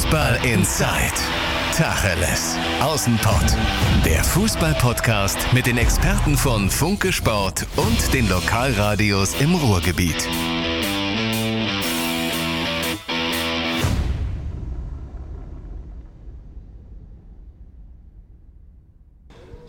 Fußball 0.00 0.38
Inside. 0.46 1.12
Tacheles. 1.76 2.56
Außenpott. 2.80 3.54
Der 4.06 4.24
Fußball-Podcast 4.24 5.52
mit 5.52 5.66
den 5.66 5.76
Experten 5.76 6.38
von 6.38 6.70
Funke 6.70 7.12
Sport 7.12 7.66
und 7.76 8.14
den 8.14 8.26
Lokalradios 8.30 9.38
im 9.42 9.54
Ruhrgebiet. 9.54 10.26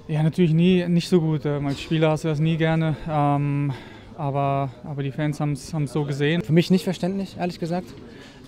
Ja, 0.08 0.24
natürlich 0.24 0.54
nie, 0.54 0.88
nicht 0.88 1.10
so 1.10 1.20
gut. 1.20 1.46
Ähm, 1.46 1.68
als 1.68 1.82
Spieler 1.82 2.12
hast 2.12 2.24
du 2.24 2.30
das 2.30 2.40
nie 2.40 2.56
gerne. 2.56 2.96
Ähm, 3.06 3.74
aber, 4.18 4.72
aber 4.86 5.04
die 5.04 5.12
Fans 5.12 5.42
haben 5.42 5.52
es 5.52 5.74
so 5.92 6.06
gesehen. 6.06 6.42
Für 6.42 6.54
mich 6.54 6.72
nicht 6.72 6.86
verständlich, 6.86 7.36
ehrlich 7.38 7.60
gesagt. 7.60 7.94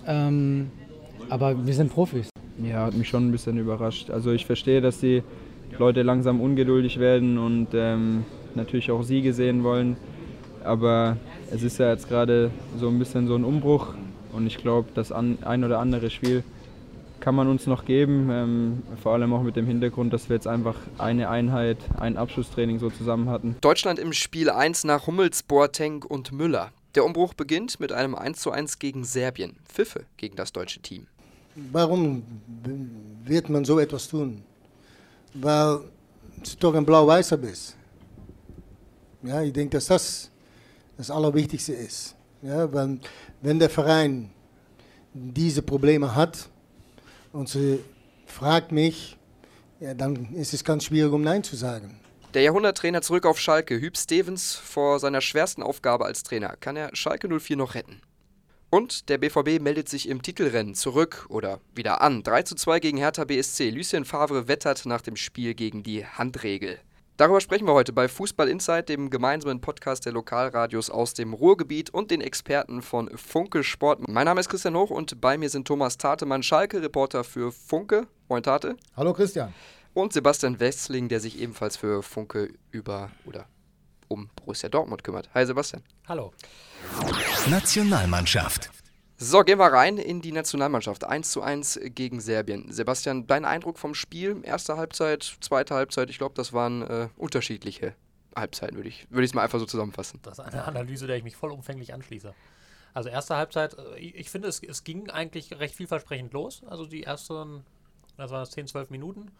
Ähm, 0.06 0.70
aber 1.28 1.66
wir 1.66 1.74
sind 1.74 1.92
Profis. 1.92 2.28
Ja, 2.62 2.86
hat 2.86 2.94
mich 2.94 3.08
schon 3.08 3.28
ein 3.28 3.32
bisschen 3.32 3.58
überrascht. 3.58 4.10
Also 4.10 4.32
ich 4.32 4.46
verstehe, 4.46 4.80
dass 4.80 4.98
die 4.98 5.22
Leute 5.78 6.02
langsam 6.02 6.40
ungeduldig 6.40 6.98
werden 7.00 7.38
und 7.38 7.68
ähm, 7.74 8.24
natürlich 8.54 8.90
auch 8.90 9.02
Siege 9.02 9.32
sehen 9.32 9.64
wollen. 9.64 9.96
Aber 10.62 11.16
es 11.50 11.62
ist 11.62 11.78
ja 11.78 11.90
jetzt 11.90 12.08
gerade 12.08 12.50
so 12.78 12.88
ein 12.88 12.98
bisschen 12.98 13.26
so 13.26 13.34
ein 13.34 13.44
Umbruch 13.44 13.94
und 14.32 14.46
ich 14.46 14.58
glaube, 14.58 14.88
das 14.94 15.12
ein 15.12 15.64
oder 15.64 15.78
andere 15.78 16.10
Spiel 16.10 16.42
kann 17.20 17.34
man 17.34 17.48
uns 17.48 17.66
noch 17.66 17.84
geben. 17.84 18.28
Ähm, 18.30 18.82
vor 19.02 19.12
allem 19.14 19.32
auch 19.32 19.42
mit 19.42 19.56
dem 19.56 19.66
Hintergrund, 19.66 20.12
dass 20.12 20.28
wir 20.28 20.36
jetzt 20.36 20.46
einfach 20.46 20.76
eine 20.98 21.30
Einheit, 21.30 21.78
ein 21.98 22.16
Abschlusstraining 22.16 22.78
so 22.78 22.90
zusammen 22.90 23.28
hatten. 23.30 23.56
Deutschland 23.60 23.98
im 23.98 24.12
Spiel 24.12 24.50
1 24.50 24.84
nach 24.84 25.06
Hummels, 25.06 25.42
Boateng 25.42 26.02
und 26.02 26.32
Müller. 26.32 26.70
Der 26.94 27.04
Umbruch 27.04 27.34
beginnt 27.34 27.80
mit 27.80 27.92
einem 27.92 28.14
1:1 28.14 28.78
gegen 28.78 29.04
Serbien. 29.04 29.56
Pfiffe 29.66 30.04
gegen 30.16 30.36
das 30.36 30.52
deutsche 30.52 30.80
Team. 30.80 31.06
Warum 31.54 32.22
wird 33.24 33.48
man 33.48 33.64
so 33.64 33.78
etwas 33.78 34.08
tun? 34.08 34.42
Weil 35.34 35.80
du 36.42 36.56
doch 36.58 36.74
ein 36.74 36.84
blau-weißer 36.84 37.36
bist. 37.36 37.76
Ja, 39.22 39.42
ich 39.42 39.52
denke, 39.52 39.76
dass 39.76 39.86
das 39.86 40.30
das 40.96 41.10
Allerwichtigste 41.10 41.72
ist. 41.72 42.14
Ja, 42.42 42.72
wenn, 42.72 43.00
wenn 43.40 43.58
der 43.58 43.70
Verein 43.70 44.30
diese 45.12 45.62
Probleme 45.62 46.14
hat, 46.14 46.48
und 47.32 47.48
sie 47.48 47.80
fragt 48.26 48.70
mich, 48.70 49.18
ja, 49.80 49.92
dann 49.92 50.32
ist 50.34 50.54
es 50.54 50.62
ganz 50.62 50.84
schwierig, 50.84 51.12
um 51.12 51.22
Nein 51.22 51.42
zu 51.42 51.56
sagen. 51.56 51.98
Der 52.32 52.42
Jahrhunderttrainer 52.42 53.02
zurück 53.02 53.26
auf 53.26 53.40
Schalke, 53.40 53.80
Hüb 53.80 53.96
Stevens 53.96 54.54
vor 54.54 55.00
seiner 55.00 55.20
schwersten 55.20 55.62
Aufgabe 55.62 56.04
als 56.04 56.22
Trainer. 56.22 56.56
Kann 56.60 56.76
er 56.76 56.94
Schalke 56.94 57.28
04 57.28 57.56
noch 57.56 57.74
retten? 57.74 58.00
Und 58.74 59.08
der 59.08 59.18
BVB 59.18 59.62
meldet 59.62 59.88
sich 59.88 60.08
im 60.08 60.20
Titelrennen 60.20 60.74
zurück 60.74 61.26
oder 61.28 61.60
wieder 61.76 62.00
an. 62.00 62.24
3 62.24 62.42
zu 62.42 62.56
2 62.56 62.80
gegen 62.80 62.98
Hertha 62.98 63.22
BSC. 63.22 63.70
Lucien 63.70 64.04
Favre 64.04 64.48
wettert 64.48 64.84
nach 64.84 65.00
dem 65.00 65.14
Spiel 65.14 65.54
gegen 65.54 65.84
die 65.84 66.04
Handregel. 66.04 66.80
Darüber 67.16 67.40
sprechen 67.40 67.68
wir 67.68 67.74
heute 67.74 67.92
bei 67.92 68.08
Fußball 68.08 68.48
Insight, 68.48 68.88
dem 68.88 69.10
gemeinsamen 69.10 69.60
Podcast 69.60 70.06
der 70.06 70.12
Lokalradios 70.12 70.90
aus 70.90 71.14
dem 71.14 71.34
Ruhrgebiet 71.34 71.90
und 71.90 72.10
den 72.10 72.20
Experten 72.20 72.82
von 72.82 73.16
Funke 73.16 73.62
Sport. 73.62 74.08
Mein 74.08 74.24
Name 74.24 74.40
ist 74.40 74.48
Christian 74.48 74.74
Hoch 74.74 74.90
und 74.90 75.20
bei 75.20 75.38
mir 75.38 75.50
sind 75.50 75.68
Thomas 75.68 75.96
Tatemann, 75.96 76.42
Schalke-Reporter 76.42 77.22
für 77.22 77.52
Funke. 77.52 78.08
Moin 78.28 78.42
Tate. 78.42 78.74
Hallo 78.96 79.12
Christian. 79.12 79.54
Und 79.92 80.12
Sebastian 80.12 80.58
Westling, 80.58 81.08
der 81.08 81.20
sich 81.20 81.40
ebenfalls 81.40 81.76
für 81.76 82.02
Funke 82.02 82.52
über 82.72 83.12
oder 83.24 83.46
um 84.14 84.30
Borussia 84.36 84.68
Dortmund 84.68 85.04
kümmert. 85.04 85.28
Hi 85.34 85.44
Sebastian. 85.44 85.82
Hallo. 86.08 86.32
Nationalmannschaft. 87.48 88.70
So, 89.16 89.42
gehen 89.42 89.58
wir 89.58 89.72
rein 89.72 89.98
in 89.98 90.20
die 90.22 90.32
Nationalmannschaft. 90.32 91.04
1 91.04 91.30
zu 91.30 91.42
1 91.42 91.80
gegen 91.84 92.20
Serbien. 92.20 92.72
Sebastian, 92.72 93.26
dein 93.26 93.44
Eindruck 93.44 93.78
vom 93.78 93.94
Spiel? 93.94 94.40
Erste 94.42 94.76
Halbzeit, 94.76 95.36
zweite 95.40 95.74
Halbzeit, 95.74 96.10
ich 96.10 96.18
glaube, 96.18 96.34
das 96.34 96.52
waren 96.52 96.82
äh, 96.82 97.08
unterschiedliche 97.16 97.94
Halbzeiten, 98.36 98.76
würde 98.76 98.88
ich 98.88 99.06
es 99.10 99.34
mal 99.34 99.42
einfach 99.42 99.60
so 99.60 99.66
zusammenfassen. 99.66 100.18
Das 100.22 100.38
ist 100.38 100.44
eine 100.44 100.64
Analyse, 100.64 101.06
der 101.06 101.16
ich 101.16 101.22
mich 101.22 101.36
vollumfänglich 101.36 101.94
anschließe. 101.94 102.34
Also 102.92 103.08
erste 103.08 103.36
Halbzeit, 103.36 103.76
äh, 103.78 103.98
ich 103.98 104.30
finde, 104.30 104.48
es, 104.48 104.62
es 104.62 104.84
ging 104.84 105.10
eigentlich 105.10 105.58
recht 105.58 105.74
vielversprechend 105.74 106.32
los. 106.32 106.62
Also 106.66 106.86
die 106.86 107.04
ersten, 107.04 107.64
das 108.16 108.30
waren 108.30 108.46
10, 108.46 108.66
12 108.66 108.90
Minuten. 108.90 109.30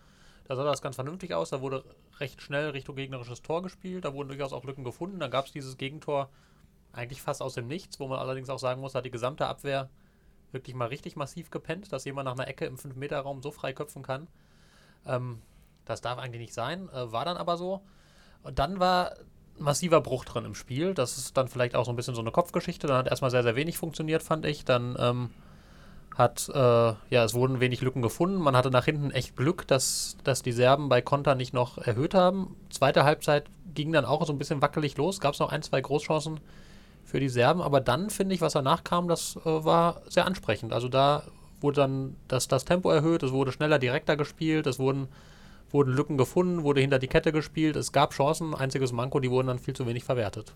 Da 0.45 0.57
sah 0.57 0.65
das 0.65 0.83
ganz 0.83 0.97
vernünftig 0.97 1.35
aus. 1.35 1.51
Da 1.51 1.61
wurde 1.61 1.85
recht 2.21 2.43
schnell 2.43 2.71
Richtung 2.71 2.97
gegnerisches 2.97 3.43
Tor 3.43 3.63
gespielt. 3.63 4.05
Da 4.05 4.13
wurden 4.13 4.29
durchaus 4.29 4.53
auch 4.53 4.65
Lücken 4.65 4.85
gefunden. 4.85 5.19
Dann 5.21 5.31
gab 5.31 5.47
es 5.47 5.53
dieses 5.53 5.77
Gegentor 5.79 6.31
eigentlich 6.93 7.23
fast 7.23 7.43
aus 7.43 7.55
dem 7.55 7.67
Nichts, 7.67 7.99
wo 7.99 8.07
man 8.07 8.19
allerdings 8.19 8.51
auch 8.51 8.59
sagen 8.59 8.81
muss, 8.81 8.95
hat 8.95 9.05
die 9.05 9.11
gesamte 9.11 9.47
Abwehr 9.47 9.91
wirklich 10.53 10.77
mal 10.77 10.89
richtig 10.89 11.17
massiv 11.17 11.51
gepennt, 11.51 11.93
dass 11.93 12.05
jemand 12.05 12.27
nach 12.27 12.35
einer 12.35 12.47
Ecke 12.47 12.67
im 12.67 12.77
5-Meter-Raum 12.77 13.43
so 13.43 13.51
frei 13.51 13.73
köpfen 13.73 14.03
kann. 14.03 14.29
Ähm, 15.05 15.43
das 15.85 16.01
darf 16.01 16.19
eigentlich 16.19 16.41
nicht 16.41 16.55
sein, 16.55 16.89
äh, 16.91 17.13
war 17.13 17.25
dann 17.25 17.37
aber 17.37 17.57
so. 17.57 17.83
Und 18.43 18.59
dann 18.59 18.79
war 18.79 19.15
massiver 19.59 20.01
Bruch 20.01 20.25
drin 20.25 20.45
im 20.45 20.55
Spiel. 20.55 20.95
Das 20.95 21.19
ist 21.19 21.37
dann 21.37 21.49
vielleicht 21.49 21.75
auch 21.75 21.85
so 21.85 21.93
ein 21.93 21.97
bisschen 21.97 22.15
so 22.15 22.21
eine 22.21 22.31
Kopfgeschichte. 22.31 22.87
Dann 22.87 22.99
hat 22.99 23.09
erstmal 23.09 23.31
sehr, 23.31 23.43
sehr 23.43 23.57
wenig 23.57 23.79
funktioniert, 23.79 24.23
fand 24.23 24.47
ich. 24.47 24.65
Dann 24.65 24.97
ähm, 24.99 25.31
hat, 26.15 26.49
äh, 26.49 26.59
ja, 26.59 27.25
es 27.25 27.35
wurden 27.35 27.61
wenig 27.61 27.81
Lücken 27.81 28.03
gefunden. 28.03 28.39
Man 28.39 28.57
hatte 28.57 28.71
nach 28.71 28.85
hinten 28.85 29.11
echt 29.11 29.37
Glück, 29.37 29.67
dass, 29.67 30.17
dass 30.23 30.43
die 30.43 30.53
Serben 30.53 30.89
bei 30.89 31.03
Konter 31.03 31.35
nicht 31.35 31.53
noch 31.53 31.79
erhöht 31.79 32.15
haben. 32.15 32.57
Zweite 32.71 33.05
Halbzeit 33.05 33.47
ging 33.75 33.93
dann 33.93 34.05
auch 34.05 34.25
so 34.25 34.33
ein 34.33 34.39
bisschen 34.39 34.63
wackelig 34.63 34.97
los. 34.97 35.21
Gab 35.21 35.35
es 35.35 35.41
noch 35.41 35.51
ein, 35.51 35.63
zwei 35.63 35.81
Großchancen 35.81 36.41
für 37.05 37.19
die 37.19 37.29
Serben. 37.29 37.61
Aber 37.61 37.81
dann 37.81 38.11
finde 38.11 38.35
ich, 38.35 38.41
was 38.41 38.53
danach 38.53 38.85
kam, 38.85 39.09
das 39.09 39.37
äh, 39.45 39.65
war 39.65 40.03
sehr 40.09 40.25
ansprechend. 40.25 40.73
Also 40.73 40.89
da 40.89 41.25
wurde 41.61 41.81
dann 41.81 42.17
das, 42.29 42.47
das 42.47 42.65
Tempo 42.65 42.91
erhöht, 42.91 43.23
es 43.25 43.33
wurde 43.33 43.51
schneller, 43.51 43.81
direkter 43.81 44.17
gespielt, 44.17 44.67
es 44.69 44.79
wurden, 44.79 45.09
wurden 45.71 45.95
Lücken 45.95 46.17
gefunden, 46.17 46.63
wurde 46.63 46.81
hinter 46.81 46.99
die 46.99 47.09
Kette 47.09 47.33
gespielt, 47.33 47.75
es 47.75 47.91
gab 47.91 48.13
Chancen, 48.13 48.55
einziges 48.55 48.93
Manko, 48.93 49.19
die 49.19 49.31
wurden 49.31 49.49
dann 49.49 49.59
viel 49.59 49.75
zu 49.75 49.87
wenig 49.87 50.05
verwertet. 50.05 50.53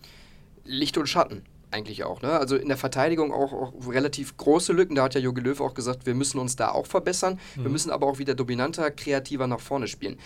Licht 0.64 0.98
und 0.98 1.08
Schatten 1.08 1.42
eigentlich 1.70 2.04
auch. 2.04 2.22
Ne? 2.22 2.32
Also 2.32 2.56
in 2.56 2.68
der 2.68 2.76
Verteidigung 2.76 3.32
auch, 3.32 3.52
auch, 3.52 3.72
relativ 3.88 4.36
große 4.36 4.72
Lücken. 4.72 4.94
Da 4.94 5.04
hat 5.04 5.14
ja 5.14 5.20
Jogi 5.20 5.40
Löw 5.40 5.60
auch 5.60 5.74
gesagt, 5.74 6.06
wir 6.06 6.14
müssen 6.14 6.38
uns 6.38 6.56
da 6.56 6.70
auch 6.70 6.86
verbessern. 6.86 7.38
Mhm. 7.56 7.64
Wir 7.64 7.70
müssen 7.70 7.90
aber 7.90 8.06
auch 8.06 8.18
wieder 8.18 8.34
dominanter, 8.34 8.90
kreativer 8.90 9.46
nach 9.46 9.60
vorne 9.60 9.88
spielen. 9.88 10.18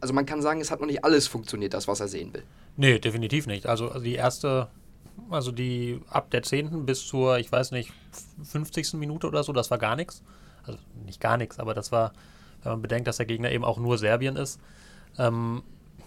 Also 0.00 0.12
man 0.14 0.26
kann 0.26 0.42
sagen, 0.42 0.60
es 0.60 0.70
hat 0.70 0.80
noch 0.80 0.88
nicht 0.88 1.04
alles 1.04 1.28
funktioniert, 1.28 1.74
das, 1.74 1.86
was 1.86 2.00
er 2.00 2.08
sehen 2.08 2.34
will. 2.34 2.42
Nee, 2.76 2.98
definitiv 2.98 3.46
nicht. 3.46 3.66
Also 3.66 4.00
die 4.00 4.14
erste 4.14 4.68
also 5.30 5.52
die 5.52 6.00
ab 6.08 6.30
der 6.30 6.42
10. 6.42 6.86
bis 6.86 7.06
zur, 7.06 7.38
ich 7.38 7.50
weiß 7.50 7.70
nicht, 7.72 7.92
50. 8.44 8.94
Minute 8.94 9.26
oder 9.26 9.42
so, 9.42 9.52
das 9.52 9.70
war 9.70 9.78
gar 9.78 9.96
nichts. 9.96 10.22
Also 10.64 10.78
nicht 11.04 11.20
gar 11.20 11.36
nichts, 11.36 11.58
aber 11.58 11.74
das 11.74 11.92
war, 11.92 12.12
wenn 12.62 12.72
man 12.72 12.82
bedenkt, 12.82 13.08
dass 13.08 13.16
der 13.16 13.26
Gegner 13.26 13.50
eben 13.50 13.64
auch 13.64 13.78
nur 13.78 13.98
Serbien 13.98 14.36
ist, 14.36 14.60
ähm, 15.18 15.62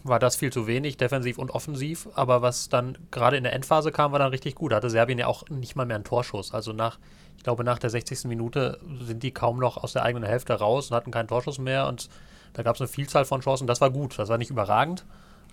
war 0.06 0.20
das 0.20 0.36
viel 0.36 0.54
zu 0.54 0.68
wenig, 0.68 0.98
defensiv 0.98 1.40
und 1.40 1.50
offensiv. 1.50 2.08
Aber 2.14 2.44
was 2.44 2.70
dann 2.70 2.98
gerade 3.10 3.38
in 3.38 3.44
der 3.44 3.54
Endphase 3.54 3.92
kam, 3.92 4.12
war 4.12 4.20
dann 4.20 4.30
richtig 4.30 4.54
gut. 4.54 4.72
Da 4.72 4.78
hatte 4.78 4.90
Serbien 4.92 5.18
ja 5.18 5.26
auch 5.26 5.50
nicht 5.50 5.76
mal 5.76 5.86
mehr 5.86 5.96
einen 5.96 6.04
Torschuss. 6.04 6.54
Also 6.54 6.74
nach, 6.74 7.00
ich 7.38 7.44
glaube, 7.44 7.64
nach 7.64 7.80
der 7.80 7.90
60. 7.90 8.26
Minute 8.26 8.80
sind 9.02 9.24
die 9.24 9.32
kaum 9.32 9.60
noch 9.60 9.78
aus 9.78 9.94
der 9.94 10.04
eigenen 10.04 10.28
Hälfte 10.28 10.54
raus 10.54 10.92
und 10.92 10.96
hatten 10.96 11.12
keinen 11.12 11.28
Torschuss 11.28 11.58
mehr. 11.58 11.88
Und 11.88 12.10
da 12.54 12.62
gab 12.62 12.76
es 12.76 12.82
eine 12.82 12.88
Vielzahl 12.88 13.26
von 13.26 13.42
Chancen. 13.42 13.66
Das 13.66 13.82
war 13.82 13.90
gut. 13.90 14.20
Das 14.20 14.30
war 14.30 14.38
nicht 14.38 14.52
überragend, 14.52 15.06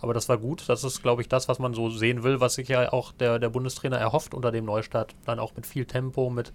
aber 0.03 0.13
das 0.13 0.29
war 0.29 0.37
gut. 0.37 0.69
Das 0.69 0.84
ist, 0.84 1.03
glaube 1.03 1.23
ich, 1.23 1.29
das, 1.29 1.49
was 1.49 1.59
man 1.59 1.73
so 1.73 1.89
sehen 1.89 2.23
will, 2.23 2.41
was 2.41 2.55
sich 2.55 2.69
ja 2.69 2.93
auch 2.93 3.13
der, 3.13 3.39
der 3.39 3.49
Bundestrainer 3.49 3.97
erhofft 3.97 4.34
unter 4.34 4.53
dem 4.53 4.67
Neustart. 4.67 5.15
Dann 5.25 5.39
auch 5.39 5.57
mit 5.57 5.67
viel 5.67 5.87
Tempo, 5.87 6.29
mit 6.29 6.53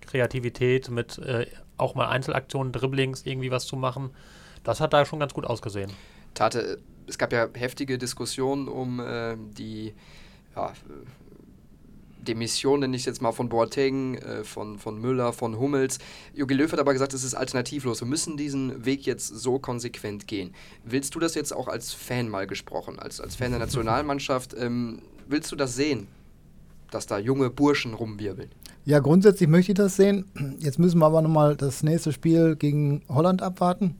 Kreativität, 0.00 0.88
mit 0.88 1.18
äh, 1.18 1.46
auch 1.76 1.94
mal 1.94 2.08
Einzelaktionen, 2.08 2.72
Dribblings, 2.72 3.26
irgendwie 3.26 3.50
was 3.50 3.66
zu 3.66 3.76
machen. 3.76 4.10
Das 4.64 4.80
hat 4.80 4.94
da 4.94 5.04
schon 5.04 5.20
ganz 5.20 5.34
gut 5.34 5.44
ausgesehen. 5.44 5.92
Tate, 6.38 6.78
es 7.08 7.18
gab 7.18 7.32
ja 7.32 7.48
heftige 7.52 7.98
Diskussionen 7.98 8.68
um 8.68 9.00
äh, 9.00 9.36
die 9.56 9.92
ja, 10.54 10.72
Demission, 12.20 12.80
nenne 12.80 12.96
ich 12.96 13.06
jetzt 13.06 13.20
mal, 13.22 13.32
von 13.32 13.48
Boateng, 13.48 14.14
äh, 14.16 14.44
von, 14.44 14.78
von 14.78 15.00
Müller, 15.00 15.32
von 15.32 15.58
Hummels. 15.58 15.98
Jogi 16.34 16.54
Löw 16.54 16.70
hat 16.70 16.78
aber 16.78 16.92
gesagt, 16.92 17.12
es 17.14 17.24
ist 17.24 17.34
alternativlos. 17.34 18.00
Wir 18.00 18.06
müssen 18.06 18.36
diesen 18.36 18.84
Weg 18.84 19.04
jetzt 19.04 19.26
so 19.26 19.58
konsequent 19.58 20.28
gehen. 20.28 20.54
Willst 20.84 21.14
du 21.16 21.18
das 21.18 21.34
jetzt 21.34 21.52
auch 21.52 21.66
als 21.66 21.92
Fan 21.92 22.28
mal 22.28 22.46
gesprochen, 22.46 23.00
als, 23.00 23.20
als 23.20 23.34
Fan 23.34 23.50
der 23.50 23.58
Nationalmannschaft, 23.58 24.54
ähm, 24.56 25.02
willst 25.26 25.50
du 25.50 25.56
das 25.56 25.74
sehen, 25.74 26.06
dass 26.92 27.06
da 27.06 27.18
junge 27.18 27.50
Burschen 27.50 27.94
rumwirbeln? 27.94 28.50
Ja, 28.84 29.00
grundsätzlich 29.00 29.48
möchte 29.48 29.72
ich 29.72 29.76
das 29.78 29.96
sehen. 29.96 30.24
Jetzt 30.60 30.78
müssen 30.78 30.98
wir 31.00 31.06
aber 31.06 31.20
nochmal 31.20 31.56
das 31.56 31.82
nächste 31.82 32.12
Spiel 32.12 32.54
gegen 32.56 33.02
Holland 33.08 33.42
abwarten. 33.42 33.96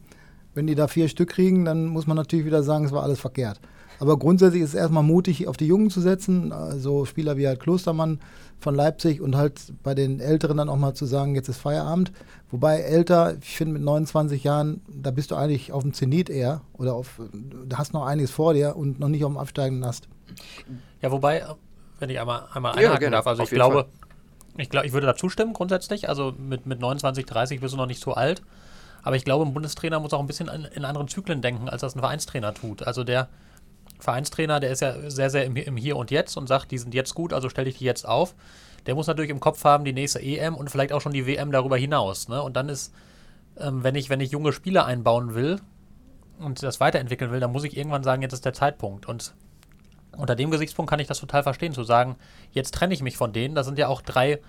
Wenn 0.58 0.66
die 0.66 0.74
da 0.74 0.88
vier 0.88 1.06
Stück 1.06 1.28
kriegen, 1.28 1.64
dann 1.64 1.86
muss 1.86 2.08
man 2.08 2.16
natürlich 2.16 2.44
wieder 2.44 2.64
sagen, 2.64 2.84
es 2.84 2.90
war 2.90 3.04
alles 3.04 3.20
verkehrt. 3.20 3.60
Aber 4.00 4.18
grundsätzlich 4.18 4.60
ist 4.60 4.70
es 4.70 4.74
erstmal 4.74 5.04
mutig, 5.04 5.46
auf 5.46 5.56
die 5.56 5.68
Jungen 5.68 5.88
zu 5.88 6.00
setzen. 6.00 6.50
Also 6.50 7.04
Spieler 7.04 7.36
wie 7.36 7.46
halt 7.46 7.60
Klostermann 7.60 8.18
von 8.58 8.74
Leipzig 8.74 9.20
und 9.20 9.36
halt 9.36 9.72
bei 9.84 9.94
den 9.94 10.18
Älteren 10.18 10.56
dann 10.56 10.68
auch 10.68 10.76
mal 10.76 10.94
zu 10.94 11.06
sagen, 11.06 11.36
jetzt 11.36 11.48
ist 11.48 11.58
Feierabend. 11.58 12.10
Wobei 12.50 12.80
älter, 12.80 13.36
ich 13.40 13.56
finde 13.56 13.74
mit 13.74 13.82
29 13.82 14.42
Jahren, 14.42 14.80
da 14.88 15.12
bist 15.12 15.30
du 15.30 15.36
eigentlich 15.36 15.70
auf 15.70 15.84
dem 15.84 15.94
Zenit 15.94 16.28
eher 16.28 16.62
oder 16.72 16.94
auf, 16.94 17.20
da 17.68 17.78
hast 17.78 17.94
noch 17.94 18.04
einiges 18.04 18.32
vor 18.32 18.52
dir 18.52 18.74
und 18.74 18.98
noch 18.98 19.08
nicht 19.08 19.24
auf 19.24 19.30
dem 19.30 19.38
absteigenden 19.38 19.88
Ast. 19.88 20.08
Ja, 21.02 21.12
wobei, 21.12 21.44
wenn 22.00 22.10
ich 22.10 22.18
einmal, 22.18 22.48
einmal 22.52 22.72
einhaken 22.72 23.04
ja, 23.04 23.10
darf, 23.10 23.28
also 23.28 23.44
ich 23.44 23.50
glaube, 23.50 23.86
Ich 24.56 24.70
glaube, 24.70 24.88
ich 24.88 24.92
würde 24.92 25.06
da 25.06 25.14
zustimmen 25.14 25.52
grundsätzlich. 25.52 26.08
Also 26.08 26.34
mit, 26.36 26.66
mit 26.66 26.80
29, 26.80 27.24
30 27.26 27.60
bist 27.60 27.74
du 27.74 27.78
noch 27.78 27.86
nicht 27.86 28.02
so 28.02 28.14
alt. 28.14 28.42
Aber 29.02 29.16
ich 29.16 29.24
glaube, 29.24 29.44
ein 29.44 29.54
Bundestrainer 29.54 30.00
muss 30.00 30.12
auch 30.12 30.20
ein 30.20 30.26
bisschen 30.26 30.48
in, 30.48 30.84
anderen 30.84 31.08
Zyklen 31.08 31.42
denken, 31.42 31.68
als 31.68 31.80
das 31.80 31.94
ein 31.94 32.00
Vereinstrainer 32.00 32.54
tut. 32.54 32.82
Also 32.82 33.04
der 33.04 33.28
Vereinstrainer, 34.00 34.60
der 34.60 34.70
ist 34.70 34.80
ja 34.80 35.10
sehr, 35.10 35.30
sehr 35.30 35.44
im, 35.44 35.56
im 35.56 35.76
Hier 35.76 35.96
und 35.96 36.10
Jetzt 36.10 36.36
und 36.36 36.46
sagt, 36.46 36.70
die 36.70 36.78
sind 36.78 36.94
jetzt 36.94 37.14
gut, 37.14 37.32
also 37.32 37.48
stelle 37.48 37.68
ich 37.68 37.78
die 37.78 37.84
jetzt 37.84 38.06
auf. 38.06 38.34
Der 38.86 38.94
muss 38.94 39.06
natürlich 39.06 39.30
im 39.30 39.40
Kopf 39.40 39.64
haben, 39.64 39.84
die 39.84 39.92
nächste 39.92 40.20
EM 40.20 40.54
und 40.54 40.70
vielleicht 40.70 40.92
auch 40.92 41.00
schon 41.00 41.12
die 41.12 41.26
WM 41.26 41.52
darüber 41.52 41.76
hinaus. 41.76 42.28
Ne? 42.28 42.42
Und 42.42 42.56
dann 42.56 42.68
ist, 42.68 42.94
ähm, 43.58 43.82
wenn, 43.82 43.94
ich, 43.94 44.08
wenn 44.08 44.20
ich 44.20 44.30
junge 44.30 44.52
Spieler 44.52 44.86
einbauen 44.86 45.34
will 45.34 45.60
und 46.38 46.62
das 46.62 46.80
weiterentwickeln 46.80 47.30
will, 47.30 47.40
dann 47.40 47.52
muss 47.52 47.64
ich 47.64 47.76
irgendwann 47.76 48.04
sagen, 48.04 48.22
jetzt 48.22 48.32
ist 48.32 48.44
der 48.44 48.52
Zeitpunkt. 48.52 49.06
Und 49.06 49.34
unter 50.16 50.36
dem 50.36 50.50
Gesichtspunkt 50.50 50.90
kann 50.90 51.00
ich 51.00 51.06
das 51.06 51.20
total 51.20 51.42
verstehen, 51.42 51.72
zu 51.72 51.84
sagen, 51.84 52.16
jetzt 52.52 52.74
trenne 52.74 52.94
ich 52.94 53.02
mich 53.02 53.16
von 53.16 53.32
denen. 53.32 53.54
Da 53.54 53.64
sind 53.64 53.78
ja 53.78 53.88
auch 53.88 54.00
drei, 54.00 54.40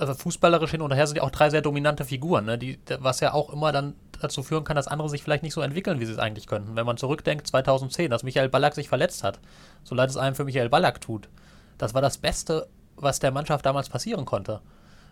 also 0.00 0.14
fußballerisch 0.14 0.70
hin 0.70 0.80
und 0.80 0.92
her 0.92 1.06
sind 1.06 1.16
ja 1.16 1.22
auch 1.22 1.30
drei 1.30 1.50
sehr 1.50 1.62
dominante 1.62 2.04
Figuren, 2.04 2.44
ne? 2.44 2.58
die, 2.58 2.78
was 2.98 3.20
ja 3.20 3.34
auch 3.34 3.52
immer 3.52 3.72
dann 3.72 3.94
dazu 4.20 4.42
führen 4.42 4.64
kann, 4.64 4.76
dass 4.76 4.88
andere 4.88 5.08
sich 5.08 5.22
vielleicht 5.22 5.42
nicht 5.42 5.54
so 5.54 5.60
entwickeln, 5.60 6.00
wie 6.00 6.06
sie 6.06 6.12
es 6.12 6.18
eigentlich 6.18 6.46
könnten. 6.46 6.76
Wenn 6.76 6.86
man 6.86 6.96
zurückdenkt, 6.96 7.46
2010, 7.46 8.10
dass 8.10 8.22
Michael 8.22 8.48
Ballack 8.48 8.74
sich 8.74 8.88
verletzt 8.88 9.22
hat, 9.22 9.38
so 9.84 9.94
leid 9.94 10.10
es 10.10 10.16
einem 10.16 10.34
für 10.34 10.44
Michael 10.44 10.68
Ballack 10.68 11.00
tut, 11.00 11.28
das 11.76 11.94
war 11.94 12.02
das 12.02 12.18
Beste, 12.18 12.68
was 12.96 13.20
der 13.20 13.30
Mannschaft 13.30 13.64
damals 13.64 13.88
passieren 13.88 14.24
konnte. 14.24 14.60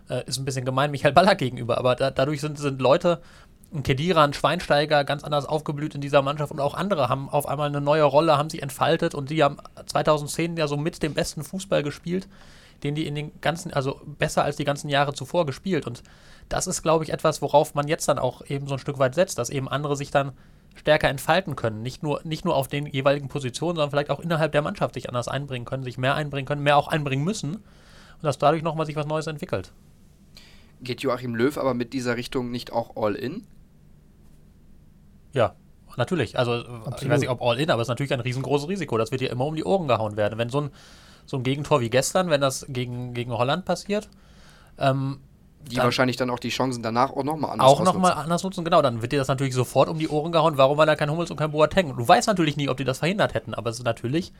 Äh, 0.08 0.24
ist 0.26 0.38
ein 0.38 0.44
bisschen 0.44 0.64
gemein 0.64 0.90
Michael 0.90 1.12
Ballack 1.12 1.38
gegenüber, 1.38 1.78
aber 1.78 1.94
da, 1.94 2.10
dadurch 2.10 2.40
sind, 2.40 2.58
sind 2.58 2.80
Leute, 2.80 3.20
ein 3.72 3.82
Kedira, 3.82 4.24
ein 4.24 4.32
Schweinsteiger, 4.32 5.04
ganz 5.04 5.24
anders 5.24 5.46
aufgeblüht 5.46 5.94
in 5.94 6.00
dieser 6.00 6.22
Mannschaft 6.22 6.52
und 6.52 6.60
auch 6.60 6.74
andere 6.74 7.08
haben 7.08 7.28
auf 7.28 7.46
einmal 7.46 7.68
eine 7.68 7.80
neue 7.80 8.04
Rolle, 8.04 8.38
haben 8.38 8.50
sich 8.50 8.62
entfaltet 8.62 9.14
und 9.14 9.30
die 9.30 9.42
haben 9.42 9.58
2010 9.86 10.56
ja 10.56 10.68
so 10.68 10.76
mit 10.76 11.02
dem 11.02 11.14
besten 11.14 11.42
Fußball 11.42 11.82
gespielt, 11.82 12.28
den 12.82 12.94
die 12.94 13.06
in 13.06 13.14
den 13.14 13.40
ganzen, 13.40 13.72
also 13.72 14.00
besser 14.04 14.44
als 14.44 14.56
die 14.56 14.64
ganzen 14.64 14.88
Jahre 14.88 15.14
zuvor 15.14 15.46
gespielt 15.46 15.86
und 15.86 16.02
das 16.48 16.66
ist, 16.66 16.82
glaube 16.82 17.04
ich, 17.04 17.12
etwas, 17.12 17.42
worauf 17.42 17.74
man 17.74 17.88
jetzt 17.88 18.08
dann 18.08 18.18
auch 18.18 18.44
eben 18.46 18.66
so 18.66 18.74
ein 18.74 18.78
Stück 18.78 18.98
weit 18.98 19.14
setzt, 19.14 19.38
dass 19.38 19.50
eben 19.50 19.68
andere 19.68 19.96
sich 19.96 20.10
dann 20.10 20.32
stärker 20.76 21.08
entfalten 21.08 21.56
können. 21.56 21.82
Nicht 21.82 22.02
nur, 22.02 22.20
nicht 22.24 22.44
nur 22.44 22.54
auf 22.54 22.68
den 22.68 22.86
jeweiligen 22.86 23.28
Positionen, 23.28 23.76
sondern 23.76 23.90
vielleicht 23.90 24.10
auch 24.10 24.20
innerhalb 24.20 24.52
der 24.52 24.62
Mannschaft 24.62 24.94
sich 24.94 25.08
anders 25.08 25.26
einbringen 25.26 25.64
können, 25.64 25.82
sich 25.82 25.98
mehr 25.98 26.14
einbringen 26.14 26.46
können, 26.46 26.62
mehr 26.62 26.76
auch 26.76 26.88
einbringen 26.88 27.24
müssen. 27.24 27.56
Und 27.56 28.22
dass 28.22 28.38
dadurch 28.38 28.62
nochmal 28.62 28.86
sich 28.86 28.96
was 28.96 29.06
Neues 29.06 29.26
entwickelt. 29.26 29.72
Geht 30.80 31.00
Joachim 31.00 31.34
Löw 31.34 31.56
aber 31.58 31.74
mit 31.74 31.92
dieser 31.92 32.16
Richtung 32.16 32.50
nicht 32.50 32.72
auch 32.72 32.96
all 32.96 33.14
in? 33.14 33.46
Ja, 35.32 35.54
natürlich. 35.96 36.38
Also 36.38 36.52
Absolut. 36.52 37.02
ich 37.02 37.08
weiß 37.08 37.20
nicht, 37.20 37.30
ob 37.30 37.42
all 37.42 37.58
in, 37.58 37.70
aber 37.70 37.82
es 37.82 37.86
ist 37.86 37.90
natürlich 37.90 38.12
ein 38.12 38.20
riesengroßes 38.20 38.68
Risiko. 38.68 38.98
Das 38.98 39.10
wird 39.10 39.22
dir 39.22 39.30
immer 39.30 39.46
um 39.46 39.56
die 39.56 39.64
Ohren 39.64 39.88
gehauen 39.88 40.16
werden. 40.16 40.38
Wenn 40.38 40.50
so 40.50 40.62
ein, 40.62 40.70
so 41.26 41.36
ein 41.36 41.42
Gegentor 41.42 41.80
wie 41.80 41.90
gestern, 41.90 42.30
wenn 42.30 42.40
das 42.40 42.66
gegen, 42.68 43.14
gegen 43.14 43.32
Holland 43.32 43.64
passiert, 43.64 44.08
ähm, 44.78 45.18
die 45.68 45.76
dann 45.76 45.84
wahrscheinlich 45.84 46.16
dann 46.16 46.30
auch 46.30 46.38
die 46.38 46.50
Chancen 46.50 46.82
danach 46.82 47.10
auch 47.10 47.24
nochmal 47.24 47.50
anders 47.52 47.66
Auch 47.66 47.82
nochmal 47.82 48.12
anders 48.12 48.44
nutzen, 48.44 48.64
genau. 48.64 48.82
Dann 48.82 49.02
wird 49.02 49.12
dir 49.12 49.18
das 49.18 49.28
natürlich 49.28 49.54
sofort 49.54 49.88
um 49.88 49.98
die 49.98 50.08
Ohren 50.08 50.30
gehauen. 50.30 50.56
Warum 50.56 50.78
war 50.78 50.86
da 50.86 50.94
kein 50.94 51.10
Hummels 51.10 51.30
und 51.30 51.36
kein 51.36 51.50
Boateng? 51.50 51.90
Und 51.90 51.96
du 51.96 52.06
weißt 52.06 52.28
natürlich 52.28 52.56
nie, 52.56 52.68
ob 52.68 52.76
die 52.76 52.84
das 52.84 52.98
verhindert 52.98 53.34
hätten, 53.34 53.52
aber 53.52 53.70
es 53.70 53.78
ist 53.78 53.84
natürlich 53.84 54.32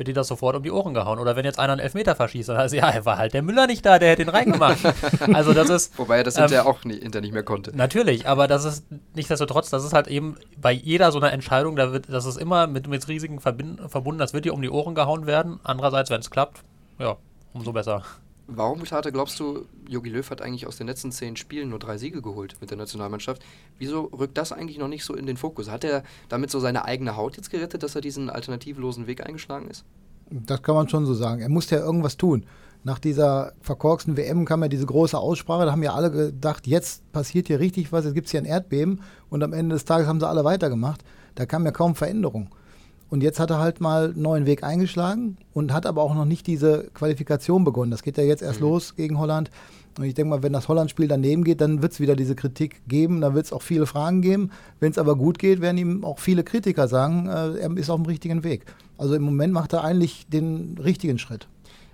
wird 0.00 0.08
dir 0.08 0.14
das 0.14 0.28
sofort 0.28 0.56
um 0.56 0.62
die 0.62 0.70
Ohren 0.70 0.94
gehauen. 0.94 1.18
Oder 1.18 1.36
wenn 1.36 1.44
jetzt 1.44 1.58
einer 1.58 1.74
einen 1.74 1.80
Elfmeter 1.82 2.16
verschießt, 2.16 2.48
dann 2.48 2.56
heißt 2.56 2.72
ja, 2.72 3.04
war 3.04 3.18
halt 3.18 3.34
der 3.34 3.42
Müller 3.42 3.66
nicht 3.66 3.84
da, 3.84 3.98
der 3.98 4.08
hätte 4.08 4.22
ihn 4.22 4.30
reingemacht. 4.30 4.78
also 5.34 5.52
das 5.52 5.68
ist. 5.68 5.98
Wobei 5.98 6.16
er 6.16 6.24
das 6.24 6.36
ähm, 6.36 6.44
hinterher 6.44 6.66
auch 6.66 6.82
nie, 6.84 6.98
hinter 6.98 7.20
nicht 7.20 7.34
mehr 7.34 7.42
konnte. 7.42 7.76
Natürlich, 7.76 8.26
aber 8.26 8.48
das 8.48 8.64
ist 8.64 8.86
nichtsdestotrotz, 9.14 9.68
das 9.68 9.84
ist 9.84 9.92
halt 9.92 10.08
eben 10.08 10.36
bei 10.56 10.72
jeder 10.72 11.12
so 11.12 11.18
einer 11.18 11.34
Entscheidung, 11.34 11.76
da 11.76 11.92
wird, 11.92 12.06
das 12.08 12.24
ist 12.24 12.38
immer 12.38 12.66
mit, 12.66 12.88
mit 12.88 13.06
Risiken 13.08 13.40
verbunden, 13.40 14.18
das 14.18 14.32
wird 14.32 14.46
dir 14.46 14.54
um 14.54 14.62
die 14.62 14.70
Ohren 14.70 14.94
gehauen 14.94 15.26
werden. 15.26 15.60
Andererseits, 15.64 16.08
wenn 16.08 16.20
es 16.20 16.30
klappt, 16.30 16.62
ja, 16.98 17.16
umso 17.52 17.74
besser. 17.74 18.02
Warum, 18.52 18.82
Tate, 18.84 19.12
glaubst 19.12 19.38
du, 19.38 19.64
Jogi 19.88 20.10
Löw 20.10 20.28
hat 20.28 20.42
eigentlich 20.42 20.66
aus 20.66 20.76
den 20.76 20.88
letzten 20.88 21.12
zehn 21.12 21.36
Spielen 21.36 21.68
nur 21.68 21.78
drei 21.78 21.98
Siege 21.98 22.20
geholt 22.20 22.56
mit 22.60 22.70
der 22.70 22.78
Nationalmannschaft? 22.78 23.42
Wieso 23.78 24.06
rückt 24.06 24.36
das 24.36 24.50
eigentlich 24.50 24.78
noch 24.78 24.88
nicht 24.88 25.04
so 25.04 25.14
in 25.14 25.26
den 25.26 25.36
Fokus? 25.36 25.70
Hat 25.70 25.84
er 25.84 26.02
damit 26.28 26.50
so 26.50 26.58
seine 26.58 26.84
eigene 26.84 27.16
Haut 27.16 27.36
jetzt 27.36 27.50
gerettet, 27.50 27.84
dass 27.84 27.94
er 27.94 28.00
diesen 28.00 28.28
alternativlosen 28.28 29.06
Weg 29.06 29.24
eingeschlagen 29.24 29.68
ist? 29.68 29.84
Das 30.30 30.62
kann 30.62 30.74
man 30.74 30.88
schon 30.88 31.06
so 31.06 31.14
sagen. 31.14 31.42
Er 31.42 31.48
musste 31.48 31.76
ja 31.76 31.82
irgendwas 31.82 32.16
tun. 32.16 32.44
Nach 32.82 32.98
dieser 32.98 33.52
verkorksten 33.60 34.16
WM 34.16 34.44
kam 34.46 34.62
ja 34.62 34.68
diese 34.68 34.86
große 34.86 35.18
Aussprache, 35.18 35.66
da 35.66 35.72
haben 35.72 35.82
ja 35.82 35.94
alle 35.94 36.10
gedacht, 36.10 36.66
jetzt 36.66 37.12
passiert 37.12 37.46
hier 37.46 37.60
richtig 37.60 37.92
was, 37.92 38.04
jetzt 38.04 38.14
gibt 38.14 38.26
es 38.26 38.30
hier 38.30 38.40
ein 38.40 38.46
Erdbeben 38.46 39.02
und 39.28 39.42
am 39.42 39.52
Ende 39.52 39.74
des 39.74 39.84
Tages 39.84 40.06
haben 40.06 40.18
sie 40.18 40.26
alle 40.26 40.44
weitergemacht. 40.44 41.04
Da 41.34 41.46
kam 41.46 41.64
ja 41.66 41.72
kaum 41.72 41.94
Veränderung. 41.94 42.54
Und 43.10 43.22
jetzt 43.22 43.40
hat 43.40 43.50
er 43.50 43.58
halt 43.58 43.80
mal 43.80 44.10
einen 44.10 44.22
neuen 44.22 44.46
Weg 44.46 44.62
eingeschlagen 44.62 45.36
und 45.52 45.72
hat 45.72 45.84
aber 45.84 46.02
auch 46.02 46.14
noch 46.14 46.24
nicht 46.24 46.46
diese 46.46 46.88
Qualifikation 46.94 47.64
begonnen. 47.64 47.90
Das 47.90 48.02
geht 48.02 48.16
ja 48.16 48.24
jetzt 48.24 48.40
erst 48.42 48.60
mhm. 48.60 48.66
los 48.66 48.94
gegen 48.94 49.18
Holland. 49.18 49.50
Und 49.98 50.04
ich 50.04 50.14
denke 50.14 50.30
mal, 50.30 50.42
wenn 50.44 50.52
das 50.52 50.68
Holland-Spiel 50.68 51.08
daneben 51.08 51.42
geht, 51.42 51.60
dann 51.60 51.82
wird 51.82 51.92
es 51.92 52.00
wieder 52.00 52.14
diese 52.14 52.36
Kritik 52.36 52.82
geben. 52.86 53.20
Da 53.20 53.34
wird 53.34 53.46
es 53.46 53.52
auch 53.52 53.62
viele 53.62 53.86
Fragen 53.86 54.22
geben. 54.22 54.50
Wenn 54.78 54.92
es 54.92 54.98
aber 54.98 55.16
gut 55.16 55.40
geht, 55.40 55.60
werden 55.60 55.76
ihm 55.76 56.04
auch 56.04 56.20
viele 56.20 56.44
Kritiker 56.44 56.86
sagen, 56.86 57.26
äh, 57.26 57.58
er 57.58 57.76
ist 57.76 57.90
auf 57.90 58.00
dem 58.00 58.06
richtigen 58.06 58.44
Weg. 58.44 58.64
Also 58.96 59.14
im 59.14 59.22
Moment 59.22 59.52
macht 59.52 59.72
er 59.72 59.82
eigentlich 59.82 60.26
den 60.28 60.78
richtigen 60.78 61.18
Schritt. 61.18 61.48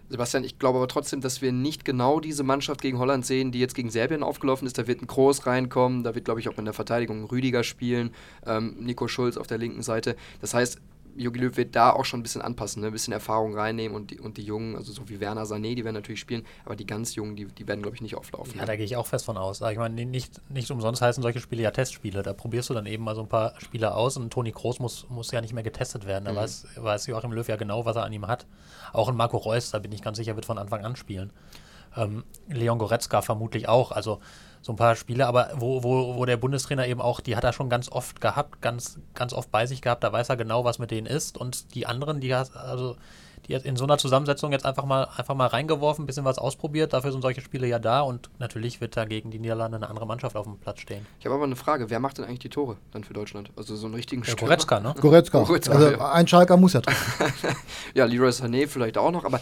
Sebastian, 0.08 0.44
ich 0.44 0.58
glaube 0.58 0.78
aber 0.78 0.86
trotzdem, 0.86 1.20
dass 1.20 1.42
wir 1.42 1.50
nicht 1.50 1.84
genau 1.84 2.20
diese 2.20 2.44
Mannschaft 2.44 2.80
gegen 2.80 2.98
Holland 2.98 3.26
sehen, 3.26 3.50
die 3.50 3.58
jetzt 3.58 3.74
gegen 3.74 3.90
Serbien 3.90 4.22
aufgelaufen 4.22 4.66
ist. 4.66 4.78
Da 4.78 4.86
wird 4.86 5.02
ein 5.02 5.06
Groß 5.06 5.46
reinkommen, 5.46 6.04
da 6.04 6.14
wird, 6.14 6.24
glaube 6.24 6.38
ich, 6.38 6.48
auch 6.48 6.58
in 6.58 6.64
der 6.64 6.74
Verteidigung 6.74 7.24
Rüdiger 7.24 7.64
spielen, 7.64 8.10
ähm, 8.46 8.76
Nico 8.78 9.08
Schulz 9.08 9.36
auf 9.36 9.48
der 9.48 9.58
linken 9.58 9.82
Seite. 9.82 10.14
Das 10.40 10.54
heißt, 10.54 10.78
Jogi 11.16 11.40
Löw 11.40 11.56
wird 11.56 11.74
da 11.74 11.92
auch 11.92 12.04
schon 12.04 12.20
ein 12.20 12.22
bisschen 12.22 12.42
anpassen, 12.42 12.82
ne? 12.82 12.88
ein 12.88 12.92
bisschen 12.92 13.12
Erfahrung 13.12 13.54
reinnehmen 13.54 13.96
und 13.96 14.10
die, 14.10 14.20
und 14.20 14.36
die 14.36 14.42
Jungen, 14.42 14.76
also 14.76 14.92
so 14.92 15.08
wie 15.08 15.20
Werner 15.20 15.44
Sané, 15.44 15.74
die 15.74 15.84
werden 15.84 15.94
natürlich 15.94 16.20
spielen, 16.20 16.44
aber 16.64 16.76
die 16.76 16.86
ganz 16.86 17.14
Jungen, 17.14 17.36
die, 17.36 17.46
die 17.46 17.66
werden, 17.66 17.82
glaube 17.82 17.96
ich, 17.96 18.02
nicht 18.02 18.14
auflaufen. 18.14 18.54
Ja, 18.54 18.62
ne? 18.62 18.66
da 18.66 18.76
gehe 18.76 18.84
ich 18.84 18.96
auch 18.96 19.06
fest 19.06 19.24
von 19.24 19.36
aus. 19.36 19.60
Ich 19.60 19.78
meine, 19.78 20.04
nicht, 20.04 20.40
nicht 20.50 20.70
umsonst 20.70 21.02
heißen 21.02 21.22
solche 21.22 21.40
Spiele 21.40 21.62
ja 21.62 21.70
Testspiele. 21.70 22.22
Da 22.22 22.32
probierst 22.32 22.70
du 22.70 22.74
dann 22.74 22.86
eben 22.86 23.04
mal 23.04 23.14
so 23.14 23.22
ein 23.22 23.28
paar 23.28 23.54
Spieler 23.60 23.96
aus 23.96 24.16
und 24.16 24.32
Toni 24.32 24.52
Kroos 24.52 24.78
muss, 24.78 25.06
muss 25.08 25.30
ja 25.32 25.40
nicht 25.40 25.54
mehr 25.54 25.62
getestet 25.62 26.06
werden. 26.06 26.24
Da 26.26 26.32
mhm. 26.32 26.36
weiß, 26.36 26.66
weiß 26.76 27.06
Joachim 27.06 27.32
Löw 27.32 27.46
ja 27.48 27.56
genau, 27.56 27.84
was 27.84 27.96
er 27.96 28.04
an 28.04 28.12
ihm 28.12 28.26
hat. 28.26 28.46
Auch 28.92 29.08
ein 29.08 29.16
Marco 29.16 29.36
Reus, 29.36 29.70
da 29.70 29.78
bin 29.78 29.92
ich 29.92 30.02
ganz 30.02 30.18
sicher, 30.18 30.36
wird 30.36 30.46
von 30.46 30.58
Anfang 30.58 30.84
an 30.84 30.96
spielen. 30.96 31.32
Ähm, 31.96 32.24
Leon 32.48 32.78
Goretzka 32.78 33.22
vermutlich 33.22 33.68
auch. 33.68 33.92
Also 33.92 34.20
so 34.62 34.72
ein 34.72 34.76
paar 34.76 34.96
Spiele, 34.96 35.26
aber 35.26 35.50
wo, 35.54 35.84
wo, 35.84 36.16
wo 36.16 36.24
der 36.24 36.36
Bundestrainer 36.36 36.86
eben 36.88 37.00
auch, 37.00 37.20
die 37.20 37.36
hat 37.36 37.44
er 37.44 37.52
schon 37.52 37.70
ganz 37.70 37.88
oft 37.88 38.20
gehabt, 38.20 38.60
ganz, 38.62 38.98
ganz 39.14 39.32
oft 39.32 39.50
bei 39.52 39.66
sich 39.66 39.80
gehabt, 39.80 40.02
da 40.02 40.12
weiß 40.12 40.28
er 40.28 40.36
genau, 40.36 40.64
was 40.64 40.78
mit 40.78 40.90
denen 40.90 41.06
ist. 41.06 41.38
Und 41.38 41.74
die 41.74 41.86
anderen, 41.86 42.20
die 42.20 42.34
hat, 42.34 42.56
also 42.56 42.96
die 43.46 43.54
hat 43.54 43.64
in 43.64 43.76
so 43.76 43.84
einer 43.84 43.96
Zusammensetzung 43.96 44.50
jetzt 44.50 44.66
einfach 44.66 44.84
mal, 44.84 45.04
einfach 45.16 45.34
mal 45.34 45.46
reingeworfen, 45.46 46.02
ein 46.02 46.06
bisschen 46.06 46.24
was 46.24 46.38
ausprobiert. 46.38 46.92
Dafür 46.92 47.12
sind 47.12 47.22
solche 47.22 47.40
Spiele 47.40 47.68
ja 47.68 47.78
da 47.78 48.00
und 48.00 48.28
natürlich 48.38 48.80
wird 48.80 48.96
da 48.96 49.04
gegen 49.04 49.30
die 49.30 49.38
Niederlande 49.38 49.76
eine 49.76 49.88
andere 49.88 50.06
Mannschaft 50.06 50.34
auf 50.34 50.46
dem 50.46 50.58
Platz 50.58 50.80
stehen. 50.80 51.06
Ich 51.20 51.26
habe 51.26 51.36
aber 51.36 51.44
eine 51.44 51.54
Frage: 51.54 51.88
Wer 51.88 52.00
macht 52.00 52.18
denn 52.18 52.24
eigentlich 52.24 52.40
die 52.40 52.48
Tore 52.48 52.76
dann 52.90 53.04
für 53.04 53.14
Deutschland? 53.14 53.50
Also 53.56 53.76
so 53.76 53.86
einen 53.86 53.94
richtigen 53.94 54.22
ja, 54.24 54.34
Goretzka, 54.34 54.80
ne? 54.80 54.94
Goretzka. 55.00 55.44
Goretzka 55.44 55.74
also 55.74 55.90
ja. 55.92 56.12
ein 56.12 56.26
Schalker 56.26 56.56
muss 56.56 56.72
ja 56.72 56.80
ja, 57.94 58.04
Leroy 58.04 58.30
Sané 58.30 58.66
vielleicht 58.66 58.98
auch 58.98 59.12
noch, 59.12 59.24
aber 59.24 59.40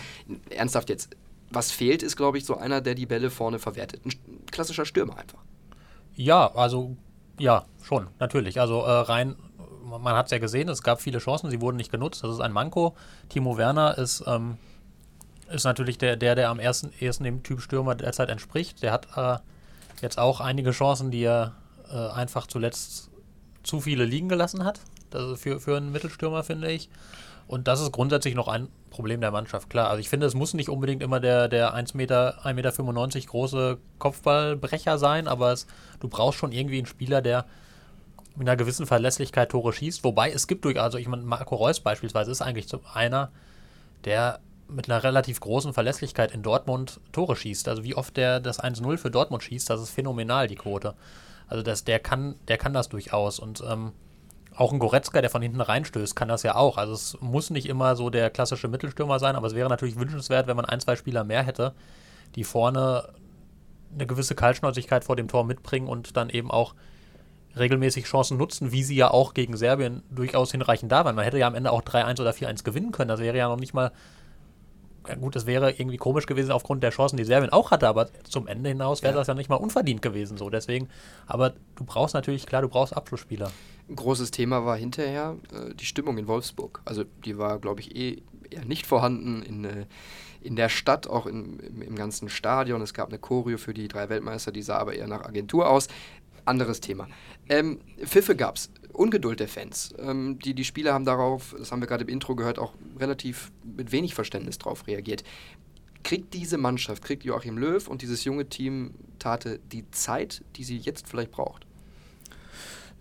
ernsthaft 0.50 0.90
jetzt, 0.90 1.16
was 1.54 1.70
fehlt, 1.70 2.02
ist, 2.02 2.16
glaube 2.16 2.38
ich, 2.38 2.44
so 2.44 2.56
einer, 2.56 2.80
der 2.80 2.94
die 2.94 3.06
Bälle 3.06 3.30
vorne 3.30 3.58
verwertet. 3.58 4.04
Ein 4.04 4.12
klassischer 4.50 4.84
Stürmer 4.84 5.16
einfach. 5.16 5.38
Ja, 6.14 6.52
also 6.54 6.96
ja, 7.38 7.64
schon, 7.82 8.08
natürlich. 8.18 8.60
Also 8.60 8.82
äh, 8.82 8.90
rein, 8.90 9.36
man 9.84 10.14
hat 10.14 10.26
es 10.26 10.32
ja 10.32 10.38
gesehen, 10.38 10.68
es 10.68 10.82
gab 10.82 11.00
viele 11.00 11.18
Chancen, 11.18 11.50
sie 11.50 11.60
wurden 11.60 11.76
nicht 11.76 11.90
genutzt. 11.90 12.22
Das 12.22 12.32
ist 12.32 12.40
ein 12.40 12.52
Manko. 12.52 12.94
Timo 13.28 13.56
Werner 13.56 13.98
ist, 13.98 14.24
ähm, 14.26 14.58
ist 15.50 15.64
natürlich 15.64 15.98
der, 15.98 16.16
der, 16.16 16.34
der 16.34 16.50
am 16.50 16.58
ersten, 16.58 16.92
ersten 17.00 17.24
dem 17.24 17.42
Typ 17.42 17.60
Stürmer 17.60 17.94
derzeit 17.94 18.28
entspricht. 18.28 18.82
Der 18.82 18.92
hat 18.92 19.08
äh, 19.16 19.38
jetzt 20.00 20.18
auch 20.18 20.40
einige 20.40 20.70
Chancen, 20.70 21.10
die 21.10 21.22
er 21.22 21.54
äh, 21.90 22.08
einfach 22.10 22.46
zuletzt 22.46 23.10
zu 23.62 23.80
viele 23.80 24.04
liegen 24.04 24.28
gelassen 24.28 24.64
hat. 24.64 24.80
Das 25.10 25.40
für, 25.40 25.60
für 25.60 25.76
einen 25.76 25.92
Mittelstürmer, 25.92 26.42
finde 26.44 26.70
ich. 26.70 26.88
Und 27.46 27.68
das 27.68 27.80
ist 27.80 27.92
grundsätzlich 27.92 28.34
noch 28.34 28.48
ein 28.48 28.68
Problem 28.94 29.20
der 29.20 29.30
Mannschaft, 29.30 29.68
klar. 29.68 29.90
Also 29.90 30.00
ich 30.00 30.08
finde, 30.08 30.26
es 30.26 30.34
muss 30.34 30.54
nicht 30.54 30.68
unbedingt 30.68 31.02
immer 31.02 31.20
der, 31.20 31.48
der 31.48 31.74
1,95 31.74 31.96
Meter, 31.96 32.38
1,95 32.44 32.54
Meter 32.54 33.26
große 33.26 33.78
Kopfballbrecher 33.98 34.98
sein, 34.98 35.28
aber 35.28 35.52
es, 35.52 35.66
du 36.00 36.08
brauchst 36.08 36.38
schon 36.38 36.52
irgendwie 36.52 36.78
einen 36.78 36.86
Spieler, 36.86 37.20
der 37.20 37.44
mit 38.36 38.48
einer 38.48 38.56
gewissen 38.56 38.86
Verlässlichkeit 38.86 39.50
Tore 39.50 39.72
schießt. 39.72 40.04
Wobei 40.04 40.30
es 40.30 40.46
gibt 40.46 40.64
durch, 40.64 40.80
also 40.80 40.98
ich 40.98 41.08
meine, 41.08 41.22
Marco 41.22 41.56
Reus 41.56 41.80
beispielsweise 41.80 42.30
ist 42.30 42.40
eigentlich 42.40 42.68
einer, 42.92 43.30
der 44.04 44.40
mit 44.68 44.88
einer 44.88 45.02
relativ 45.02 45.40
großen 45.40 45.72
Verlässlichkeit 45.72 46.32
in 46.32 46.42
Dortmund 46.42 47.00
Tore 47.12 47.36
schießt. 47.36 47.68
Also 47.68 47.84
wie 47.84 47.94
oft 47.94 48.16
der 48.16 48.40
das 48.40 48.62
1-0 48.62 48.96
für 48.96 49.10
Dortmund 49.10 49.42
schießt, 49.42 49.68
das 49.68 49.80
ist 49.80 49.90
phänomenal, 49.90 50.48
die 50.48 50.56
Quote. 50.56 50.94
Also 51.48 51.62
das, 51.62 51.84
der 51.84 51.98
kann, 51.98 52.36
der 52.48 52.58
kann 52.58 52.72
das 52.72 52.88
durchaus. 52.88 53.38
Und 53.38 53.62
ähm, 53.68 53.92
auch 54.56 54.72
ein 54.72 54.78
Goretzka, 54.78 55.20
der 55.20 55.30
von 55.30 55.42
hinten 55.42 55.60
reinstößt, 55.60 56.14
kann 56.14 56.28
das 56.28 56.42
ja 56.42 56.54
auch. 56.54 56.78
Also 56.78 56.92
es 56.92 57.16
muss 57.20 57.50
nicht 57.50 57.66
immer 57.68 57.96
so 57.96 58.10
der 58.10 58.30
klassische 58.30 58.68
Mittelstürmer 58.68 59.18
sein, 59.18 59.36
aber 59.36 59.46
es 59.46 59.54
wäre 59.54 59.68
natürlich 59.68 59.98
wünschenswert, 59.98 60.46
wenn 60.46 60.56
man 60.56 60.64
ein, 60.64 60.80
zwei 60.80 60.96
Spieler 60.96 61.24
mehr 61.24 61.42
hätte, 61.42 61.74
die 62.36 62.44
vorne 62.44 63.08
eine 63.94 64.06
gewisse 64.06 64.34
Kaltschnäuzigkeit 64.34 65.04
vor 65.04 65.16
dem 65.16 65.28
Tor 65.28 65.44
mitbringen 65.44 65.88
und 65.88 66.16
dann 66.16 66.30
eben 66.30 66.50
auch 66.50 66.74
regelmäßig 67.56 68.06
Chancen 68.06 68.36
nutzen, 68.36 68.72
wie 68.72 68.82
sie 68.82 68.96
ja 68.96 69.10
auch 69.10 69.34
gegen 69.34 69.56
Serbien 69.56 70.02
durchaus 70.10 70.50
hinreichend 70.50 70.90
da 70.90 71.04
waren. 71.04 71.14
Man 71.14 71.24
hätte 71.24 71.38
ja 71.38 71.46
am 71.46 71.54
Ende 71.54 71.70
auch 71.70 71.82
3-1 71.82 72.20
oder 72.20 72.30
4-1 72.30 72.64
gewinnen 72.64 72.90
können. 72.90 73.08
Das 73.08 73.20
wäre 73.20 73.36
ja 73.36 73.48
noch 73.48 73.58
nicht 73.58 73.74
mal 73.74 73.92
ja 75.08 75.16
gut, 75.16 75.36
es 75.36 75.46
wäre 75.46 75.70
irgendwie 75.72 75.98
komisch 75.98 76.26
gewesen 76.26 76.50
aufgrund 76.50 76.82
der 76.82 76.90
Chancen, 76.90 77.16
die 77.16 77.24
Serbien 77.24 77.52
auch 77.52 77.70
hatte, 77.70 77.88
aber 77.88 78.08
zum 78.24 78.46
Ende 78.46 78.70
hinaus 78.70 79.02
wäre 79.02 79.12
Ja. 79.12 79.18
das 79.20 79.26
ja 79.26 79.34
nicht 79.34 79.50
mal 79.50 79.56
unverdient 79.56 80.00
gewesen. 80.00 80.38
So, 80.38 80.48
deswegen, 80.48 80.88
aber 81.26 81.52
du 81.76 81.84
brauchst 81.84 82.14
natürlich, 82.14 82.46
klar, 82.46 82.62
du 82.62 82.68
brauchst 82.68 82.96
Abschlussspieler. 82.96 83.50
Ein 83.88 83.96
großes 83.96 84.30
Thema 84.30 84.64
war 84.64 84.76
hinterher 84.76 85.36
äh, 85.52 85.74
die 85.74 85.84
Stimmung 85.84 86.16
in 86.18 86.26
Wolfsburg. 86.26 86.80
Also 86.84 87.04
die 87.24 87.36
war, 87.36 87.58
glaube 87.58 87.80
ich, 87.80 87.94
eh 87.94 88.22
eher 88.50 88.64
nicht 88.64 88.86
vorhanden 88.86 89.42
in, 89.42 89.64
äh, 89.64 89.86
in 90.40 90.56
der 90.56 90.68
Stadt, 90.68 91.06
auch 91.06 91.26
im, 91.26 91.60
im, 91.60 91.82
im 91.82 91.94
ganzen 91.94 92.28
Stadion. 92.28 92.80
Es 92.80 92.94
gab 92.94 93.08
eine 93.08 93.18
Choreo 93.18 93.58
für 93.58 93.74
die 93.74 93.88
drei 93.88 94.08
Weltmeister, 94.08 94.52
die 94.52 94.62
sah 94.62 94.78
aber 94.78 94.94
eher 94.94 95.06
nach 95.06 95.24
Agentur 95.24 95.68
aus. 95.68 95.88
Anderes 96.46 96.80
Thema. 96.80 97.08
Ähm, 97.48 97.80
Pfiffe 98.04 98.36
gab 98.36 98.56
es, 98.56 98.70
Ungeduld 98.92 99.40
der 99.40 99.48
Fans. 99.48 99.94
Ähm, 99.98 100.38
die, 100.38 100.54
die 100.54 100.64
Spieler 100.64 100.92
haben 100.92 101.04
darauf, 101.04 101.54
das 101.58 101.72
haben 101.72 101.80
wir 101.80 101.86
gerade 101.86 102.04
im 102.04 102.10
Intro 102.10 102.34
gehört, 102.34 102.58
auch 102.58 102.74
relativ 102.98 103.50
mit 103.64 103.92
wenig 103.92 104.14
Verständnis 104.14 104.58
drauf 104.58 104.86
reagiert. 104.86 105.24
Kriegt 106.02 106.34
diese 106.34 106.58
Mannschaft, 106.58 107.02
kriegt 107.02 107.24
Joachim 107.24 107.56
Löw 107.56 107.88
und 107.88 108.02
dieses 108.02 108.24
junge 108.24 108.48
Team 108.48 108.92
Tate 109.18 109.58
die 109.72 109.90
Zeit, 109.90 110.44
die 110.56 110.64
sie 110.64 110.76
jetzt 110.76 111.08
vielleicht 111.08 111.30
braucht? 111.30 111.66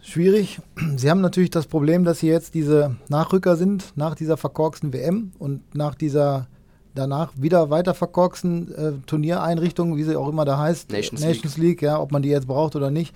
Schwierig. 0.03 0.59
Sie 0.97 1.09
haben 1.09 1.21
natürlich 1.21 1.49
das 1.49 1.65
Problem, 1.65 2.03
dass 2.03 2.19
sie 2.19 2.27
jetzt 2.27 2.53
diese 2.53 2.97
Nachrücker 3.07 3.55
sind 3.55 3.93
nach 3.95 4.15
dieser 4.15 4.37
verkorksten 4.37 4.93
WM 4.93 5.31
und 5.39 5.75
nach 5.75 5.95
dieser 5.95 6.47
danach 6.93 7.31
wieder 7.35 7.69
weiter 7.69 7.93
verkorksten 7.93 8.75
äh, 8.75 8.91
Turniereinrichtung, 9.07 9.97
wie 9.97 10.03
sie 10.03 10.15
auch 10.15 10.27
immer 10.27 10.45
da 10.45 10.59
heißt. 10.59 10.91
Nations 10.91 11.21
Nations 11.21 11.57
League, 11.57 11.81
ja, 11.81 11.99
ob 11.99 12.11
man 12.11 12.21
die 12.21 12.29
jetzt 12.29 12.47
braucht 12.47 12.75
oder 12.75 12.91
nicht. 12.91 13.15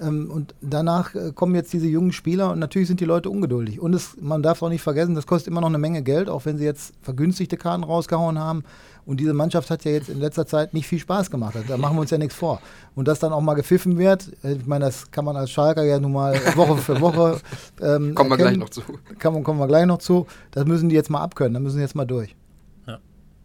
Ähm, 0.00 0.30
und 0.30 0.54
danach 0.60 1.14
äh, 1.14 1.32
kommen 1.32 1.54
jetzt 1.54 1.72
diese 1.72 1.86
jungen 1.86 2.12
Spieler 2.12 2.50
und 2.50 2.58
natürlich 2.58 2.88
sind 2.88 3.00
die 3.00 3.04
Leute 3.04 3.30
ungeduldig. 3.30 3.80
Und 3.80 3.94
es, 3.94 4.16
man 4.20 4.42
darf 4.42 4.62
auch 4.62 4.68
nicht 4.68 4.82
vergessen, 4.82 5.14
das 5.14 5.26
kostet 5.26 5.48
immer 5.52 5.60
noch 5.60 5.68
eine 5.68 5.78
Menge 5.78 6.02
Geld, 6.02 6.28
auch 6.28 6.44
wenn 6.46 6.58
sie 6.58 6.64
jetzt 6.64 6.94
vergünstigte 7.02 7.56
Karten 7.56 7.84
rausgehauen 7.84 8.38
haben. 8.38 8.64
Und 9.06 9.20
diese 9.20 9.34
Mannschaft 9.34 9.70
hat 9.70 9.84
ja 9.84 9.92
jetzt 9.92 10.08
in 10.08 10.18
letzter 10.18 10.46
Zeit 10.46 10.72
nicht 10.74 10.86
viel 10.86 10.98
Spaß 10.98 11.30
gemacht. 11.30 11.56
Da 11.68 11.76
machen 11.76 11.96
wir 11.96 12.00
uns 12.00 12.10
ja 12.10 12.18
nichts 12.18 12.34
vor. 12.34 12.60
Und 12.94 13.06
dass 13.06 13.18
dann 13.18 13.32
auch 13.32 13.42
mal 13.42 13.54
gepfiffen 13.54 13.98
wird, 13.98 14.32
äh, 14.42 14.54
ich 14.54 14.66
meine, 14.66 14.86
das 14.86 15.10
kann 15.10 15.24
man 15.24 15.36
als 15.36 15.50
Schalker 15.50 15.84
ja 15.84 16.00
nun 16.00 16.12
mal 16.12 16.34
Woche 16.56 16.76
für 16.78 17.00
Woche. 17.00 17.40
Ähm, 17.80 18.14
Kommen 18.14 18.30
wir 18.30 18.36
gleich 18.36 18.56
noch 18.56 18.70
zu. 18.70 18.82
Kann 19.18 19.42
kommen 19.42 19.58
wir 19.60 19.66
gleich 19.68 19.86
noch 19.86 19.98
zu. 19.98 20.26
Das 20.50 20.64
müssen 20.64 20.88
die 20.88 20.94
jetzt 20.94 21.10
mal 21.10 21.20
abkönnen, 21.20 21.54
da 21.54 21.60
müssen 21.60 21.76
sie 21.76 21.82
jetzt 21.82 21.94
mal 21.94 22.04
durch. 22.06 22.34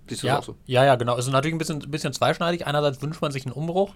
Siehst 0.10 0.24
du 0.24 0.28
Ja, 0.28 0.40
auch 0.40 0.44
so? 0.44 0.56
ja, 0.66 0.84
ja, 0.84 0.96
genau. 0.96 1.18
Es 1.18 1.26
ist 1.28 1.32
natürlich 1.32 1.54
ein 1.54 1.60
bisschen, 1.60 1.84
ein 1.84 1.92
bisschen 1.92 2.14
zweischneidig. 2.14 2.66
Einerseits 2.66 3.02
wünscht 3.02 3.22
man 3.22 3.32
sich 3.32 3.46
einen 3.46 3.54
Umbruch. 3.54 3.94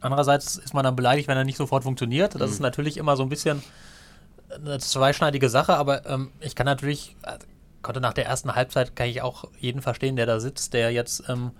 Andererseits 0.00 0.56
ist 0.56 0.74
man 0.74 0.84
dann 0.84 0.96
beleidigt, 0.96 1.28
wenn 1.28 1.36
er 1.36 1.44
nicht 1.44 1.56
sofort 1.56 1.84
funktioniert. 1.84 2.40
Das 2.40 2.50
ist 2.50 2.60
natürlich 2.60 2.96
immer 2.96 3.16
so 3.16 3.22
ein 3.22 3.28
bisschen 3.28 3.62
eine 4.50 4.78
zweischneidige 4.78 5.48
Sache, 5.48 5.76
aber 5.76 6.06
ähm, 6.06 6.30
ich 6.40 6.54
kann 6.54 6.66
natürlich, 6.66 7.16
äh, 7.22 7.38
konnte 7.82 8.00
nach 8.00 8.12
der 8.12 8.26
ersten 8.26 8.54
Halbzeit, 8.54 8.96
kann 8.96 9.08
ich 9.08 9.22
auch 9.22 9.44
jeden 9.58 9.82
verstehen, 9.82 10.16
der 10.16 10.26
da 10.26 10.40
sitzt, 10.40 10.72
der 10.74 10.90
jetzt 10.92 11.24
ähm, 11.28 11.52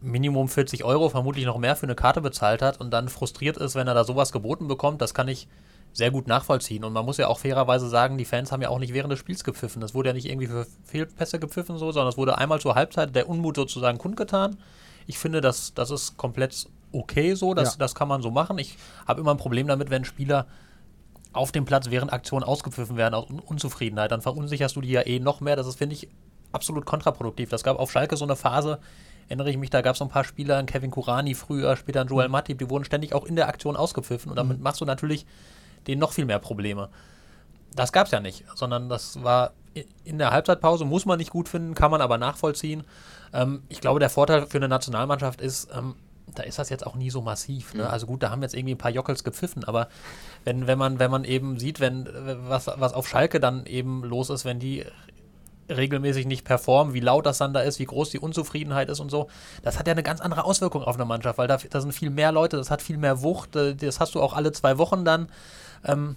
Minimum 0.00 0.48
40 0.48 0.84
Euro, 0.84 1.08
vermutlich 1.08 1.46
noch 1.46 1.58
mehr 1.58 1.76
für 1.76 1.86
eine 1.86 1.94
Karte 1.94 2.20
bezahlt 2.20 2.62
hat 2.62 2.80
und 2.80 2.90
dann 2.90 3.08
frustriert 3.08 3.56
ist, 3.56 3.74
wenn 3.74 3.88
er 3.88 3.94
da 3.94 4.04
sowas 4.04 4.32
geboten 4.32 4.68
bekommt. 4.68 5.00
Das 5.00 5.14
kann 5.14 5.28
ich 5.28 5.48
sehr 5.92 6.10
gut 6.10 6.26
nachvollziehen. 6.26 6.84
Und 6.84 6.92
man 6.92 7.04
muss 7.04 7.16
ja 7.16 7.28
auch 7.28 7.38
fairerweise 7.38 7.88
sagen, 7.88 8.18
die 8.18 8.24
Fans 8.24 8.52
haben 8.52 8.62
ja 8.62 8.68
auch 8.68 8.80
nicht 8.80 8.92
während 8.92 9.12
des 9.12 9.18
Spiels 9.20 9.44
gepfiffen. 9.44 9.80
Das 9.80 9.94
wurde 9.94 10.10
ja 10.10 10.12
nicht 10.12 10.26
irgendwie 10.26 10.48
für 10.48 10.66
Fehlpässe 10.84 11.38
gepfiffen, 11.38 11.78
so, 11.78 11.92
sondern 11.92 12.10
es 12.10 12.18
wurde 12.18 12.36
einmal 12.36 12.60
zur 12.60 12.74
Halbzeit 12.74 13.14
der 13.14 13.28
Unmut 13.28 13.56
sozusagen 13.56 13.98
kundgetan. 13.98 14.58
Ich 15.06 15.18
finde, 15.18 15.40
das, 15.40 15.72
das 15.74 15.90
ist 15.90 16.16
komplett 16.16 16.66
okay 16.94 17.34
so, 17.34 17.54
das, 17.54 17.74
Ja. 17.74 17.78
das 17.78 17.94
kann 17.94 18.08
man 18.08 18.22
so 18.22 18.30
machen. 18.30 18.58
Ich 18.58 18.76
habe 19.06 19.20
immer 19.20 19.32
ein 19.32 19.36
Problem 19.36 19.66
damit, 19.66 19.90
wenn 19.90 20.04
Spieler 20.04 20.46
auf 21.32 21.50
dem 21.52 21.64
Platz 21.64 21.90
während 21.90 22.12
Aktionen 22.12 22.44
ausgepfiffen 22.44 22.96
werden 22.96 23.14
aus 23.14 23.28
Un 23.28 23.40
Unzufriedenheit. 23.40 24.12
Dann 24.12 24.22
verunsicherst 24.22 24.76
du 24.76 24.80
die 24.80 24.90
ja 24.90 25.04
eh 25.06 25.18
noch 25.18 25.40
mehr. 25.40 25.56
Das 25.56 25.66
ist, 25.66 25.76
finde 25.76 25.94
ich, 25.94 26.08
absolut 26.52 26.86
kontraproduktiv. 26.86 27.48
Das 27.50 27.64
gab 27.64 27.78
auf 27.78 27.90
Schalke 27.90 28.16
so 28.16 28.24
eine 28.24 28.36
Phase, 28.36 28.78
erinnere 29.28 29.50
ich 29.50 29.56
mich, 29.56 29.70
da 29.70 29.80
gab 29.82 29.94
es 29.94 29.98
so 29.98 30.04
ein 30.04 30.10
paar 30.10 30.24
Spieler, 30.24 30.58
ein 30.58 30.66
Kevin 30.66 30.90
Kurani 30.90 31.34
früher, 31.34 31.76
später 31.76 32.00
ein 32.02 32.06
Joel 32.08 32.28
Matip, 32.28 32.58
die 32.58 32.70
wurden 32.70 32.84
ständig 32.84 33.14
auch 33.14 33.24
in 33.24 33.36
der 33.36 33.48
Aktion 33.48 33.74
ausgepfiffen 33.74 34.30
und 34.30 34.36
damit 34.36 34.60
machst 34.60 34.80
du 34.80 34.84
natürlich 34.84 35.26
denen 35.86 36.00
noch 36.00 36.12
viel 36.12 36.24
mehr 36.26 36.38
Probleme. 36.38 36.90
Das 37.74 37.92
gab 37.92 38.06
es 38.06 38.12
ja 38.12 38.20
nicht, 38.20 38.44
sondern 38.54 38.88
das 38.88 39.24
war 39.24 39.52
in 40.04 40.18
der 40.18 40.30
Halbzeitpause, 40.30 40.84
muss 40.84 41.06
man 41.06 41.18
nicht 41.18 41.30
gut 41.30 41.48
finden, 41.48 41.74
kann 41.74 41.90
man 41.90 42.00
aber 42.00 42.18
nachvollziehen. 42.18 42.84
Ähm, 43.32 43.64
ich 43.68 43.80
glaube, 43.80 43.98
der 43.98 44.10
Vorteil 44.10 44.46
für 44.46 44.58
eine 44.58 44.68
Nationalmannschaft 44.68 45.40
ist, 45.40 45.68
ähm, 45.76 45.96
da 46.34 46.42
ist 46.42 46.58
das 46.58 46.70
jetzt 46.70 46.86
auch 46.86 46.94
nie 46.94 47.10
so 47.10 47.20
massiv. 47.22 47.74
Ne? 47.74 47.88
Also 47.88 48.06
gut, 48.06 48.22
da 48.22 48.30
haben 48.30 48.42
jetzt 48.42 48.54
irgendwie 48.54 48.74
ein 48.74 48.78
paar 48.78 48.90
Jockels 48.90 49.24
gepfiffen, 49.24 49.64
aber 49.64 49.88
wenn, 50.44 50.66
wenn, 50.66 50.78
man, 50.78 50.98
wenn 50.98 51.10
man 51.10 51.24
eben 51.24 51.58
sieht, 51.58 51.80
wenn 51.80 52.08
was, 52.48 52.66
was 52.66 52.92
auf 52.92 53.08
Schalke 53.08 53.40
dann 53.40 53.66
eben 53.66 54.04
los 54.04 54.30
ist, 54.30 54.44
wenn 54.44 54.58
die 54.58 54.84
regelmäßig 55.68 56.26
nicht 56.26 56.44
performen, 56.44 56.94
wie 56.94 57.00
laut 57.00 57.26
das 57.26 57.38
dann 57.38 57.54
da 57.54 57.60
ist, 57.60 57.78
wie 57.78 57.86
groß 57.86 58.10
die 58.10 58.18
Unzufriedenheit 58.18 58.88
ist 58.88 59.00
und 59.00 59.10
so. 59.10 59.28
Das 59.62 59.78
hat 59.78 59.86
ja 59.86 59.92
eine 59.92 60.02
ganz 60.02 60.20
andere 60.20 60.44
Auswirkung 60.44 60.82
auf 60.82 60.96
eine 60.96 61.04
Mannschaft, 61.04 61.38
weil 61.38 61.48
da, 61.48 61.56
da 61.56 61.80
sind 61.80 61.92
viel 61.92 62.10
mehr 62.10 62.32
Leute, 62.32 62.56
das 62.56 62.70
hat 62.70 62.82
viel 62.82 62.98
mehr 62.98 63.22
Wucht, 63.22 63.56
äh, 63.56 63.74
das 63.74 64.00
hast 64.00 64.14
du 64.14 64.22
auch 64.22 64.34
alle 64.34 64.52
zwei 64.52 64.78
Wochen 64.78 65.04
dann. 65.04 65.28
Ähm, 65.84 66.16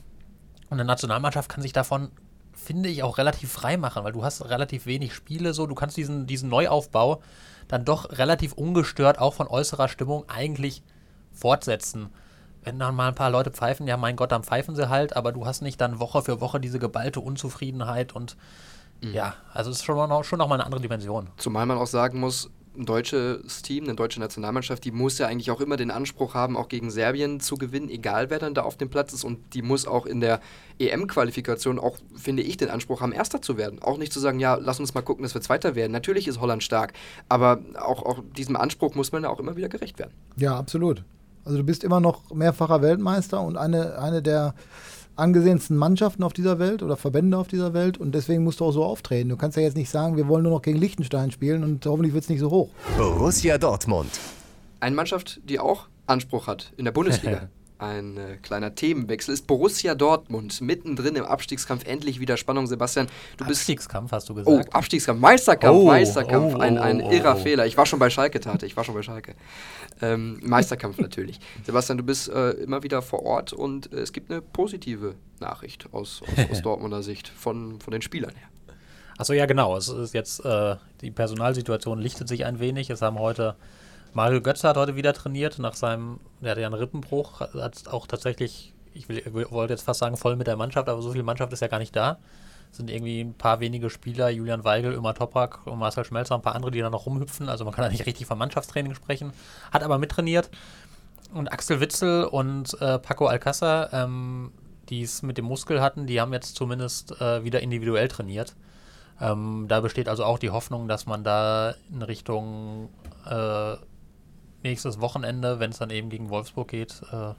und 0.70 0.80
eine 0.80 0.86
Nationalmannschaft 0.86 1.50
kann 1.50 1.62
sich 1.62 1.74
davon, 1.74 2.12
finde 2.54 2.90
ich, 2.90 3.04
auch 3.04 3.18
relativ 3.18 3.52
frei 3.52 3.78
machen, 3.78 4.04
weil 4.04 4.12
du 4.12 4.24
hast 4.24 4.50
relativ 4.50 4.86
wenig 4.86 5.14
Spiele 5.14 5.54
so, 5.54 5.66
du 5.66 5.76
kannst 5.76 5.96
diesen, 5.96 6.28
diesen 6.28 6.50
Neuaufbau 6.50 7.22
dann 7.68 7.86
doch 7.86 8.18
relativ 8.18 8.54
ungestört 8.54 9.20
auch 9.20 9.34
von 9.34 9.48
äußerer 9.48 9.88
Stimmung 9.88 10.26
eigentlich 10.30 10.84
fortsetzen. 11.32 12.10
Wenn 12.64 12.80
dann 12.80 12.96
mal 12.96 13.10
ein 13.10 13.16
paar 13.16 13.30
Leute 13.30 13.52
pfeifen, 13.52 13.88
ja 13.88 13.98
mein 13.98 14.16
Gott, 14.16 14.32
dann 14.32 14.44
pfeifen 14.44 14.76
sie 14.76 14.90
halt, 14.90 15.16
aber 15.16 15.32
du 15.32 15.46
hast 15.46 15.62
nicht 15.62 15.80
dann 15.80 16.00
Woche 16.00 16.22
für 16.22 16.42
Woche 16.42 16.60
diese 16.60 16.80
geballte 16.80 17.20
Unzufriedenheit 17.20 18.14
und 18.14 18.36
ja, 19.02 19.36
also 19.54 19.70
es 19.70 19.78
ist 19.78 19.84
schon 19.84 19.96
noch, 20.10 20.24
schon 20.24 20.40
noch 20.40 20.48
mal 20.48 20.56
eine 20.56 20.66
andere 20.66 20.82
Dimension. 20.82 21.30
Zumal 21.38 21.66
man 21.66 21.78
auch 21.78 21.88
sagen 21.88 22.20
muss, 22.20 22.50
ein 22.78 22.86
deutsches 22.86 23.62
Team, 23.62 23.86
eine 23.86 23.96
deutsche 23.96 24.20
Nationalmannschaft, 24.20 24.84
die 24.84 24.92
muss 24.92 25.18
ja 25.18 25.28
eigentlich 25.28 25.52
auch 25.52 25.62
immer 25.62 25.78
den 25.78 25.92
Anspruch 25.92 26.34
haben, 26.34 26.56
auch 26.56 26.70
gegen 26.70 26.92
Serbien 26.92 27.40
zu 27.40 27.56
gewinnen, 27.56 27.90
egal 27.90 28.30
wer 28.30 28.40
dann 28.40 28.54
da 28.54 28.64
auf 28.64 28.78
dem 28.78 28.90
Platz 28.90 29.14
ist. 29.14 29.24
Und 29.24 29.54
die 29.54 29.62
muss 29.62 29.88
auch 29.88 30.06
in 30.06 30.22
der 30.22 30.40
EM-Qualifikation 30.80 31.80
auch, 31.80 31.98
finde 32.16 32.44
ich, 32.44 32.58
den 32.58 32.70
Anspruch 32.70 33.02
haben, 33.02 33.12
Erster 33.12 33.42
zu 33.42 33.58
werden. 33.58 33.82
Auch 33.82 33.98
nicht 33.98 34.14
zu 34.14 34.20
sagen, 34.20 34.40
ja, 34.40 34.56
lass 34.56 34.80
uns 34.80 34.94
mal 34.94 35.02
gucken, 35.02 35.24
dass 35.24 35.34
wir 35.34 35.42
Zweiter 35.42 35.76
werden. 35.76 35.92
Natürlich 35.92 36.28
ist 36.28 36.40
Holland 36.40 36.64
stark, 36.64 36.94
aber 37.30 37.60
auch, 37.80 38.04
auch 38.04 38.24
diesem 38.36 38.56
Anspruch 38.56 38.96
muss 38.96 39.12
man 39.12 39.24
ja 39.24 39.30
auch 39.30 39.40
immer 39.40 39.56
wieder 39.56 39.70
gerecht 39.70 40.00
werden. 40.00 40.14
Ja, 40.36 40.58
absolut. 40.58 41.04
Also 41.44 41.60
du 41.60 41.64
bist 41.64 41.84
immer 41.84 42.00
noch 42.00 42.34
mehrfacher 42.34 42.82
Weltmeister 42.82 43.42
und 43.42 43.58
eine, 43.58 43.98
eine 44.00 44.22
der 44.22 44.54
angesehensten 45.18 45.76
Mannschaften 45.78 46.24
auf 46.24 46.34
dieser 46.34 46.60
Welt 46.60 46.84
oder 46.84 46.98
Verbände 46.98 47.38
auf 47.38 47.48
dieser 47.48 47.74
Welt 47.74 47.98
und 47.98 48.14
deswegen 48.14 48.44
musst 48.44 48.60
du 48.60 48.66
auch 48.66 48.72
so 48.72 48.84
auftreten. 48.84 49.30
Du 49.30 49.38
kannst 49.38 49.58
ja 49.58 49.64
jetzt 49.64 49.78
nicht 49.78 49.90
sagen, 49.90 50.18
wir 50.18 50.28
wollen 50.28 50.44
nur 50.44 50.52
noch 50.52 50.62
gegen 50.62 50.78
Liechtenstein 50.78 51.32
spielen 51.32 51.64
und 51.64 51.86
hoffentlich 51.86 52.14
wird 52.14 52.24
es 52.24 52.30
nicht 52.30 52.40
so 52.40 52.50
hoch. 52.50 52.70
Borussia 52.98 53.58
Dortmund. 53.58 54.10
Eine 54.80 54.96
Mannschaft, 54.96 55.42
die 55.44 55.60
auch 55.60 55.88
Anspruch 56.06 56.48
hat 56.48 56.72
in 56.78 56.86
der 56.86 56.92
Bundesliga. 56.92 57.50
Ein 57.80 58.18
äh, 58.18 58.38
kleiner 58.42 58.74
Themenwechsel 58.74 59.34
ist 59.34 59.46
Borussia 59.46 59.94
Dortmund 59.94 60.62
mittendrin 60.62 61.16
im 61.16 61.26
Abstiegskampf. 61.26 61.86
Endlich 61.86 62.20
wieder 62.20 62.36
Spannung, 62.38 62.66
Sebastian. 62.66 63.08
Du 63.38 63.46
bist 63.46 63.62
Abstiegskampf, 63.62 64.12
hast 64.12 64.30
du 64.30 64.34
Oh, 64.34 64.36
gesagt. 64.36 64.74
Abstiegskampf, 64.74 65.20
Meisterkampf, 65.22 65.78
Oh, 65.78 65.86
Meisterkampf. 65.86 66.56
oh, 66.56 66.60
ein 66.60 66.78
ein 66.78 67.02
oh, 67.02 67.12
irrer 67.12 67.36
oh. 67.38 67.40
Fehler. 67.40 67.66
Ich 67.68 67.78
war 67.78 67.86
schon 67.86 68.00
bei 68.00 68.10
Schalke, 68.10 68.40
Tate. 68.40 68.66
Ich 68.66 68.76
war 68.76 68.84
schon 68.84 68.96
bei 68.96 69.04
Schalke. 69.04 69.36
Ähm, 70.02 70.40
Meisterkampf 70.44 70.98
natürlich. 71.00 71.40
Sebastian, 71.66 71.98
du 72.00 72.04
bist 72.04 72.30
äh, 72.30 72.52
immer 72.52 72.82
wieder 72.82 73.02
vor 73.02 73.24
Ort 73.24 73.54
und 73.54 73.94
äh, 73.94 73.98
es 73.98 74.12
gibt 74.12 74.32
eine 74.32 74.42
positive 74.42 75.16
Nachricht 75.40 75.88
aus, 75.94 76.24
aus, 76.24 76.52
aus 76.52 76.62
Dortmunder 76.64 77.04
Sicht 77.04 77.28
von, 77.28 77.80
von 77.80 77.92
den 77.92 78.02
Spielern 78.02 78.34
her. 78.34 78.48
Achso, 79.20 79.34
ja, 79.34 79.46
genau. 79.46 79.76
Es 79.78 79.88
ist 79.88 80.14
jetzt, 80.14 80.44
äh, 80.46 80.76
die 81.02 81.12
Personalsituation 81.12 82.00
lichtet 82.00 82.28
sich 82.28 82.46
ein 82.46 82.60
wenig. 82.60 82.90
Es 82.90 83.02
haben 83.02 83.18
heute, 83.20 83.56
Mario 84.18 84.42
Götze 84.42 84.68
hat 84.68 84.78
heute 84.78 84.96
wieder 84.96 85.14
trainiert, 85.14 85.60
nach 85.60 85.76
seinem, 85.76 86.20
der 86.42 86.50
hatte 86.52 86.62
ja 86.62 86.68
einen 86.68 86.74
Rippenbruch, 86.74 87.40
hat- 87.40 87.88
auch 87.88 88.08
tatsächlich, 88.08 88.74
ich 88.96 89.08
will, 89.10 89.24
wollte 89.52 89.74
jetzt 89.74 89.84
fast 89.84 90.00
sagen, 90.00 90.18
voll 90.18 90.36
mit 90.36 90.48
der 90.48 90.56
Mannschaft, 90.56 90.90
aber 90.90 91.04
so 91.04 91.12
viel 91.12 91.22
Mannschaft 91.22 91.54
ist 91.54 91.60
ja 91.60 91.68
gar 91.68 91.78
nicht 91.78 91.96
da. 91.96 92.18
Es 92.72 92.78
sind 92.78 92.90
irgendwie 92.90 93.22
ein 93.22 93.36
paar 93.36 93.60
wenige 93.60 93.92
Spieler, 93.92 94.30
Julian 94.30 94.64
Weigel, 94.64 94.92
Ömer 94.92 95.14
Toprak 95.14 95.68
und 95.68 95.78
Marcel 95.78 96.04
Schmelzer, 96.04 96.34
ein 96.34 96.42
paar 96.42 96.56
andere, 96.56 96.72
die 96.72 96.80
da 96.80 96.90
noch 96.90 97.06
rumhüpfen. 97.06 97.48
Also 97.48 97.64
man 97.64 97.76
kann 97.76 97.86
da 97.86 97.92
nicht 97.92 98.08
richtig 98.08 98.26
von 98.26 98.40
Mannschaftstraining 98.40 98.96
sprechen. 98.96 99.34
Hat 99.72 99.84
aber 99.84 100.00
mittrainiert. 100.00 100.50
Und 101.32 101.52
Axel 101.52 101.80
Witzel 101.80 102.24
und 102.24 102.74
äh, 102.82 102.98
Paco 102.98 103.28
Alcázar, 103.28 103.94
ähm, 103.94 104.52
die 104.90 105.04
es 105.04 105.22
mit 105.22 105.38
dem 105.38 105.46
Muskel 105.46 105.80
hatten, 105.80 106.08
die 106.08 106.20
haben 106.20 106.34
jetzt 106.34 106.56
zumindest 106.56 107.22
äh, 107.22 107.44
wieder 107.44 107.60
individuell 107.60 108.08
trainiert. 108.08 108.56
Ähm, 109.22 109.66
da 109.68 109.80
besteht 109.82 110.10
also 110.10 110.26
auch 110.26 110.40
die 110.40 110.50
Hoffnung, 110.50 110.88
dass 110.88 111.06
man 111.06 111.24
da 111.24 111.76
in 111.92 112.02
Richtung 112.02 112.90
äh, 113.30 113.76
nächstes 114.68 115.00
Wochenende, 115.00 115.60
wenn 115.60 115.72
es 115.72 115.78
dann 115.78 115.90
eben 115.90 116.10
gegen 116.10 116.30
Wolfsburg 116.30 116.68
geht, 116.68 117.02
äh, 117.12 117.34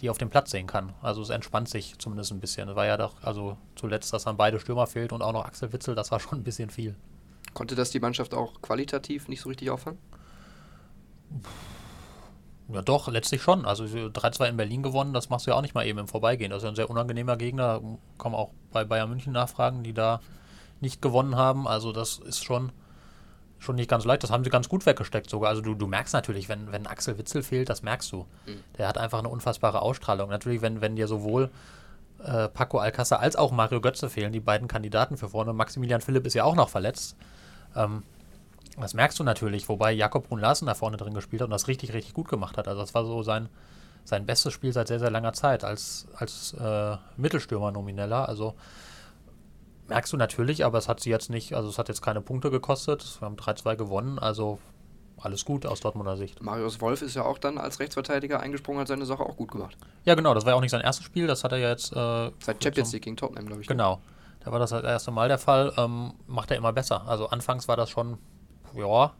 die 0.00 0.10
auf 0.10 0.18
dem 0.18 0.30
Platz 0.30 0.50
sehen 0.50 0.66
kann. 0.66 0.92
Also 1.02 1.22
es 1.22 1.30
entspannt 1.30 1.68
sich 1.68 1.98
zumindest 1.98 2.32
ein 2.32 2.40
bisschen. 2.40 2.68
Es 2.68 2.76
war 2.76 2.86
ja 2.86 2.96
doch, 2.96 3.14
also 3.22 3.56
zuletzt, 3.76 4.12
dass 4.12 4.24
dann 4.24 4.36
beide 4.36 4.58
Stürmer 4.58 4.86
fehlt 4.86 5.12
und 5.12 5.22
auch 5.22 5.32
noch 5.32 5.44
Axel 5.44 5.72
Witzel, 5.72 5.94
das 5.94 6.10
war 6.10 6.20
schon 6.20 6.40
ein 6.40 6.44
bisschen 6.44 6.70
viel. 6.70 6.96
Konnte 7.52 7.74
das 7.74 7.90
die 7.90 8.00
Mannschaft 8.00 8.34
auch 8.34 8.60
qualitativ 8.60 9.28
nicht 9.28 9.40
so 9.40 9.48
richtig 9.48 9.70
auffangen? 9.70 9.98
Ja, 12.68 12.82
doch, 12.82 13.08
letztlich 13.08 13.42
schon. 13.42 13.66
Also 13.66 13.84
3-2 13.84 14.48
in 14.48 14.56
Berlin 14.56 14.82
gewonnen, 14.82 15.12
das 15.12 15.28
machst 15.28 15.46
du 15.46 15.50
ja 15.50 15.56
auch 15.56 15.62
nicht 15.62 15.74
mal 15.74 15.86
eben 15.86 15.98
im 15.98 16.08
Vorbeigehen. 16.08 16.50
Das 16.50 16.58
ist 16.58 16.64
ja 16.64 16.70
ein 16.70 16.76
sehr 16.76 16.90
unangenehmer 16.90 17.36
Gegner. 17.36 17.80
Kann 18.18 18.32
man 18.32 18.40
auch 18.40 18.50
bei 18.72 18.84
Bayern 18.84 19.10
München 19.10 19.32
nachfragen, 19.32 19.84
die 19.84 19.92
da 19.92 20.20
nicht 20.80 21.02
gewonnen 21.02 21.36
haben. 21.36 21.68
Also 21.68 21.92
das 21.92 22.18
ist 22.18 22.42
schon 22.44 22.72
schon 23.64 23.76
nicht 23.76 23.90
ganz 23.90 24.04
leicht. 24.04 24.22
Das 24.22 24.30
haben 24.30 24.44
sie 24.44 24.50
ganz 24.50 24.68
gut 24.68 24.86
weggesteckt 24.86 25.28
sogar. 25.28 25.50
Also 25.50 25.62
du, 25.62 25.74
du 25.74 25.86
merkst 25.86 26.14
natürlich, 26.14 26.48
wenn, 26.48 26.70
wenn 26.72 26.86
Axel 26.86 27.18
Witzel 27.18 27.42
fehlt, 27.42 27.68
das 27.68 27.82
merkst 27.82 28.12
du. 28.12 28.26
Mhm. 28.46 28.62
Der 28.78 28.88
hat 28.88 28.98
einfach 28.98 29.18
eine 29.18 29.28
unfassbare 29.28 29.82
Ausstrahlung. 29.82 30.30
Natürlich, 30.30 30.62
wenn, 30.62 30.80
wenn 30.80 30.96
dir 30.96 31.08
sowohl 31.08 31.50
äh, 32.22 32.48
Paco 32.48 32.78
Alcázar 32.78 33.20
als 33.20 33.36
auch 33.36 33.52
Mario 33.52 33.80
Götze 33.80 34.08
fehlen, 34.08 34.32
die 34.32 34.40
beiden 34.40 34.68
Kandidaten 34.68 35.16
für 35.16 35.28
vorne. 35.30 35.52
Maximilian 35.52 36.00
Philipp 36.00 36.26
ist 36.26 36.34
ja 36.34 36.44
auch 36.44 36.54
noch 36.54 36.68
verletzt. 36.68 37.16
Ähm, 37.76 38.02
das 38.78 38.94
merkst 38.94 39.18
du 39.18 39.24
natürlich, 39.24 39.68
wobei 39.68 39.92
Jakob 39.92 40.28
Brun 40.28 40.40
Larsen 40.40 40.66
da 40.66 40.74
vorne 40.74 40.96
drin 40.96 41.14
gespielt 41.14 41.42
hat 41.42 41.46
und 41.46 41.52
das 41.52 41.68
richtig, 41.68 41.92
richtig 41.92 42.14
gut 42.14 42.28
gemacht 42.28 42.58
hat. 42.58 42.66
Also 42.66 42.80
das 42.80 42.94
war 42.94 43.04
so 43.04 43.22
sein, 43.22 43.48
sein 44.04 44.26
bestes 44.26 44.52
Spiel 44.52 44.72
seit 44.72 44.88
sehr, 44.88 44.98
sehr 44.98 45.10
langer 45.10 45.32
Zeit 45.32 45.64
als, 45.64 46.06
als 46.16 46.54
äh, 46.54 46.96
Mittelstürmer 47.16 47.70
nomineller. 47.70 48.28
Also 48.28 48.54
merkst 49.88 50.12
du 50.12 50.16
natürlich, 50.16 50.64
aber 50.64 50.78
es 50.78 50.88
hat 50.88 51.00
sie 51.00 51.10
jetzt 51.10 51.30
nicht, 51.30 51.54
also 51.54 51.68
es 51.68 51.78
hat 51.78 51.88
jetzt 51.88 52.02
keine 52.02 52.20
Punkte 52.20 52.50
gekostet. 52.50 53.20
Wir 53.20 53.26
haben 53.26 53.36
3-2 53.36 53.76
gewonnen, 53.76 54.18
also 54.18 54.58
alles 55.20 55.44
gut 55.44 55.64
aus 55.66 55.80
Dortmunder 55.80 56.16
Sicht. 56.16 56.42
Marius 56.42 56.80
Wolf 56.80 57.02
ist 57.02 57.14
ja 57.14 57.24
auch 57.24 57.38
dann 57.38 57.58
als 57.58 57.80
Rechtsverteidiger 57.80 58.40
eingesprungen, 58.40 58.80
hat 58.80 58.88
seine 58.88 59.06
Sache 59.06 59.24
auch 59.24 59.36
gut 59.36 59.52
gemacht. 59.52 59.76
Ja, 60.04 60.14
genau, 60.14 60.34
das 60.34 60.44
war 60.44 60.52
ja 60.52 60.56
auch 60.56 60.60
nicht 60.60 60.70
sein 60.70 60.80
erstes 60.80 61.06
Spiel, 61.06 61.26
das 61.26 61.44
hat 61.44 61.52
er 61.52 61.58
ja 61.58 61.70
jetzt. 61.70 61.92
Äh, 61.92 62.30
Seit 62.40 62.62
Champions 62.62 62.92
League 62.92 63.04
gegen 63.04 63.16
Tottenham, 63.16 63.46
glaube 63.46 63.62
ich. 63.62 63.68
Ne? 63.68 63.74
Genau, 63.74 64.00
da 64.40 64.52
war 64.52 64.58
das 64.58 64.70
das 64.70 64.82
erste 64.84 65.10
Mal 65.10 65.28
der 65.28 65.38
Fall. 65.38 65.72
Ähm, 65.76 66.12
macht 66.26 66.50
er 66.50 66.56
immer 66.56 66.72
besser. 66.72 67.06
Also 67.06 67.28
anfangs 67.28 67.68
war 67.68 67.76
das 67.76 67.90
schon, 67.90 68.18
ja, 68.74 69.12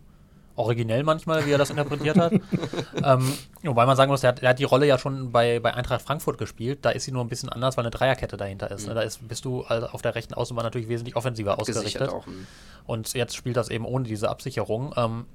originell 0.56 1.02
manchmal, 1.02 1.46
wie 1.46 1.52
er 1.52 1.58
das 1.58 1.70
interpretiert 1.70 2.16
hat. 2.16 2.32
ähm, 3.02 3.32
wobei 3.62 3.86
man 3.86 3.96
sagen 3.96 4.10
muss, 4.10 4.22
er 4.22 4.28
hat, 4.28 4.42
er 4.42 4.50
hat, 4.50 4.58
die 4.58 4.64
Rolle 4.64 4.86
ja 4.86 4.98
schon 4.98 5.32
bei, 5.32 5.60
bei 5.60 5.74
Eintracht 5.74 6.02
Frankfurt 6.02 6.38
gespielt. 6.38 6.80
Da 6.82 6.90
ist 6.90 7.04
sie 7.04 7.12
nur 7.12 7.24
ein 7.24 7.28
bisschen 7.28 7.48
anders, 7.48 7.76
weil 7.76 7.84
eine 7.84 7.90
Dreierkette 7.90 8.36
dahinter 8.36 8.70
ist. 8.70 8.86
Ne? 8.86 8.92
Mhm. 8.92 8.96
Da 8.96 9.02
ist, 9.02 9.26
bist 9.26 9.44
du 9.44 9.62
also 9.62 9.88
auf 9.88 10.02
der 10.02 10.14
rechten 10.14 10.34
Außenbahn 10.34 10.64
natürlich 10.64 10.88
wesentlich 10.88 11.16
offensiver 11.16 11.58
ausgerichtet. 11.58 12.10
Auch, 12.10 12.26
mhm. 12.26 12.46
Und 12.86 13.12
jetzt 13.14 13.34
spielt 13.36 13.56
das 13.56 13.68
eben 13.68 13.84
ohne 13.84 14.04
diese 14.04 14.28
Absicherung. 14.28 14.94
Ähm, 14.96 15.26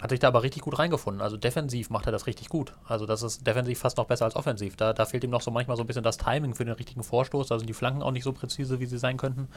hat 0.00 0.10
sich 0.10 0.20
da 0.20 0.28
aber 0.28 0.42
richtig 0.42 0.62
gut 0.62 0.78
reingefunden. 0.78 1.22
Also 1.22 1.36
defensiv 1.36 1.88
macht 1.90 2.06
er 2.06 2.12
das 2.12 2.26
richtig 2.26 2.48
gut. 2.48 2.74
Also 2.86 3.06
das 3.06 3.22
ist 3.22 3.46
defensiv 3.46 3.78
fast 3.78 3.96
noch 3.96 4.04
besser 4.04 4.26
als 4.26 4.36
offensiv. 4.36 4.76
Da, 4.76 4.92
da 4.92 5.06
fehlt 5.06 5.24
ihm 5.24 5.30
noch 5.30 5.40
so 5.40 5.50
manchmal 5.50 5.76
so 5.76 5.82
ein 5.82 5.86
bisschen 5.86 6.02
das 6.02 6.18
Timing 6.18 6.54
für 6.54 6.64
den 6.64 6.74
richtigen 6.74 7.02
Vorstoß. 7.02 7.48
Da 7.48 7.58
sind 7.58 7.66
die 7.66 7.74
Flanken 7.74 8.02
auch 8.02 8.10
nicht 8.10 8.24
so 8.24 8.32
präzise, 8.32 8.78
wie 8.78 8.86
sie 8.86 8.98
sein 8.98 9.16
könnten. 9.16 9.48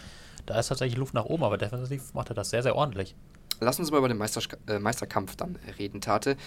Da 0.45 0.57
ist 0.57 0.67
tatsächlich 0.67 0.97
Luft 0.97 1.13
nach 1.13 1.25
oben, 1.25 1.43
aber 1.43 1.57
defensiv 1.57 2.13
macht 2.13 2.29
er 2.29 2.35
das 2.35 2.51
sehr, 2.51 2.63
sehr 2.63 2.75
ordentlich. 2.75 3.15
Lass 3.59 3.79
uns 3.79 3.91
mal 3.91 3.97
über 3.97 4.07
den 4.07 4.17
Meister, 4.17 4.41
äh, 4.67 4.79
Meisterkampf 4.79 5.35
dann 5.35 5.57
reden, 5.77 6.01
Tate. 6.01 6.37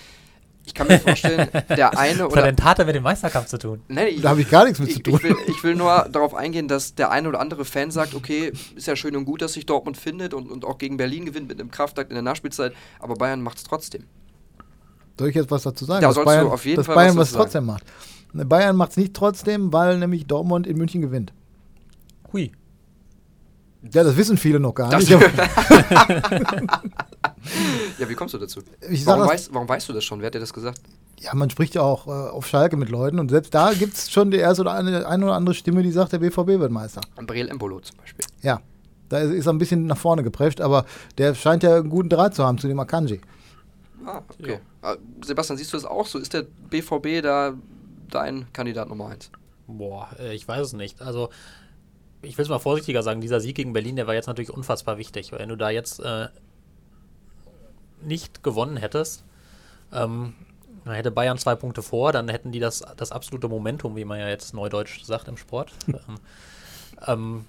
Ich 0.65 0.75
kann 0.75 0.87
mir 0.87 1.01
vorstellen, 1.01 1.49
der 1.69 1.99
eine 1.99 2.27
oder. 2.27 2.37
Was 2.37 2.43
hat 2.43 2.47
denn 2.47 2.57
Tate 2.57 2.85
mit 2.85 2.95
dem 2.95 3.03
Meisterkampf 3.03 3.49
zu 3.49 3.59
tun? 3.59 3.83
Nein, 3.89 4.09
ich, 4.09 4.23
da 4.23 4.31
habe 4.31 4.41
ich 4.41 4.49
gar 4.49 4.65
nichts 4.65 4.79
mit 4.79 4.91
ich, 4.91 4.97
zu 4.97 5.03
tun. 5.03 5.15
Ich 5.17 5.23
will, 5.23 5.37
ich 5.49 5.65
will, 5.65 5.75
nur 5.75 6.09
darauf 6.11 6.35
eingehen, 6.35 6.69
dass 6.69 6.95
der 6.95 7.11
eine 7.11 7.29
oder 7.29 7.41
andere 7.41 7.65
Fan 7.65 7.91
sagt: 7.91 8.15
Okay, 8.15 8.53
ist 8.77 8.87
ja 8.87 8.95
schön 8.95 9.17
und 9.17 9.25
gut, 9.25 9.43
dass 9.43 9.55
sich 9.55 9.67
Dortmund 9.67 9.97
findet 9.97 10.35
und, 10.35 10.51
und 10.51 10.65
auch 10.65 10.79
gegen 10.79 10.97
Berlin 10.97 11.27
gewinnt 11.27 11.49
mit 11.49 11.59
einem 11.59 11.71
Kraftakt 11.71 12.11
in 12.11 12.15
der 12.15 12.23
Nachspielzeit, 12.23 12.73
aber 13.01 13.15
Bayern 13.15 13.43
macht 13.43 13.59
es 13.59 13.65
trotzdem. 13.65 14.05
Soll 15.19 15.29
ich 15.31 15.35
jetzt 15.35 15.51
was 15.51 15.63
dazu 15.63 15.85
sagen? 15.85 16.01
Da 16.01 16.13
dass 16.13 16.25
Bayern, 16.25 16.47
auf 16.47 16.65
jeden 16.65 16.77
dass 16.77 16.87
Fall 16.87 16.95
Bayern 16.95 17.17
was, 17.17 17.33
was 17.33 17.39
trotzdem 17.41 17.67
macht. 17.67 17.85
Bayern 18.33 18.77
macht 18.77 18.93
es 18.93 18.97
nicht 18.97 19.15
trotzdem, 19.15 19.73
weil 19.73 19.99
nämlich 19.99 20.27
Dortmund 20.27 20.67
in 20.67 20.79
München 20.79 21.03
gewinnt. 21.03 21.33
Hui. 22.33 22.53
Ja, 23.91 24.05
das 24.05 24.17
wissen 24.17 24.37
viele 24.37 24.61
noch 24.61 24.75
gar 24.75 24.91
das 24.91 25.09
nicht. 25.09 25.21
ja, 27.99 28.09
wie 28.09 28.15
kommst 28.15 28.35
du 28.35 28.39
dazu? 28.39 28.61
Warum, 29.05 29.27
weißt, 29.27 29.53
warum, 29.53 29.69
weißt, 29.69 29.89
du 29.89 29.93
das 29.93 30.05
schon? 30.05 30.21
Wer 30.21 30.27
hat 30.27 30.35
dir 30.35 30.41
das 30.41 30.53
gesagt? 30.53 30.81
Ja, 31.19 31.35
man 31.35 31.51
spricht 31.51 31.75
ja 31.75 31.83
auch 31.83 32.07
äh, 32.07 32.11
auf 32.11 32.47
Schalke 32.47 32.77
mit 32.77 32.91
Leuten 32.91 33.19
und 33.19 33.31
selbst 33.31 33.53
da 33.55 33.73
gibt 33.73 33.95
es 33.95 34.11
schon 34.11 34.31
die 34.31 34.37
erste 34.39 34.63
oder 34.63 34.75
eine, 34.75 35.07
eine, 35.07 35.25
oder 35.25 35.35
andere 35.35 35.55
Stimme, 35.55 35.83
die 35.83 35.91
sagt, 35.91 36.13
der 36.13 36.19
BVB 36.19 36.47
wird 36.61 36.71
Meister. 36.71 37.01
Ambrel 37.17 37.49
Embolo 37.49 37.81
zum 37.81 37.97
Beispiel. 37.97 38.25
Ja, 38.43 38.61
da 39.09 39.19
ist, 39.19 39.33
ist 39.33 39.47
er 39.47 39.53
ein 39.53 39.59
bisschen 39.59 39.87
nach 39.87 39.99
vorne 39.99 40.23
geprescht, 40.23 40.61
aber 40.61 40.85
der 41.19 41.35
scheint 41.35 41.65
ja 41.65 41.77
einen 41.77 41.91
guten 41.91 42.09
Draht 42.09 42.35
zu 42.35 42.45
haben 42.45 42.59
zu 42.59 42.69
dem 42.69 42.79
Akanji. 42.79 43.21
Ah, 44.07 44.23
okay. 44.29 44.53
Ja. 44.53 44.59
Ah, 44.83 44.97
Sebastian, 45.25 45.57
siehst 45.57 45.73
du 45.73 45.77
das 45.77 45.85
auch 45.85 46.07
so? 46.07 46.19
Ist 46.19 46.35
der 46.35 46.45
BVB 46.71 47.23
da 47.23 47.55
dein 48.11 48.47
Kandidat 48.53 48.89
Nummer 48.89 49.09
1? 49.09 49.31
Boah, 49.67 50.09
äh, 50.19 50.35
ich 50.35 50.47
weiß 50.47 50.69
es 50.69 50.73
nicht. 50.73 51.01
Also 51.01 51.31
ich 52.23 52.39
will 52.39 52.45
es 52.45 52.49
mal 52.49 52.59
vorsichtiger 52.59 53.03
sagen, 53.03 53.21
dieser 53.21 53.41
Sieg 53.41 53.57
gegen 53.57 53.73
Berlin, 53.73 53.97
der 53.97 54.07
war 54.07 54.15
jetzt 54.15 54.27
natürlich 54.27 54.51
unfassbar 54.51 54.99
wichtig. 54.99 55.33
Wenn 55.33 55.49
du 55.49 55.57
da 55.57 55.71
jetzt 55.71 56.01
äh, 56.01 56.29
nicht 58.01 58.43
gewonnen 58.43 58.77
hättest, 58.77 59.25
ähm, 59.93 60.35
dann 60.85 60.95
hätte 60.95 61.11
Bayern 61.11 61.39
zwei 61.39 61.55
Punkte 61.55 61.83
vor, 61.83 62.13
dann 62.13 62.29
hätten 62.29 62.53
die 62.53 62.61
das, 62.61 62.83
das 62.97 63.13
absolute 63.13 63.49
Momentum, 63.49 63.97
wie 63.97 64.05
man 64.05 64.19
ja 64.19 64.29
jetzt 64.29 64.55
neudeutsch 64.55 65.03
sagt 65.05 65.29
im 65.29 65.37
Sport. 65.37 65.73
ähm, 65.89 66.19
ähm, 67.07 67.45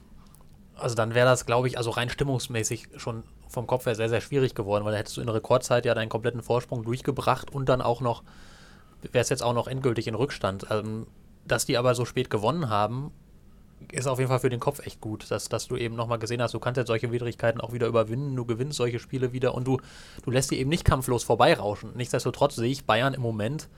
also 0.75 0.95
dann 0.95 1.13
wäre 1.13 1.27
das, 1.27 1.45
glaube 1.45 1.67
ich, 1.67 1.77
also 1.77 1.91
rein 1.91 2.09
stimmungsmäßig 2.09 2.89
schon 2.97 3.23
vom 3.47 3.67
Kopf 3.67 3.85
her 3.85 3.95
sehr, 3.95 4.09
sehr 4.09 4.21
schwierig 4.21 4.55
geworden, 4.55 4.83
weil 4.83 4.93
da 4.93 4.97
hättest 4.97 5.17
du 5.17 5.21
in 5.21 5.29
Rekordzeit 5.29 5.85
ja 5.85 5.93
deinen 5.93 6.09
kompletten 6.09 6.41
Vorsprung 6.41 6.83
durchgebracht 6.83 7.51
und 7.51 7.69
dann 7.69 7.81
auch 7.81 8.01
noch, 8.01 8.23
wäre 9.03 9.21
es 9.21 9.29
jetzt 9.29 9.43
auch 9.43 9.53
noch 9.53 9.67
endgültig 9.67 10.07
in 10.07 10.15
Rückstand. 10.15 10.67
Ähm, 10.71 11.05
dass 11.45 11.65
die 11.65 11.77
aber 11.77 11.93
so 11.93 12.05
spät 12.05 12.29
gewonnen 12.29 12.69
haben, 12.69 13.11
ist 13.93 14.07
auf 14.07 14.19
jeden 14.19 14.29
Fall 14.29 14.39
für 14.39 14.49
den 14.49 14.59
Kopf 14.59 14.85
echt 14.85 15.01
gut, 15.01 15.29
dass, 15.29 15.49
dass 15.49 15.67
du 15.67 15.75
eben 15.75 15.95
nochmal 15.95 16.19
gesehen 16.19 16.41
hast, 16.41 16.53
du 16.53 16.59
kannst 16.59 16.77
jetzt 16.77 16.87
solche 16.87 17.11
Widrigkeiten 17.11 17.61
auch 17.61 17.73
wieder 17.73 17.87
überwinden, 17.87 18.35
du 18.35 18.45
gewinnst 18.45 18.77
solche 18.77 18.99
Spiele 18.99 19.33
wieder 19.33 19.55
und 19.55 19.67
du, 19.67 19.79
du 20.23 20.31
lässt 20.31 20.51
die 20.51 20.59
eben 20.59 20.69
nicht 20.69 20.85
kampflos 20.85 21.23
vorbeirauschen. 21.23 21.91
Nichtsdestotrotz 21.95 22.55
sehe 22.55 22.71
ich 22.71 22.85
Bayern 22.85 23.13
im 23.13 23.21
Moment 23.21 23.69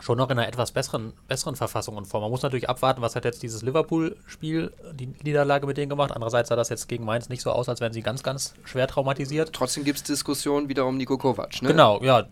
schon 0.00 0.16
noch 0.16 0.30
in 0.30 0.38
einer 0.38 0.46
etwas 0.46 0.70
besseren, 0.70 1.12
besseren 1.26 1.56
Verfassung 1.56 1.96
und 1.96 2.06
Form. 2.06 2.22
Man 2.22 2.30
muss 2.30 2.42
natürlich 2.42 2.68
abwarten, 2.68 3.02
was 3.02 3.16
hat 3.16 3.24
jetzt 3.24 3.42
dieses 3.42 3.62
Liverpool-Spiel, 3.62 4.72
die 4.94 5.08
Niederlage 5.24 5.66
mit 5.66 5.76
denen 5.76 5.90
gemacht. 5.90 6.12
Andererseits 6.12 6.50
sah 6.50 6.56
das 6.56 6.68
jetzt 6.68 6.88
gegen 6.88 7.04
Mainz 7.04 7.28
nicht 7.28 7.42
so 7.42 7.50
aus, 7.50 7.68
als 7.68 7.80
wären 7.80 7.92
sie 7.92 8.02
ganz, 8.02 8.22
ganz 8.22 8.54
schwer 8.64 8.86
traumatisiert. 8.86 9.52
Trotzdem 9.52 9.82
gibt 9.84 9.98
es 9.98 10.04
Diskussionen 10.04 10.68
wieder 10.68 10.86
um 10.86 10.96
Nico 10.96 11.18
Kovac, 11.18 11.62
ne? 11.62 11.68
Genau, 11.68 12.00
ja 12.02 12.28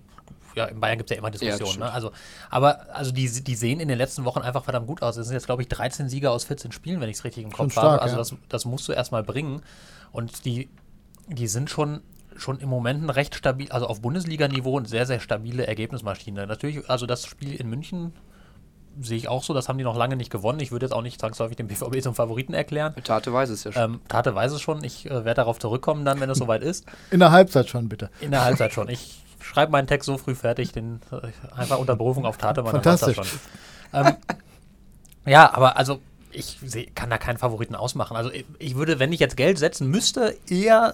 ja, 0.57 0.65
in 0.65 0.81
Bayern 0.81 0.99
gibt 0.99 1.11
es 1.11 1.15
ja 1.15 1.19
immer 1.19 1.31
Diskussionen. 1.31 1.81
Ja, 1.81 1.87
ne? 1.87 1.93
also, 1.93 2.13
aber 2.51 2.95
also 2.95 3.13
die, 3.13 3.29
die 3.29 3.55
sehen 3.55 3.79
in 3.79 3.89
den 3.89 3.99
letzten 3.99 4.25
Wochen 4.25 4.41
einfach 4.41 4.65
verdammt 4.65 4.87
gut 4.87 5.03
aus. 5.03 5.17
Es 5.17 5.27
sind 5.27 5.35
jetzt, 5.35 5.47
glaube 5.47 5.63
ich, 5.63 5.69
13 5.69 6.09
Sieger 6.09 6.33
aus 6.33 6.45
14 6.45 6.73
Spielen, 6.73 7.01
wenn 7.01 7.11
ich 7.11 7.19
es 7.19 7.25
richtig 7.25 7.45
im 7.45 7.53
Kopf 7.53 7.73
stark, 7.73 7.85
habe. 7.85 8.03
Also 8.03 8.15
ja. 8.15 8.19
das, 8.19 8.35
das 8.49 8.65
musst 8.65 8.89
du 8.89 8.93
erstmal 8.93 9.23
bringen. 9.23 9.63
Und 10.13 10.45
die, 10.45 10.69
die 11.29 11.47
sind 11.47 11.71
schon 11.71 12.01
schon 12.39 12.59
im 12.59 12.69
Moment 12.69 13.03
ein 13.03 13.09
recht 13.09 13.35
stabil, 13.35 13.71
also 13.73 13.87
auf 13.87 14.03
Bundesliga-Niveau 14.03 14.79
eine 14.79 14.87
sehr, 14.87 15.07
sehr 15.07 15.21
stabile 15.21 15.67
Ergebnismaschine. 15.67 16.47
Natürlich, 16.47 16.89
also 16.91 17.07
das 17.07 17.25
Spiel 17.25 17.55
in 17.55 17.71
München 17.71 18.13
sehe 19.01 19.17
ich 19.17 19.29
auch 19.29 19.43
so, 19.43 19.55
das 19.55 19.69
haben 19.69 19.79
die 19.79 19.85
noch 19.85 19.97
lange 19.97 20.17
nicht 20.17 20.31
gewonnen. 20.31 20.61
Ich 20.61 20.73
würde 20.73 20.87
jetzt 20.87 20.93
auch 20.93 21.03
nicht 21.03 21.21
zwangsläufig 21.21 21.57
den 21.57 21.67
BVB 21.67 22.01
zum 22.03 22.15
Favoriten 22.15 22.55
erklären. 22.55 22.95
Tate 23.05 23.33
weiß 23.33 23.51
es 23.51 23.65
ja 23.65 23.73
schon. 23.73 23.83
Ähm, 23.83 24.01
Tate 24.09 24.35
weiß 24.35 24.53
es 24.53 24.61
schon. 24.61 24.83
Ich 24.85 25.07
äh, 25.07 25.11
werde 25.11 25.35
darauf 25.35 25.59
zurückkommen 25.59 26.05
dann, 26.05 26.21
wenn 26.21 26.31
es 26.31 26.39
soweit 26.47 26.63
ist. 26.63 26.87
In 27.11 27.21
der 27.21 27.31
Halbzeit 27.31 27.69
schon, 27.69 27.89
bitte. 27.89 28.11
In 28.21 28.31
der 28.31 28.45
Halbzeit 28.45 28.73
schon. 28.73 28.89
Ich 28.89 29.26
schreibe 29.47 29.73
meinen 29.73 29.87
Text 29.87 30.07
so 30.07 30.19
früh 30.19 30.35
fertig, 30.35 30.73
den 30.73 31.01
äh, 31.11 31.31
einfach 31.55 31.79
unter 31.79 31.97
Berufung 31.97 32.27
auf 32.27 32.37
Tate. 32.37 32.65
Fantastisch. 32.65 33.19
Ähm, 33.93 34.17
ja, 35.25 35.53
aber 35.53 35.77
also 35.77 36.01
ich 36.31 36.59
seh, 36.63 36.87
kann 36.87 37.11
da 37.11 37.19
keinen 37.19 37.39
Favoriten 37.39 37.75
ausmachen. 37.75 38.17
Also 38.17 38.31
ich 38.59 38.75
würde, 38.77 38.99
wenn 38.99 39.13
ich 39.13 39.21
jetzt 39.21 39.37
Geld 39.37 39.59
setzen 39.59 39.89
müsste, 39.89 40.37
eher 40.49 40.93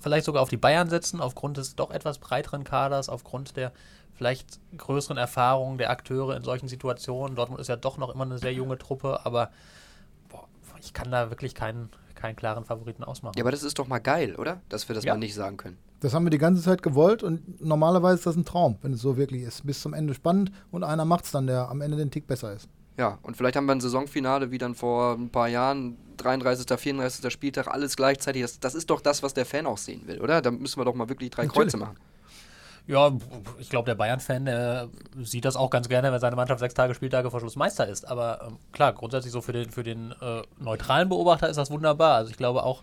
vielleicht 0.00 0.26
sogar 0.26 0.42
auf 0.42 0.48
die 0.48 0.56
Bayern 0.56 0.88
setzen, 0.88 1.20
aufgrund 1.20 1.56
des 1.56 1.76
doch 1.76 1.90
etwas 1.90 2.18
breiteren 2.18 2.64
Kaders, 2.64 3.08
aufgrund 3.08 3.56
der 3.56 3.72
vielleicht 4.14 4.60
größeren 4.76 5.16
Erfahrungen 5.16 5.78
der 5.78 5.90
Akteure 5.90 6.36
in 6.36 6.44
solchen 6.44 6.68
Situationen. 6.68 7.36
Dortmund 7.36 7.60
ist 7.60 7.68
ja 7.68 7.76
doch 7.76 7.96
noch 7.98 8.14
immer 8.14 8.24
eine 8.24 8.38
sehr 8.38 8.52
junge 8.52 8.78
Truppe, 8.78 9.20
aber 9.24 9.50
boah, 10.28 10.46
ich 10.80 10.92
kann 10.92 11.10
da 11.10 11.30
wirklich 11.30 11.54
keinen, 11.54 11.90
keinen 12.22 12.36
klaren 12.36 12.64
Favoriten 12.64 13.02
ausmachen. 13.02 13.34
Ja, 13.36 13.42
aber 13.42 13.50
das 13.50 13.64
ist 13.64 13.78
doch 13.78 13.88
mal 13.88 13.98
geil, 13.98 14.36
oder? 14.36 14.60
Dass 14.68 14.88
wir 14.88 14.94
das 14.94 15.04
ja. 15.04 15.12
mal 15.12 15.18
nicht 15.18 15.34
sagen 15.34 15.56
können. 15.56 15.76
Das 16.00 16.14
haben 16.14 16.24
wir 16.24 16.30
die 16.30 16.38
ganze 16.38 16.62
Zeit 16.62 16.82
gewollt 16.82 17.22
und 17.22 17.60
normalerweise 17.60 18.14
ist 18.14 18.26
das 18.26 18.36
ein 18.36 18.44
Traum, 18.44 18.78
wenn 18.82 18.92
es 18.92 19.00
so 19.00 19.16
wirklich 19.16 19.42
ist. 19.42 19.66
Bis 19.66 19.80
zum 19.80 19.92
Ende 19.92 20.14
spannend 20.14 20.52
und 20.70 20.84
einer 20.84 21.04
macht 21.04 21.24
es 21.24 21.32
dann, 21.32 21.46
der 21.46 21.68
am 21.68 21.80
Ende 21.80 21.96
den 21.96 22.10
Tick 22.10 22.26
besser 22.26 22.52
ist. 22.54 22.68
Ja, 22.96 23.18
und 23.22 23.36
vielleicht 23.36 23.56
haben 23.56 23.66
wir 23.66 23.72
ein 23.72 23.80
Saisonfinale 23.80 24.50
wie 24.50 24.58
dann 24.58 24.74
vor 24.74 25.14
ein 25.14 25.30
paar 25.30 25.48
Jahren, 25.48 25.96
33., 26.18 26.78
34. 26.78 27.32
Spieltag, 27.32 27.66
alles 27.66 27.96
gleichzeitig. 27.96 28.42
Das, 28.42 28.60
das 28.60 28.74
ist 28.74 28.90
doch 28.90 29.00
das, 29.00 29.22
was 29.22 29.34
der 29.34 29.46
Fan 29.46 29.66
auch 29.66 29.78
sehen 29.78 30.02
will, 30.06 30.20
oder? 30.20 30.42
Da 30.42 30.50
müssen 30.50 30.78
wir 30.78 30.84
doch 30.84 30.94
mal 30.94 31.08
wirklich 31.08 31.30
drei 31.30 31.46
Natürlich. 31.46 31.72
Kreuze 31.72 31.76
machen. 31.78 31.96
Ja, 32.86 33.12
ich 33.58 33.70
glaube, 33.70 33.86
der 33.86 33.94
Bayern-Fan 33.94 34.90
sieht 35.22 35.44
das 35.44 35.56
auch 35.56 35.70
ganz 35.70 35.88
gerne, 35.88 36.12
wenn 36.12 36.18
seine 36.18 36.34
Mannschaft 36.36 36.60
sechs 36.60 36.74
Tage 36.74 36.94
Spieltage 36.94 37.30
vor 37.30 37.40
Schluss 37.40 37.56
Meister 37.56 37.86
ist. 37.86 38.08
Aber 38.08 38.40
ähm, 38.46 38.58
klar, 38.72 38.92
grundsätzlich 38.92 39.32
so 39.32 39.40
für 39.40 39.52
den, 39.52 39.70
für 39.70 39.84
den 39.84 40.12
äh, 40.20 40.42
neutralen 40.58 41.08
Beobachter 41.08 41.48
ist 41.48 41.56
das 41.56 41.70
wunderbar. 41.70 42.16
Also 42.16 42.30
ich 42.30 42.36
glaube 42.36 42.64
auch, 42.64 42.82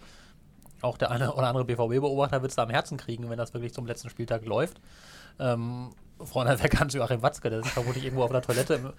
auch 0.81 0.97
der 0.97 1.11
eine 1.11 1.33
oder 1.33 1.47
andere 1.47 1.65
BVB-Beobachter 1.65 2.41
wird 2.41 2.51
es 2.51 2.55
da 2.55 2.63
am 2.63 2.69
Herzen 2.69 2.97
kriegen, 2.97 3.29
wenn 3.29 3.37
das 3.37 3.53
wirklich 3.53 3.73
zum 3.73 3.85
letzten 3.85 4.09
Spieltag 4.09 4.45
läuft. 4.45 4.79
Ähm, 5.37 5.89
vorneweg 6.21 6.79
an 6.79 6.89
Joachim 6.89 7.21
Watzke, 7.21 7.49
der 7.49 7.63
sich 7.63 7.71
vermutlich 7.71 8.03
irgendwo 8.05 8.23
auf 8.23 8.31
der 8.31 8.41
Toilette 8.41 8.75
im, 8.75 8.93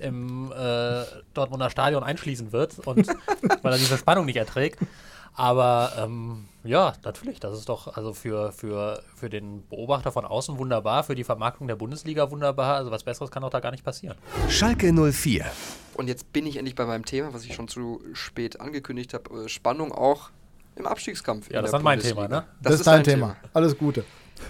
im 0.00 0.52
äh, 0.52 1.04
Dortmunder 1.34 1.70
Stadion 1.70 2.02
einschließen 2.02 2.52
wird 2.52 2.78
und 2.80 3.06
weil 3.62 3.72
er 3.72 3.78
diese 3.78 3.98
Spannung 3.98 4.26
nicht 4.26 4.36
erträgt. 4.36 4.80
Aber 5.34 5.92
ähm, 5.98 6.48
ja, 6.62 6.92
natürlich, 7.04 7.40
das 7.40 7.58
ist 7.58 7.68
doch 7.68 7.96
also 7.96 8.12
für, 8.12 8.52
für, 8.52 9.02
für 9.16 9.30
den 9.30 9.66
Beobachter 9.68 10.12
von 10.12 10.24
außen 10.24 10.58
wunderbar, 10.58 11.04
für 11.04 11.14
die 11.14 11.24
Vermarktung 11.24 11.68
der 11.68 11.76
Bundesliga 11.76 12.30
wunderbar. 12.30 12.76
Also 12.76 12.90
was 12.90 13.04
Besseres 13.04 13.30
kann 13.30 13.42
doch 13.42 13.50
da 13.50 13.60
gar 13.60 13.70
nicht 13.70 13.84
passieren. 13.84 14.16
Schalke 14.48 14.92
04. 14.92 15.46
Und 15.94 16.08
jetzt 16.08 16.32
bin 16.32 16.46
ich 16.46 16.56
endlich 16.56 16.74
bei 16.74 16.84
meinem 16.84 17.04
Thema, 17.04 17.32
was 17.32 17.44
ich 17.44 17.54
schon 17.54 17.68
zu 17.68 18.02
spät 18.12 18.60
angekündigt 18.60 19.14
habe. 19.14 19.44
Äh, 19.44 19.48
Spannung 19.48 19.92
auch 19.92 20.30
im 20.76 20.86
Abstiegskampf. 20.86 21.50
Ja, 21.50 21.58
in 21.58 21.62
das 21.62 21.70
ist 21.70 21.72
dann 21.72 21.82
mein. 21.82 22.00
Thema, 22.00 22.28
ne? 22.28 22.44
Das, 22.60 22.74
ist 22.74 22.86
dein 22.86 23.04
Thema. 23.04 23.36
Alles 23.54 23.76
Gute. 23.76 24.04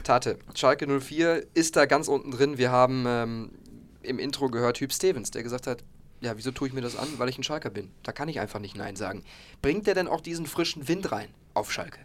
Tate, 0.04 0.38
Schalke 0.54 0.86
04 1.00 1.46
ist 1.54 1.76
da 1.76 1.86
ganz 1.86 2.08
unten 2.08 2.30
drin. 2.32 2.58
Wir 2.58 2.70
haben 2.70 3.04
ähm, 3.06 3.50
im 4.02 4.18
Intro 4.18 4.48
gehört 4.48 4.80
Hüb 4.80 4.92
Stevens, 4.92 5.30
der 5.30 5.42
gesagt 5.42 5.66
hat, 5.66 5.84
ja, 6.22 6.32
wieso 6.36 6.50
tue 6.52 6.68
ich 6.68 6.74
mir 6.74 6.80
das 6.80 6.96
an? 6.96 7.08
Weil 7.18 7.28
ich 7.28 7.38
ein 7.38 7.42
Schalker 7.42 7.70
bin. 7.70 7.90
Da 8.02 8.12
kann 8.12 8.28
ich 8.28 8.40
einfach 8.40 8.60
nicht 8.60 8.76
Nein 8.76 8.96
sagen. 8.96 9.22
Bringt 9.60 9.86
der 9.86 9.94
denn 9.94 10.08
auch 10.08 10.20
diesen 10.20 10.46
frischen 10.46 10.88
Wind 10.88 11.12
rein 11.12 11.28
auf 11.54 11.72
Schalke? 11.72 11.98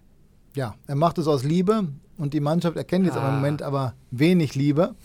Ja, 0.55 0.75
er 0.87 0.95
macht 0.95 1.17
es 1.17 1.27
aus 1.27 1.43
Liebe 1.43 1.87
und 2.17 2.33
die 2.33 2.39
Mannschaft 2.39 2.77
erkennt 2.77 3.05
jetzt 3.05 3.17
Ah. 3.17 3.29
im 3.29 3.35
Moment 3.35 3.61
aber 3.61 3.93
wenig 4.11 4.55
Liebe, 4.55 4.95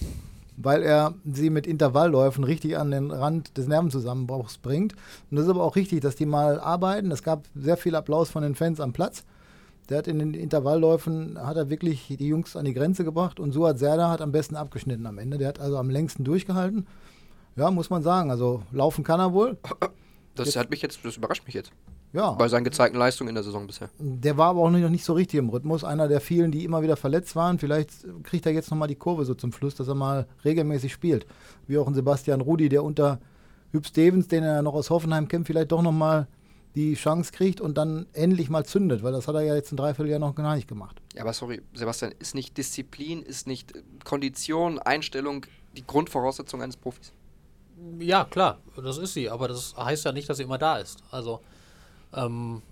weil 0.56 0.82
er 0.82 1.14
sie 1.30 1.50
mit 1.50 1.66
Intervallläufen 1.66 2.44
richtig 2.44 2.78
an 2.78 2.90
den 2.90 3.10
Rand 3.10 3.56
des 3.58 3.66
Nervenzusammenbruchs 3.68 4.58
bringt. 4.58 4.94
Und 5.30 5.36
das 5.36 5.44
ist 5.44 5.50
aber 5.50 5.62
auch 5.62 5.76
richtig, 5.76 6.00
dass 6.00 6.16
die 6.16 6.26
mal 6.26 6.58
arbeiten. 6.58 7.10
Es 7.10 7.22
gab 7.22 7.44
sehr 7.54 7.76
viel 7.76 7.94
Applaus 7.94 8.30
von 8.30 8.42
den 8.42 8.54
Fans 8.54 8.80
am 8.80 8.92
Platz. 8.92 9.24
Der 9.88 9.98
hat 9.98 10.06
in 10.06 10.20
den 10.20 10.32
Intervallläufen, 10.32 11.38
hat 11.44 11.56
er 11.56 11.68
wirklich 11.68 12.06
die 12.18 12.28
Jungs 12.28 12.56
an 12.56 12.64
die 12.64 12.72
Grenze 12.72 13.04
gebracht 13.04 13.40
und 13.40 13.52
Suat 13.52 13.78
Serdar 13.78 14.10
hat 14.10 14.22
am 14.22 14.32
besten 14.32 14.56
abgeschnitten 14.56 15.06
am 15.06 15.18
Ende. 15.18 15.36
Der 15.38 15.48
hat 15.48 15.58
also 15.60 15.76
am 15.76 15.90
längsten 15.90 16.24
durchgehalten. 16.24 16.86
Ja, 17.56 17.70
muss 17.70 17.90
man 17.90 18.02
sagen. 18.02 18.30
Also 18.30 18.62
laufen 18.72 19.04
kann 19.04 19.20
er 19.20 19.32
wohl. 19.32 19.56
Das 20.34 20.56
hat 20.56 20.70
mich 20.70 20.82
jetzt, 20.82 21.04
das 21.04 21.16
überrascht 21.16 21.44
mich 21.46 21.54
jetzt. 21.54 21.70
Ja. 22.12 22.32
Bei 22.32 22.48
seinen 22.48 22.64
gezeigten 22.64 22.98
Leistungen 22.98 23.28
in 23.28 23.34
der 23.34 23.44
Saison 23.44 23.66
bisher. 23.66 23.88
Der 23.98 24.36
war 24.36 24.50
aber 24.50 24.60
auch 24.60 24.70
noch 24.70 24.88
nicht 24.90 25.04
so 25.04 25.14
richtig 25.14 25.38
im 25.38 25.48
Rhythmus. 25.48 25.82
Einer 25.82 26.08
der 26.08 26.20
vielen, 26.20 26.52
die 26.52 26.64
immer 26.64 26.82
wieder 26.82 26.96
verletzt 26.96 27.34
waren. 27.36 27.58
Vielleicht 27.58 27.90
kriegt 28.22 28.44
er 28.44 28.52
jetzt 28.52 28.70
nochmal 28.70 28.88
die 28.88 28.96
Kurve 28.96 29.24
so 29.24 29.34
zum 29.34 29.52
Schluss, 29.52 29.74
dass 29.74 29.88
er 29.88 29.94
mal 29.94 30.26
regelmäßig 30.44 30.92
spielt. 30.92 31.26
Wie 31.66 31.78
auch 31.78 31.86
ein 31.86 31.94
Sebastian 31.94 32.42
Rudi, 32.42 32.68
der 32.68 32.84
unter 32.84 33.18
Hüb 33.70 33.86
Stevens, 33.86 34.28
den 34.28 34.44
er 34.44 34.60
noch 34.60 34.74
aus 34.74 34.90
Hoffenheim 34.90 35.28
kennt, 35.28 35.46
vielleicht 35.46 35.72
doch 35.72 35.80
nochmal 35.80 36.28
die 36.74 36.94
Chance 36.94 37.32
kriegt 37.32 37.60
und 37.60 37.78
dann 37.78 38.06
endlich 38.12 38.50
mal 38.50 38.64
zündet. 38.64 39.02
Weil 39.02 39.12
das 39.12 39.26
hat 39.26 39.34
er 39.34 39.42
ja 39.42 39.54
jetzt 39.54 39.72
ein 39.72 39.76
Dreivierteljahr 39.78 40.18
noch 40.18 40.34
gar 40.34 40.54
nicht 40.54 40.68
gemacht. 40.68 41.00
Ja, 41.14 41.22
aber 41.22 41.32
sorry, 41.32 41.62
Sebastian, 41.72 42.12
ist 42.18 42.34
nicht 42.34 42.58
Disziplin, 42.58 43.22
ist 43.22 43.46
nicht 43.46 43.72
Kondition, 44.04 44.78
Einstellung 44.78 45.46
die 45.76 45.86
Grundvoraussetzung 45.86 46.62
eines 46.62 46.76
Profis? 46.76 47.12
Ja, 47.98 48.24
klar, 48.24 48.58
das 48.76 48.98
ist 48.98 49.14
sie, 49.14 49.30
aber 49.30 49.48
das 49.48 49.76
heißt 49.76 50.04
ja 50.04 50.12
nicht, 50.12 50.28
dass 50.28 50.36
sie 50.36 50.42
immer 50.42 50.58
da 50.58 50.78
ist. 50.78 51.02
Also, 51.10 51.40
ähm, 52.14 52.62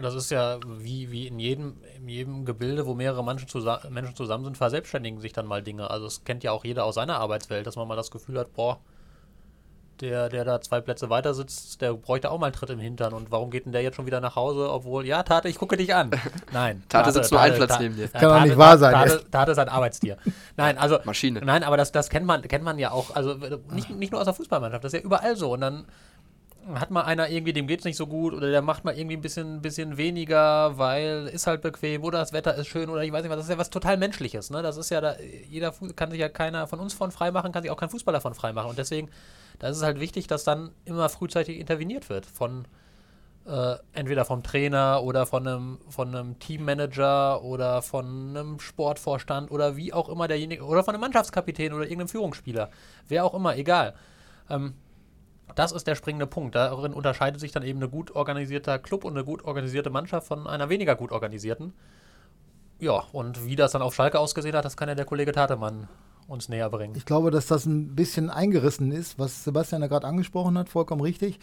das 0.00 0.14
ist 0.14 0.30
ja 0.30 0.58
wie, 0.66 1.10
wie 1.10 1.26
in, 1.26 1.38
jedem, 1.38 1.76
in 1.96 2.08
jedem 2.08 2.44
Gebilde, 2.44 2.86
wo 2.86 2.94
mehrere 2.94 3.24
Menschen, 3.24 3.48
zusa 3.48 3.82
Menschen 3.90 4.16
zusammen 4.16 4.44
sind, 4.44 4.56
verselbstständigen 4.56 5.20
sich 5.20 5.32
dann 5.32 5.46
mal 5.46 5.62
Dinge. 5.62 5.90
Also, 5.90 6.06
das 6.06 6.24
kennt 6.24 6.42
ja 6.44 6.52
auch 6.52 6.64
jeder 6.64 6.84
aus 6.84 6.94
seiner 6.94 7.18
Arbeitswelt, 7.18 7.66
dass 7.66 7.76
man 7.76 7.88
mal 7.88 7.96
das 7.96 8.10
Gefühl 8.10 8.38
hat, 8.38 8.52
boah, 8.54 8.80
der, 10.00 10.28
der 10.28 10.44
da 10.44 10.60
zwei 10.60 10.80
Plätze 10.80 11.10
weiter 11.10 11.34
sitzt, 11.34 11.80
der 11.80 11.94
bräuchte 11.94 12.30
auch 12.30 12.38
mal 12.38 12.46
einen 12.46 12.54
Tritt 12.54 12.70
im 12.70 12.78
Hintern. 12.78 13.12
Und 13.12 13.30
warum 13.30 13.50
geht 13.50 13.66
denn 13.66 13.72
der 13.72 13.82
jetzt 13.82 13.96
schon 13.96 14.06
wieder 14.06 14.20
nach 14.20 14.36
Hause, 14.36 14.70
obwohl, 14.70 15.06
ja, 15.06 15.22
Tate, 15.22 15.48
ich 15.48 15.58
gucke 15.58 15.76
dich 15.76 15.94
an. 15.94 16.10
Nein. 16.52 16.82
Tate 16.88 17.12
sitzt 17.12 17.30
nur 17.30 17.40
einen 17.40 17.56
Platz 17.56 17.72
Ta- 17.72 17.78
neben 17.80 17.96
dir. 17.96 18.08
Kann 18.08 18.20
doch 18.22 18.30
Tate- 18.30 18.48
nicht 18.48 18.58
wahr 18.58 18.78
sein, 18.78 18.92
Tate, 18.92 19.30
Tate 19.30 19.52
ist 19.52 19.58
ein 19.58 19.68
Arbeitstier. 19.68 20.16
Nein, 20.56 20.78
also. 20.78 20.98
Maschine. 21.04 21.40
Nein, 21.44 21.62
aber 21.62 21.76
das, 21.76 21.92
das 21.92 22.08
kennt, 22.08 22.26
man, 22.26 22.42
kennt 22.42 22.64
man 22.64 22.78
ja 22.78 22.90
auch. 22.90 23.14
Also 23.14 23.34
nicht, 23.70 23.90
nicht 23.90 24.12
nur 24.12 24.20
aus 24.20 24.26
der 24.26 24.34
Fußballmannschaft, 24.34 24.84
das 24.84 24.92
ist 24.92 25.00
ja 25.00 25.04
überall 25.04 25.36
so. 25.36 25.52
Und 25.52 25.60
dann 25.60 25.84
hat 26.74 26.90
mal 26.90 27.02
einer 27.02 27.28
irgendwie, 27.28 27.52
dem 27.52 27.66
geht 27.66 27.80
es 27.80 27.84
nicht 27.84 27.96
so 27.96 28.06
gut 28.06 28.34
oder 28.34 28.50
der 28.50 28.62
macht 28.62 28.84
mal 28.84 28.96
irgendwie 28.96 29.16
ein 29.16 29.22
bisschen, 29.22 29.62
bisschen 29.62 29.96
weniger, 29.96 30.76
weil 30.78 31.28
ist 31.32 31.46
halt 31.46 31.62
bequem 31.62 32.04
oder 32.04 32.18
das 32.18 32.32
Wetter 32.32 32.54
ist 32.54 32.68
schön 32.68 32.90
oder 32.90 33.02
ich 33.02 33.12
weiß 33.12 33.22
nicht 33.22 33.30
was. 33.30 33.38
Das 33.38 33.46
ist 33.46 33.50
ja 33.50 33.58
was 33.58 33.70
total 33.70 33.96
Menschliches. 33.96 34.50
Ne? 34.50 34.62
Das 34.62 34.76
ist 34.76 34.90
ja 34.90 35.00
da, 35.00 35.16
jeder 35.48 35.72
kann 35.96 36.10
sich 36.10 36.20
ja 36.20 36.28
keiner 36.28 36.66
von 36.66 36.80
uns 36.80 36.92
von 36.92 37.10
freimachen, 37.10 37.52
kann 37.52 37.62
sich 37.62 37.70
auch 37.70 37.76
kein 37.76 37.90
Fußballer 37.90 38.20
von 38.20 38.34
freimachen. 38.34 38.70
Und 38.70 38.78
deswegen, 38.78 39.08
da 39.58 39.68
ist 39.68 39.78
es 39.78 39.82
halt 39.82 40.00
wichtig, 40.00 40.26
dass 40.26 40.44
dann 40.44 40.70
immer 40.84 41.08
frühzeitig 41.08 41.58
interveniert 41.58 42.08
wird 42.08 42.26
von 42.26 42.66
äh, 43.46 43.76
entweder 43.94 44.24
vom 44.24 44.42
Trainer 44.42 45.02
oder 45.02 45.26
von 45.26 45.46
einem, 45.46 45.78
von 45.88 46.14
einem 46.14 46.38
Teammanager 46.38 47.42
oder 47.42 47.82
von 47.82 48.36
einem 48.36 48.60
Sportvorstand 48.60 49.50
oder 49.50 49.76
wie 49.76 49.92
auch 49.92 50.08
immer 50.08 50.28
derjenige, 50.28 50.62
oder 50.64 50.84
von 50.84 50.94
einem 50.94 51.00
Mannschaftskapitän 51.00 51.72
oder 51.72 51.84
irgendeinem 51.84 52.08
Führungsspieler. 52.08 52.70
Wer 53.08 53.24
auch 53.24 53.34
immer, 53.34 53.56
egal. 53.56 53.94
Ähm, 54.48 54.74
das 55.54 55.72
ist 55.72 55.86
der 55.86 55.94
springende 55.94 56.26
Punkt. 56.26 56.54
Darin 56.54 56.92
unterscheidet 56.92 57.40
sich 57.40 57.52
dann 57.52 57.62
eben 57.62 57.82
ein 57.82 57.90
gut 57.90 58.14
organisierter 58.14 58.78
Club 58.78 59.04
und 59.04 59.16
eine 59.16 59.24
gut 59.24 59.44
organisierte 59.44 59.90
Mannschaft 59.90 60.26
von 60.26 60.46
einer 60.46 60.68
weniger 60.68 60.96
gut 60.96 61.12
organisierten. 61.12 61.72
Ja, 62.78 63.04
und 63.12 63.46
wie 63.46 63.56
das 63.56 63.72
dann 63.72 63.82
auf 63.82 63.94
Schalke 63.94 64.18
ausgesehen 64.18 64.56
hat, 64.56 64.64
das 64.64 64.76
kann 64.76 64.88
ja 64.88 64.94
der 64.94 65.04
Kollege 65.04 65.32
Tatemann 65.32 65.88
uns 66.26 66.48
näher 66.48 66.70
bringen. 66.70 66.94
Ich 66.96 67.04
glaube, 67.04 67.30
dass 67.30 67.46
das 67.46 67.66
ein 67.66 67.94
bisschen 67.94 68.30
eingerissen 68.30 68.92
ist, 68.92 69.18
was 69.18 69.44
Sebastian 69.44 69.82
ja 69.82 69.88
gerade 69.88 70.06
angesprochen 70.06 70.56
hat, 70.56 70.68
vollkommen 70.68 71.02
richtig. 71.02 71.38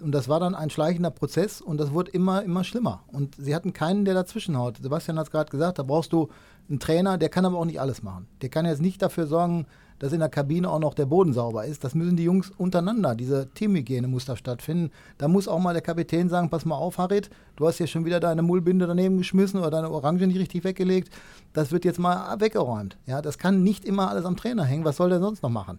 Und 0.00 0.12
das 0.12 0.28
war 0.28 0.40
dann 0.40 0.54
ein 0.54 0.70
schleichender 0.70 1.10
Prozess 1.10 1.60
und 1.60 1.78
das 1.78 1.92
wurde 1.92 2.10
immer, 2.10 2.42
immer 2.42 2.64
schlimmer. 2.64 3.04
Und 3.06 3.36
sie 3.36 3.54
hatten 3.54 3.72
keinen, 3.72 4.04
der 4.04 4.14
dazwischen 4.14 4.56
haut. 4.58 4.78
Sebastian 4.82 5.18
hat 5.18 5.26
es 5.26 5.30
gerade 5.30 5.50
gesagt, 5.50 5.78
da 5.78 5.84
brauchst 5.84 6.12
du 6.12 6.28
einen 6.68 6.80
Trainer, 6.80 7.18
der 7.18 7.28
kann 7.28 7.44
aber 7.44 7.58
auch 7.58 7.64
nicht 7.64 7.80
alles 7.80 8.02
machen. 8.02 8.26
Der 8.40 8.48
kann 8.48 8.66
jetzt 8.66 8.80
nicht 8.80 9.02
dafür 9.02 9.26
sorgen, 9.26 9.66
dass 10.02 10.12
in 10.12 10.18
der 10.18 10.28
Kabine 10.28 10.68
auch 10.68 10.80
noch 10.80 10.94
der 10.94 11.06
Boden 11.06 11.32
sauber 11.32 11.64
ist. 11.64 11.84
Das 11.84 11.94
müssen 11.94 12.16
die 12.16 12.24
Jungs 12.24 12.50
untereinander. 12.58 13.14
Diese 13.14 13.48
Teamhygiene 13.54 14.08
muss 14.08 14.24
da 14.24 14.36
stattfinden. 14.36 14.90
Da 15.16 15.28
muss 15.28 15.46
auch 15.46 15.60
mal 15.60 15.74
der 15.74 15.80
Kapitän 15.80 16.28
sagen, 16.28 16.50
pass 16.50 16.64
mal 16.64 16.74
auf, 16.74 16.98
Harit, 16.98 17.30
du 17.54 17.68
hast 17.68 17.76
hier 17.76 17.86
schon 17.86 18.04
wieder 18.04 18.18
deine 18.18 18.42
Mullbinde 18.42 18.88
daneben 18.88 19.16
geschmissen 19.16 19.60
oder 19.60 19.70
deine 19.70 19.90
Orange 19.90 20.26
nicht 20.26 20.40
richtig 20.40 20.64
weggelegt. 20.64 21.10
Das 21.52 21.70
wird 21.70 21.84
jetzt 21.84 22.00
mal 22.00 22.40
weggeräumt. 22.40 22.96
Ja, 23.06 23.22
das 23.22 23.38
kann 23.38 23.62
nicht 23.62 23.84
immer 23.84 24.10
alles 24.10 24.24
am 24.24 24.36
Trainer 24.36 24.64
hängen. 24.64 24.84
Was 24.84 24.96
soll 24.96 25.08
der 25.08 25.20
sonst 25.20 25.44
noch 25.44 25.50
machen? 25.50 25.78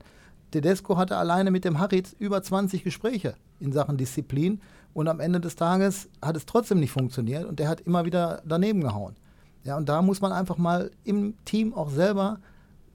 Tedesco 0.51 0.95
hatte 0.95 1.17
alleine 1.17 1.51
mit 1.51 1.65
dem 1.65 1.79
Harit 1.79 2.15
über 2.17 2.41
20 2.41 2.85
Gespräche 2.85 3.35
in 3.59 3.73
Sachen 3.73 3.97
Disziplin 3.97 4.61
und 4.93 5.09
am 5.09 5.19
Ende 5.19 5.41
des 5.41 5.57
Tages 5.57 6.07
hat 6.21 6.37
es 6.37 6.45
trotzdem 6.45 6.79
nicht 6.79 6.91
funktioniert 6.91 7.43
und 7.43 7.59
der 7.59 7.67
hat 7.67 7.81
immer 7.81 8.05
wieder 8.05 8.41
daneben 8.45 8.79
gehauen. 8.79 9.17
Ja, 9.65 9.75
und 9.75 9.89
da 9.89 10.01
muss 10.01 10.21
man 10.21 10.31
einfach 10.31 10.57
mal 10.57 10.91
im 11.03 11.33
Team 11.43 11.73
auch 11.73 11.89
selber 11.89 12.39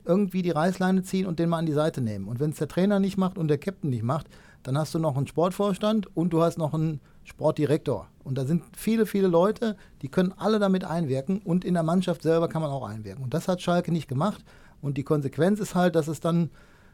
irgendwie 0.09 0.43
die 0.43 0.51
Reißleine 0.51 1.03
ziehen 1.03 1.27
und 1.27 1.39
den 1.39 1.51
mal 1.51 1.59
an 1.59 1.67
die 1.67 1.73
Seite 1.73 2.01
nehmen. 2.01 2.27
Und 2.27 2.41
wenn 2.41 2.51
es 2.51 2.57
der 2.57 2.67
Trainer 2.67 2.99
nicht 2.99 3.19
macht 3.19 3.39
und 3.39 3.49
der 3.49 3.59
Captain 3.59 3.91
nicht 3.91 4.03
macht, 4.03 4.27
dann 4.63 4.77
hast 4.77 4.95
du 4.95 4.99
noch 4.99 5.17
einen 5.17 5.27
Sportvorstand 5.27 6.15
und 6.17 6.33
du 6.33 6.43
hast 6.43 6.59
noch 6.59 6.75
einen 6.75 7.01
Sportdirektor. 7.25 8.09
Und 8.25 8.37
da 8.37 8.45
sind 8.45 8.65
viele, 8.77 9.07
viele 9.07 9.29
Leute, 9.29 9.77
die 10.03 10.09
können 10.09 10.33
alle 10.37 10.59
damit 10.59 10.85
einwirken 10.85 11.41
und 11.45 11.65
in 11.65 11.75
der 11.75 11.83
Mannschaft 11.83 12.23
selber 12.23 12.49
kann 12.49 12.63
man 12.63 12.71
auch 12.71 12.89
einwirken. 12.89 13.23
Und 13.23 13.35
das 13.35 13.49
hat 13.49 13.63
Schalke 13.63 13.93
nicht 13.93 14.09
gemacht. 14.09 14.45
Und 14.81 14.97
die 14.97 15.05
Konsequenz 15.05 15.61
ist 15.61 15.75
halt, 15.75 15.95
dass 15.95 16.09
es 16.09 16.21
dann, 16.21 16.51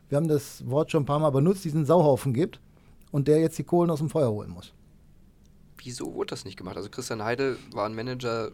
wir 0.09 0.17
haben 0.17 0.29
das 0.29 0.69
Wort 0.69 0.91
schon 0.91 1.05
ein 1.05 1.07
paar 1.07 1.21
Mal 1.21 1.31
benutzt, 1.31 1.65
diesen 1.65 1.87
Sauhaufen 1.87 2.35
gibt 2.35 2.61
und 3.13 3.29
der 3.29 3.41
jetzt 3.41 3.57
die 3.59 3.65
Kohlen 3.65 3.91
aus 3.91 4.01
dem 4.01 4.11
Feuer 4.11 4.31
holen 4.31 4.51
muss. 4.51 4.73
Wieso 5.79 6.15
wurde 6.15 6.31
das 6.31 6.45
nicht 6.45 6.57
gemacht? 6.57 6.77
Also 6.77 6.89
Christian 6.89 7.23
Heidel 7.23 7.59
war 7.73 7.87
ein 7.87 7.95
Manager 7.95 8.51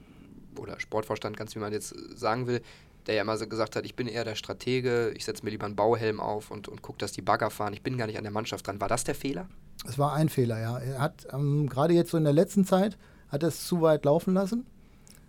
oder 0.58 0.78
Sportvorstand, 0.80 1.36
ganz 1.36 1.54
wie 1.54 1.60
man 1.60 1.72
jetzt 1.72 1.94
sagen 2.18 2.46
will, 2.46 2.60
der 3.06 3.14
ja 3.14 3.22
immer 3.22 3.36
so 3.36 3.46
gesagt 3.46 3.76
hat, 3.76 3.84
ich 3.84 3.96
bin 3.96 4.06
eher 4.06 4.24
der 4.24 4.34
Stratege, 4.34 5.12
ich 5.16 5.24
setze 5.24 5.44
mir 5.44 5.50
lieber 5.50 5.66
einen 5.66 5.76
Bauhelm 5.76 6.20
auf 6.20 6.50
und, 6.50 6.68
und 6.68 6.82
gucke, 6.82 6.98
dass 6.98 7.12
die 7.12 7.22
Bagger 7.22 7.50
fahren. 7.50 7.72
Ich 7.72 7.82
bin 7.82 7.96
gar 7.96 8.06
nicht 8.06 8.18
an 8.18 8.24
der 8.24 8.32
Mannschaft 8.32 8.66
dran. 8.66 8.80
War 8.80 8.88
das 8.88 9.04
der 9.04 9.14
Fehler? 9.14 9.48
Es 9.86 9.98
war 9.98 10.12
ein 10.12 10.28
Fehler, 10.28 10.60
ja. 10.60 10.78
Er 10.78 11.00
hat 11.00 11.26
ähm, 11.32 11.68
gerade 11.68 11.94
jetzt 11.94 12.10
so 12.10 12.18
in 12.18 12.24
der 12.24 12.32
letzten 12.32 12.64
Zeit 12.64 12.98
hat 13.28 13.42
er 13.42 13.48
es 13.48 13.66
zu 13.66 13.80
weit 13.80 14.04
laufen 14.04 14.34
lassen. 14.34 14.66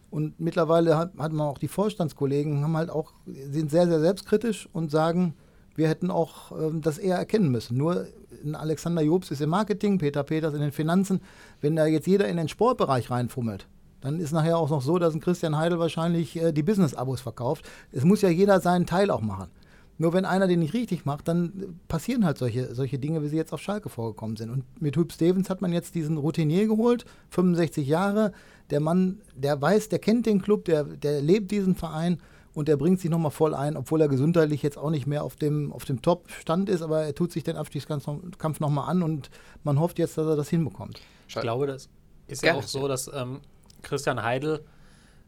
Und 0.09 0.39
mittlerweile 0.39 0.97
hat, 0.97 1.13
hat 1.17 1.31
man 1.31 1.47
auch 1.47 1.57
die 1.57 1.69
Vorstandskollegen 1.69 2.63
haben 2.63 2.75
halt 2.75 2.89
auch, 2.89 3.13
sind 3.25 3.71
sehr, 3.71 3.87
sehr 3.87 4.01
selbstkritisch 4.01 4.67
und 4.73 4.91
sagen, 4.91 5.35
wir 5.75 5.87
hätten 5.87 6.11
auch 6.11 6.51
ähm, 6.51 6.81
das 6.81 6.97
eher 6.97 7.15
erkennen 7.15 7.49
müssen. 7.49 7.77
Nur 7.77 8.07
Alexander 8.53 9.01
Jobs 9.01 9.31
ist 9.31 9.41
im 9.41 9.49
Marketing, 9.49 9.99
Peter 9.99 10.23
Peters 10.23 10.53
in 10.53 10.61
den 10.61 10.71
Finanzen. 10.73 11.21
Wenn 11.61 11.75
da 11.75 11.85
jetzt 11.85 12.07
jeder 12.07 12.27
in 12.27 12.37
den 12.37 12.49
Sportbereich 12.49 13.09
reinfummelt, 13.09 13.67
dann 14.01 14.19
ist 14.19 14.31
nachher 14.31 14.57
auch 14.57 14.69
noch 14.69 14.81
so, 14.81 14.99
dass 14.99 15.13
ein 15.13 15.21
Christian 15.21 15.57
Heidel 15.57 15.79
wahrscheinlich 15.79 16.35
äh, 16.35 16.51
die 16.51 16.63
Business-Abos 16.63 17.21
verkauft. 17.21 17.65
Es 17.91 18.03
muss 18.03 18.21
ja 18.21 18.29
jeder 18.29 18.59
seinen 18.59 18.85
Teil 18.85 19.11
auch 19.11 19.21
machen. 19.21 19.49
Nur 19.97 20.13
wenn 20.13 20.25
einer 20.25 20.47
den 20.47 20.59
nicht 20.59 20.73
richtig 20.73 21.05
macht, 21.05 21.27
dann 21.27 21.79
passieren 21.87 22.25
halt 22.25 22.39
solche, 22.39 22.73
solche 22.73 22.97
Dinge, 22.97 23.21
wie 23.21 23.27
sie 23.27 23.37
jetzt 23.37 23.53
auf 23.53 23.61
Schalke 23.61 23.87
vorgekommen 23.87 24.35
sind. 24.35 24.49
Und 24.49 24.63
mit 24.81 24.97
Hüb 24.97 25.13
Stevens 25.13 25.47
hat 25.49 25.61
man 25.61 25.71
jetzt 25.71 25.93
diesen 25.93 26.17
Routinier 26.17 26.65
geholt, 26.65 27.05
65 27.29 27.87
Jahre. 27.87 28.31
Der 28.71 28.79
Mann, 28.79 29.21
der 29.35 29.61
weiß, 29.61 29.89
der 29.89 29.99
kennt 29.99 30.25
den 30.25 30.41
Club, 30.41 30.65
der, 30.65 30.85
der 30.85 31.21
lebt 31.21 31.51
diesen 31.51 31.75
Verein 31.75 32.17
und 32.53 32.67
der 32.67 32.77
bringt 32.77 32.99
sich 32.99 33.11
nochmal 33.11 33.29
voll 33.29 33.53
ein, 33.53 33.77
obwohl 33.77 34.01
er 34.01 34.07
gesundheitlich 34.07 34.63
jetzt 34.63 34.77
auch 34.77 34.89
nicht 34.89 35.05
mehr 35.05 35.23
auf 35.23 35.35
dem, 35.35 35.71
auf 35.71 35.85
dem 35.85 36.01
Top-Stand 36.01 36.69
ist, 36.69 36.81
aber 36.81 37.03
er 37.03 37.13
tut 37.13 37.31
sich 37.31 37.43
den 37.43 37.55
Abstiegskampf 37.55 38.59
nochmal 38.59 38.89
an 38.89 39.03
und 39.03 39.29
man 39.63 39.79
hofft 39.79 39.99
jetzt, 39.99 40.17
dass 40.17 40.25
er 40.25 40.35
das 40.35 40.49
hinbekommt. 40.49 40.99
Ich 41.27 41.35
glaube, 41.35 41.67
das 41.67 41.89
ist 42.27 42.43
ja 42.43 42.55
auch 42.55 42.63
so, 42.63 42.87
dass 42.87 43.09
ähm, 43.13 43.41
Christian 43.81 44.23
Heidel, 44.23 44.63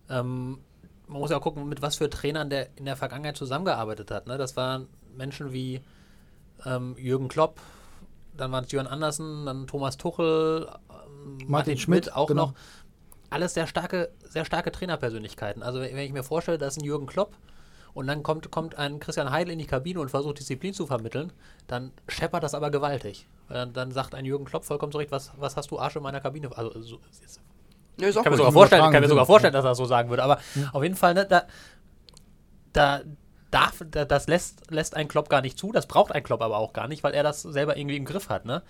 ähm, 0.09 0.59
man 1.07 1.19
muss 1.19 1.31
ja 1.31 1.37
auch 1.37 1.41
gucken, 1.41 1.67
mit 1.67 1.81
was 1.81 1.97
für 1.97 2.09
Trainern 2.09 2.49
der 2.49 2.75
in 2.77 2.85
der 2.85 2.95
Vergangenheit 2.95 3.37
zusammengearbeitet 3.37 4.11
hat. 4.11 4.27
Ne? 4.27 4.37
Das 4.37 4.55
waren 4.55 4.87
Menschen 5.15 5.53
wie 5.53 5.81
ähm, 6.65 6.95
Jürgen 6.97 7.27
Klopp, 7.27 7.59
dann 8.35 8.51
waren 8.51 8.63
es 8.63 8.71
Jörn 8.71 8.87
Andersen, 8.87 9.45
dann 9.45 9.67
Thomas 9.67 9.97
Tuchel, 9.97 10.67
ähm, 10.89 11.39
Martin, 11.47 11.77
Schmidt, 11.77 12.05
Schmidt, 12.05 12.15
auch 12.15 12.27
genau. 12.27 12.47
noch. 12.47 12.53
Alles 13.29 13.53
sehr 13.53 13.67
starke, 13.67 14.11
sehr 14.29 14.45
starke 14.45 14.71
Trainerpersönlichkeiten. 14.71 15.63
Also 15.63 15.81
wenn 15.81 15.97
ich 15.97 16.13
mir 16.13 16.23
vorstelle, 16.23 16.57
da 16.57 16.67
ist 16.67 16.77
ein 16.77 16.83
Jürgen 16.83 17.07
Klopp 17.07 17.35
und 17.93 18.07
dann 18.07 18.23
kommt, 18.23 18.51
kommt 18.51 18.75
ein 18.75 18.99
Christian 18.99 19.31
Heidel 19.31 19.53
in 19.53 19.59
die 19.59 19.65
Kabine 19.65 19.99
und 19.99 20.09
versucht 20.09 20.39
Disziplin 20.39 20.73
zu 20.73 20.85
vermitteln, 20.85 21.33
dann 21.67 21.91
scheppert 22.07 22.43
das 22.43 22.53
aber 22.53 22.69
gewaltig. 22.69 23.27
Dann, 23.49 23.73
dann 23.73 23.91
sagt 23.91 24.15
ein 24.15 24.25
Jürgen 24.25 24.45
Klopp 24.45 24.65
vollkommen 24.65 24.91
zu 24.91 24.99
Recht, 24.99 25.11
was, 25.11 25.31
was 25.37 25.57
hast 25.57 25.71
du 25.71 25.79
Arsch 25.79 25.95
in 25.95 26.03
meiner 26.03 26.21
Kabine? 26.21 26.55
Also 26.55 26.81
so, 26.81 26.99
Ja, 27.97 28.09
ich 28.09 28.15
kann 28.15 28.31
mir 28.31 28.37
sogar 28.37 28.51
vorstellen, 28.51 28.91
kann 28.91 29.01
mir 29.01 29.07
sogar 29.07 29.25
vorstellen, 29.25 29.53
dass 29.53 29.65
er 29.65 29.69
das 29.69 29.77
so 29.77 29.85
sagen 29.85 30.09
würde. 30.09 30.23
Aber 30.23 30.39
auf 30.71 30.83
jeden 30.83 30.95
Fall, 30.95 31.13
ne, 31.13 31.25
da, 31.25 31.43
da 32.73 33.01
darf, 33.51 33.83
da, 33.89 34.05
das 34.05 34.27
lässt, 34.27 34.71
lässt 34.71 34.95
ein 34.95 35.07
Klopp 35.07 35.29
gar 35.29 35.41
nicht 35.41 35.57
zu. 35.57 35.71
Das 35.71 35.87
braucht 35.87 36.11
ein 36.11 36.23
Klopp 36.23 36.41
aber 36.41 36.57
auch 36.57 36.73
gar 36.73 36.87
nicht, 36.87 37.03
weil 37.03 37.13
er 37.13 37.23
das 37.23 37.41
selber 37.43 37.77
irgendwie 37.77 37.97
im 37.97 38.05
Griff 38.05 38.29
hat. 38.29 38.45
Ne? 38.45 38.63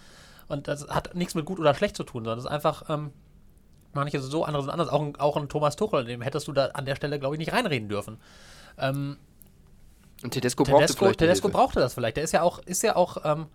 Und 0.48 0.68
das 0.68 0.88
hat 0.90 1.16
nichts 1.16 1.36
mit 1.36 1.46
gut 1.46 1.60
oder 1.60 1.74
schlecht 1.74 1.96
zu 1.96 2.04
tun, 2.04 2.24
sondern 2.24 2.38
das 2.38 2.46
ist 2.46 2.52
einfach, 2.52 2.90
ähm, 2.90 3.12
manche 3.94 4.20
sind 4.20 4.30
so, 4.30 4.44
andere 4.44 4.64
sind 4.64 4.72
anders. 4.72 4.90
Auch 4.90 5.02
ein, 5.02 5.16
auch 5.18 5.38
ein 5.38 5.48
Thomas 5.48 5.76
Tuchel, 5.76 6.04
dem 6.06 6.22
hättest 6.22 6.48
du 6.48 6.52
da 6.52 6.68
an 6.68 6.86
der 6.86 6.96
Stelle, 6.96 7.20
glaube 7.20 7.36
ich, 7.36 7.40
nicht 7.40 7.54
reinreden 7.54 7.88
dürfen. 7.88 8.20
Ähm, 8.78 9.18
Und 10.22 10.32
Tedesco 10.32 10.64
brauchte 10.64 10.80
Tedesco, 10.80 11.06
vielleicht 11.06 11.20
Tedesco 11.20 11.50
brauchte 11.50 11.80
das 11.80 11.94
vielleicht. 11.94 12.18
Der 12.18 12.24
ist 12.24 12.34
ja 12.34 12.42
auch, 12.42 12.60
ist 12.60 12.84
ja 12.84 12.96
auch, 12.98 13.18
ähm, 13.24 13.48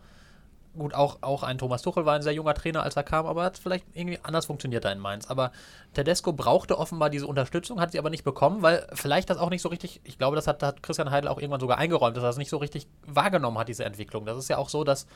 gut, 0.79 0.95
auch, 0.95 1.19
auch 1.21 1.43
ein 1.43 1.59
Thomas 1.59 1.83
Tuchel 1.83 2.07
war 2.07 2.15
ein 2.15 2.23
sehr 2.23 2.33
junger 2.33 2.55
Trainer, 2.55 2.83
als 2.83 2.97
er 2.97 3.03
kam, 3.03 3.27
aber 3.27 3.43
hat 3.45 3.59
vielleicht 3.59 3.85
irgendwie 3.95 4.19
anders 4.23 4.47
funktioniert 4.47 4.85
da 4.85 4.93
in 4.93 4.99
Mainz. 4.99 5.27
Aber 5.27 5.53
Tedesco 5.95 6.33
brauchte 6.33 6.79
offenbar 6.79 7.11
diese 7.11 7.27
Unterstützung, 7.27 7.81
hat 7.81 7.93
sie 7.93 7.99
aber 7.99 8.11
nicht 8.11 8.25
bekommen, 8.25 8.63
weil 8.63 8.87
vielleicht 8.93 9.31
das 9.31 9.39
auch 9.39 9.51
nicht 9.51 9.63
so 9.63 9.69
richtig, 9.69 10.01
ich 10.05 10.19
glaube, 10.19 10.37
das 10.37 10.47
hat, 10.47 10.63
hat 10.63 10.83
Christian 10.83 11.11
Heidel 11.11 11.29
auch 11.29 11.39
irgendwann 11.39 11.61
sogar 11.61 11.79
eingeräumt, 11.79 12.17
dass 12.17 12.25
er 12.25 12.29
das 12.29 12.39
nicht 12.39 12.51
so 12.51 12.57
richtig 12.59 12.87
wahrgenommen 13.07 13.59
hat, 13.59 13.69
diese 13.69 13.85
Entwicklung. 13.85 14.25
Das 14.25 14.39
ist 14.39 14.49
ja 14.49 14.59
auch 14.59 14.69
so, 14.69 14.85
dass 14.85 15.07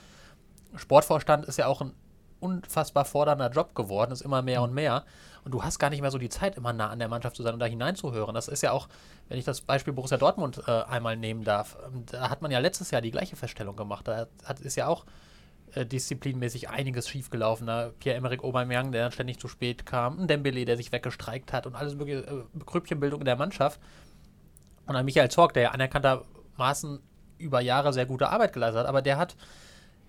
Sportvorstand 0.77 1.47
ist 1.47 1.59
ja 1.59 1.67
auch 1.67 1.81
ein 1.81 1.93
unfassbar 2.43 3.05
fordernder 3.05 3.51
Job 3.51 3.75
geworden, 3.75 4.11
ist 4.11 4.21
immer 4.21 4.43
mehr 4.43 4.63
und 4.63 4.75
mehr. 4.75 5.05
Und 5.45 5.53
du 5.53 5.63
hast 5.63 5.79
gar 5.79 5.91
nicht 5.91 6.01
mehr 6.01 6.11
so 6.11 6.19
die 6.19 6.29
Zeit, 6.29 6.57
immer 6.57 6.73
nah 6.73 6.91
an 6.91 6.99
der 6.99 7.09
Mannschaft 7.09 7.37
zu 7.37 7.43
sein 7.43 7.55
und 7.55 7.61
da 7.61 7.67
hineinzuhören. 7.67 8.35
Das 8.35 8.49
ist 8.49 8.63
ja 8.63 8.73
auch, 8.73 8.89
wenn 9.29 9.39
ich 9.39 9.45
das 9.45 9.61
Beispiel 9.61 9.93
Borussia 9.93 10.19
Dortmund 10.19 10.61
äh, 10.67 10.83
einmal 10.83 11.17
nehmen 11.17 11.45
darf, 11.45 11.77
ähm, 11.87 12.05
da 12.11 12.31
hat 12.31 12.43
man 12.43 12.51
ja 12.51 12.59
letztes 12.59 12.91
Jahr 12.91 13.01
die 13.01 13.13
gleiche 13.13 13.37
Feststellung 13.37 13.77
gemacht. 13.77 14.07
Da 14.09 14.27
hat, 14.45 14.61
ist 14.61 14.77
ja 14.77 14.89
auch 14.89 15.05
äh, 15.75 15.87
disziplinmäßig 15.87 16.69
einiges 16.69 17.09
schiefgelaufen. 17.09 17.67
Da 17.67 17.93
Pierre-Emerick 17.99 18.45
Aubameyang, 18.45 18.93
der 18.93 19.05
dann 19.05 19.13
ständig 19.13 19.39
zu 19.39 19.49
spät 19.49 19.87
kam, 19.87 20.21
ein 20.21 20.27
Dembele, 20.29 20.65
der 20.65 20.77
sich 20.77 20.93
weggestreikt 20.93 21.53
hat 21.53 21.67
und 21.67 21.75
alles 21.75 21.95
mögliche 21.95 22.21
äh, 22.21 22.59
Grüppchenbildung 22.65 23.21
in 23.21 23.27
der 23.27 23.37
Mannschaft. 23.37 23.81
Und 24.87 24.95
dann 24.95 25.05
Michael 25.05 25.31
Zorg, 25.31 25.55
der 25.55 25.63
ja 25.63 25.71
anerkanntermaßen 25.71 27.01
über 27.39 27.61
Jahre 27.61 27.93
sehr 27.93 28.07
gute 28.07 28.29
Arbeit 28.29 28.53
geleistet 28.53 28.81
hat, 28.81 28.87
aber 28.87 29.03
der 29.03 29.19
hat 29.19 29.37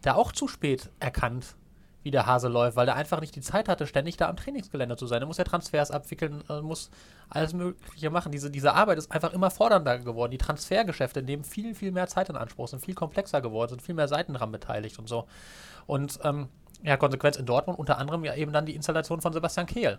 da 0.01 0.15
auch 0.15 0.31
zu 0.31 0.47
spät 0.47 0.89
erkannt, 0.99 1.55
wie 2.03 2.11
der 2.11 2.25
Hase 2.25 2.49
läuft, 2.49 2.75
weil 2.75 2.85
der 2.85 2.95
einfach 2.95 3.21
nicht 3.21 3.35
die 3.35 3.41
Zeit 3.41 3.69
hatte, 3.69 3.87
ständig 3.87 4.17
da 4.17 4.29
am 4.29 4.35
Trainingsgelände 4.35 4.97
zu 4.97 5.07
sein. 5.07 5.21
Er 5.21 5.25
muss 5.25 5.37
ja 5.37 5.45
Transfers 5.45 5.89
abwickeln, 5.89 6.43
äh, 6.49 6.61
muss 6.61 6.91
alles 7.29 7.53
Mögliche 7.53 8.09
machen. 8.09 8.31
Diese, 8.31 8.51
diese 8.51 8.73
Arbeit 8.73 8.97
ist 8.97 9.11
einfach 9.11 9.33
immer 9.33 9.49
fordernder 9.49 9.97
geworden. 9.99 10.31
Die 10.31 10.37
Transfergeschäfte 10.37 11.23
nehmen 11.23 11.43
viel, 11.43 11.73
viel 11.73 11.91
mehr 11.91 12.07
Zeit 12.07 12.29
in 12.29 12.35
Anspruch, 12.35 12.67
sind 12.67 12.83
viel 12.83 12.93
komplexer 12.93 13.41
geworden, 13.41 13.69
sind 13.69 13.81
viel 13.81 13.95
mehr 13.95 14.09
Seiten 14.09 14.33
dran 14.33 14.51
beteiligt 14.51 14.99
und 14.99 15.07
so. 15.07 15.27
Und 15.87 16.19
ähm, 16.23 16.49
ja, 16.83 16.97
Konsequenz 16.97 17.37
in 17.37 17.45
Dortmund 17.45 17.79
unter 17.79 17.97
anderem 17.97 18.23
ja 18.25 18.35
eben 18.35 18.51
dann 18.51 18.65
die 18.65 18.75
Installation 18.75 19.21
von 19.21 19.33
Sebastian 19.33 19.65
Kehl. 19.65 19.97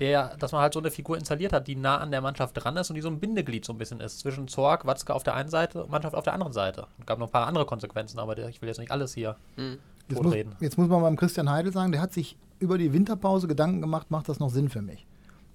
Der, 0.00 0.36
dass 0.36 0.52
man 0.52 0.60
halt 0.60 0.74
so 0.74 0.78
eine 0.78 0.92
Figur 0.92 1.16
installiert 1.16 1.52
hat, 1.52 1.66
die 1.66 1.74
nah 1.74 1.98
an 1.98 2.12
der 2.12 2.20
Mannschaft 2.20 2.52
dran 2.54 2.76
ist 2.76 2.88
und 2.88 2.94
die 2.94 3.00
so 3.00 3.08
ein 3.08 3.18
Bindeglied 3.18 3.64
so 3.64 3.72
ein 3.72 3.78
bisschen 3.78 3.98
ist. 3.98 4.20
Zwischen 4.20 4.46
Zorg, 4.46 4.86
Watzke 4.86 5.12
auf 5.12 5.24
der 5.24 5.34
einen 5.34 5.48
Seite 5.48 5.82
und 5.82 5.90
Mannschaft 5.90 6.14
auf 6.14 6.22
der 6.22 6.34
anderen 6.34 6.52
Seite. 6.52 6.86
Es 7.00 7.06
gab 7.06 7.18
noch 7.18 7.26
ein 7.26 7.32
paar 7.32 7.48
andere 7.48 7.66
Konsequenzen, 7.66 8.20
aber 8.20 8.38
ich 8.38 8.62
will 8.62 8.68
jetzt 8.68 8.78
nicht 8.78 8.92
alles 8.92 9.14
hier 9.14 9.34
Hm. 9.56 9.78
Jetzt 10.08 10.22
muss, 10.22 10.32
totreden. 10.32 10.56
jetzt 10.60 10.78
muss 10.78 10.88
man 10.88 11.02
beim 11.02 11.16
Christian 11.16 11.50
Heidel 11.50 11.72
sagen, 11.72 11.92
der 11.92 12.00
hat 12.00 12.12
sich 12.12 12.36
über 12.58 12.78
die 12.78 12.92
Winterpause 12.92 13.46
Gedanken 13.46 13.80
gemacht, 13.80 14.10
macht 14.10 14.28
das 14.28 14.40
noch 14.40 14.50
Sinn 14.50 14.68
für 14.68 14.82
mich? 14.82 15.06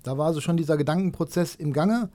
Da 0.03 0.17
war 0.17 0.27
also 0.27 0.41
schon 0.41 0.57
dieser 0.57 0.77
Gedankenprozess 0.77 1.55
im 1.55 1.73
Gange. 1.73 2.09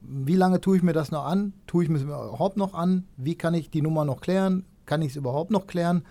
Wie 0.00 0.36
lange 0.36 0.60
tue 0.60 0.76
ich 0.76 0.82
mir 0.82 0.92
das 0.92 1.10
noch 1.10 1.24
an? 1.24 1.52
Tue 1.66 1.84
ich 1.84 1.90
mir 1.90 1.96
es 1.96 2.02
überhaupt 2.02 2.56
noch 2.56 2.74
an? 2.74 3.06
Wie 3.16 3.34
kann 3.34 3.54
ich 3.54 3.70
die 3.70 3.82
Nummer 3.82 4.04
noch 4.04 4.20
klären? 4.20 4.64
Kann 4.86 5.02
ich 5.02 5.10
es 5.10 5.16
überhaupt 5.16 5.50
noch 5.50 5.66
klären? 5.66 6.04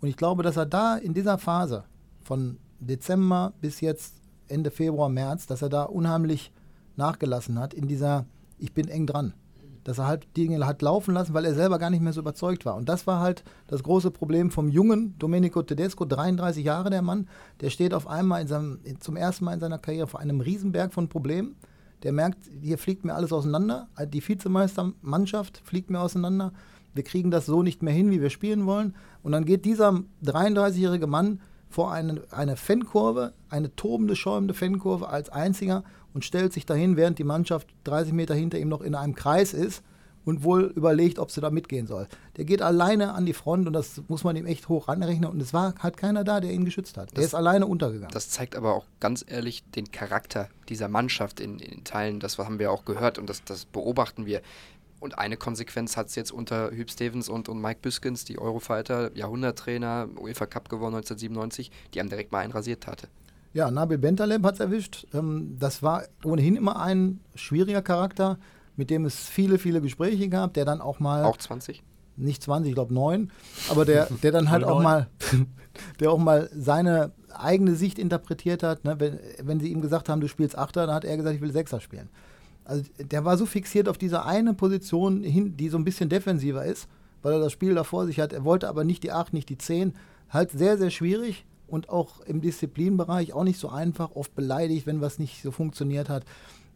Und 0.00 0.08
ich 0.08 0.16
glaube, 0.16 0.42
dass 0.42 0.56
er 0.56 0.66
da 0.66 0.96
in 0.96 1.14
dieser 1.14 1.38
Phase 1.38 1.84
von 2.22 2.58
Dezember 2.80 3.52
bis 3.60 3.80
jetzt 3.80 4.14
Ende 4.48 4.70
Februar, 4.70 5.08
März, 5.08 5.46
dass 5.46 5.62
er 5.62 5.68
da 5.68 5.84
unheimlich 5.84 6.52
nachgelassen 6.96 7.58
hat 7.58 7.74
in 7.74 7.88
dieser, 7.88 8.26
ich 8.58 8.72
bin 8.72 8.88
eng 8.88 9.06
dran. 9.06 9.34
Dass 9.88 9.98
er 9.98 10.06
halt 10.06 10.36
Dinge 10.36 10.66
hat 10.66 10.82
laufen 10.82 11.14
lassen, 11.14 11.32
weil 11.32 11.46
er 11.46 11.54
selber 11.54 11.78
gar 11.78 11.88
nicht 11.88 12.02
mehr 12.02 12.12
so 12.12 12.20
überzeugt 12.20 12.66
war. 12.66 12.76
Und 12.76 12.90
das 12.90 13.06
war 13.06 13.20
halt 13.20 13.42
das 13.68 13.82
große 13.82 14.10
Problem 14.10 14.50
vom 14.50 14.68
jungen 14.68 15.18
Domenico 15.18 15.62
Tedesco, 15.62 16.04
33 16.04 16.62
Jahre 16.62 16.90
der 16.90 17.00
Mann. 17.00 17.26
Der 17.62 17.70
steht 17.70 17.94
auf 17.94 18.06
einmal 18.06 18.42
in 18.42 18.48
seinem, 18.48 18.80
zum 19.00 19.16
ersten 19.16 19.46
Mal 19.46 19.54
in 19.54 19.60
seiner 19.60 19.78
Karriere 19.78 20.06
vor 20.06 20.20
einem 20.20 20.40
Riesenberg 20.40 20.92
von 20.92 21.08
Problemen. 21.08 21.56
Der 22.02 22.12
merkt, 22.12 22.50
hier 22.60 22.76
fliegt 22.76 23.06
mir 23.06 23.14
alles 23.14 23.32
auseinander. 23.32 23.88
Die 24.12 24.26
Vizemeistermannschaft 24.26 25.62
fliegt 25.64 25.88
mir 25.88 26.00
auseinander. 26.00 26.52
Wir 26.94 27.02
kriegen 27.02 27.30
das 27.30 27.46
so 27.46 27.62
nicht 27.62 27.82
mehr 27.82 27.94
hin, 27.94 28.10
wie 28.10 28.20
wir 28.20 28.30
spielen 28.30 28.66
wollen. 28.66 28.94
Und 29.22 29.32
dann 29.32 29.46
geht 29.46 29.64
dieser 29.64 30.02
33-jährige 30.22 31.06
Mann 31.06 31.40
vor 31.70 31.92
eine, 31.92 32.22
eine 32.30 32.56
Fankurve, 32.56 33.32
eine 33.48 33.74
tobende, 33.74 34.16
schäumende 34.16 34.54
Fankurve 34.54 35.08
als 35.08 35.30
einziger 35.30 35.84
und 36.18 36.24
stellt 36.24 36.52
sich 36.52 36.66
dahin, 36.66 36.96
während 36.96 37.20
die 37.20 37.24
Mannschaft 37.24 37.68
30 37.84 38.12
Meter 38.12 38.34
hinter 38.34 38.58
ihm 38.58 38.68
noch 38.68 38.80
in 38.80 38.96
einem 38.96 39.14
Kreis 39.14 39.54
ist 39.54 39.84
und 40.24 40.42
wohl 40.42 40.64
überlegt, 40.74 41.20
ob 41.20 41.30
sie 41.30 41.40
da 41.40 41.48
mitgehen 41.48 41.86
soll. 41.86 42.08
Der 42.36 42.44
geht 42.44 42.60
alleine 42.60 43.14
an 43.14 43.24
die 43.24 43.32
Front 43.34 43.68
und 43.68 43.72
das 43.72 44.02
muss 44.08 44.24
man 44.24 44.34
ihm 44.34 44.46
echt 44.46 44.68
hoch 44.68 44.88
anrechnen. 44.88 45.30
Und 45.30 45.40
es 45.40 45.54
war 45.54 45.74
halt 45.78 45.96
keiner 45.96 46.24
da, 46.24 46.40
der 46.40 46.50
ihn 46.50 46.64
geschützt 46.64 46.96
hat. 46.96 47.10
Der 47.12 47.18
Das- 47.18 47.26
ist 47.26 47.34
alleine 47.34 47.66
untergegangen. 47.66 48.10
Das 48.12 48.30
zeigt 48.30 48.56
aber 48.56 48.74
auch 48.74 48.84
ganz 48.98 49.24
ehrlich 49.28 49.62
den 49.76 49.92
Charakter 49.92 50.48
dieser 50.68 50.88
Mannschaft 50.88 51.38
in, 51.38 51.60
in 51.60 51.84
Teilen. 51.84 52.18
Das 52.18 52.36
haben 52.36 52.58
wir 52.58 52.72
auch 52.72 52.84
gehört 52.84 53.18
und 53.20 53.30
das, 53.30 53.44
das 53.44 53.64
beobachten 53.64 54.26
wir. 54.26 54.42
Und 55.00 55.16
eine 55.20 55.36
Konsequenz 55.36 55.96
hat 55.96 56.08
es 56.08 56.16
jetzt 56.16 56.32
unter 56.32 56.72
Hüb 56.72 56.90
Stevens 56.90 57.28
und, 57.28 57.48
und 57.48 57.62
Mike 57.62 57.78
Büskens, 57.80 58.24
die 58.24 58.40
Eurofighter, 58.40 59.16
Jahrhunderttrainer, 59.16 60.08
UEFA 60.20 60.46
Cup 60.46 60.68
gewonnen 60.68 60.96
1997, 60.96 61.70
die 61.94 62.00
haben 62.00 62.08
direkt 62.08 62.32
mal 62.32 62.40
einen 62.40 62.52
rasiert 62.52 62.88
hatte. 62.88 63.06
Ja, 63.58 63.72
Nabil 63.72 63.98
Bentaleb 63.98 64.44
hat 64.44 64.54
es 64.54 64.60
erwischt. 64.60 65.08
Ähm, 65.12 65.56
das 65.58 65.82
war 65.82 66.04
ohnehin 66.22 66.54
immer 66.54 66.80
ein 66.80 67.18
schwieriger 67.34 67.82
Charakter, 67.82 68.38
mit 68.76 68.88
dem 68.88 69.04
es 69.04 69.28
viele, 69.28 69.58
viele 69.58 69.80
Gespräche 69.80 70.28
gab, 70.28 70.54
der 70.54 70.64
dann 70.64 70.80
auch 70.80 71.00
mal, 71.00 71.24
Auch 71.24 71.36
20? 71.36 71.82
nicht 72.16 72.40
20, 72.40 72.68
ich 72.68 72.74
glaube 72.76 72.94
9, 72.94 73.32
aber 73.68 73.84
der, 73.84 74.06
der 74.22 74.30
dann 74.30 74.50
halt 74.50 74.62
auch 74.62 74.80
09. 74.80 74.82
mal, 74.84 75.08
der 75.98 76.12
auch 76.12 76.18
mal 76.18 76.48
seine 76.54 77.10
eigene 77.34 77.74
Sicht 77.74 77.98
interpretiert 77.98 78.62
hat. 78.62 78.84
Ne? 78.84 78.94
Wenn, 79.00 79.18
wenn 79.42 79.58
sie 79.58 79.72
ihm 79.72 79.80
gesagt 79.80 80.08
haben, 80.08 80.20
du 80.20 80.28
spielst 80.28 80.56
Achter, 80.56 80.86
dann 80.86 80.94
hat 80.94 81.04
er 81.04 81.16
gesagt, 81.16 81.34
ich 81.34 81.42
will 81.42 81.50
Sechser 81.50 81.80
spielen. 81.80 82.10
Also 82.64 82.84
der 83.00 83.24
war 83.24 83.36
so 83.36 83.44
fixiert 83.44 83.88
auf 83.88 83.98
diese 83.98 84.24
eine 84.24 84.54
Position 84.54 85.24
hin, 85.24 85.56
die 85.56 85.68
so 85.68 85.78
ein 85.78 85.84
bisschen 85.84 86.08
defensiver 86.08 86.64
ist, 86.64 86.86
weil 87.22 87.32
er 87.32 87.40
das 87.40 87.50
Spiel 87.50 87.74
da 87.74 87.82
vor 87.82 88.06
sich 88.06 88.20
hat. 88.20 88.32
Er 88.32 88.44
wollte 88.44 88.68
aber 88.68 88.84
nicht 88.84 89.02
die 89.02 89.10
8, 89.10 89.32
nicht 89.32 89.48
die 89.48 89.58
10. 89.58 89.94
Halt 90.30 90.52
sehr, 90.52 90.78
sehr 90.78 90.90
schwierig 90.90 91.44
und 91.68 91.88
auch 91.88 92.20
im 92.20 92.40
Disziplinbereich 92.40 93.32
auch 93.32 93.44
nicht 93.44 93.60
so 93.60 93.68
einfach, 93.68 94.10
oft 94.14 94.34
beleidigt, 94.34 94.86
wenn 94.86 95.00
was 95.00 95.18
nicht 95.18 95.42
so 95.42 95.50
funktioniert 95.50 96.08
hat. 96.08 96.24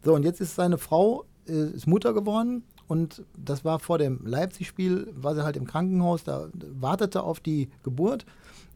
So, 0.03 0.13
und 0.13 0.23
jetzt 0.23 0.41
ist 0.41 0.55
seine 0.55 0.77
Frau 0.77 1.25
äh, 1.47 1.71
ist 1.71 1.87
Mutter 1.87 2.13
geworden 2.13 2.63
und 2.87 3.23
das 3.37 3.65
war 3.65 3.79
vor 3.79 3.97
dem 3.97 4.25
Leipzig-Spiel, 4.25 5.13
war 5.15 5.35
sie 5.35 5.43
halt 5.43 5.57
im 5.57 5.65
Krankenhaus, 5.65 6.23
da 6.23 6.47
wartete 6.53 7.23
auf 7.23 7.39
die 7.39 7.69
Geburt 7.83 8.25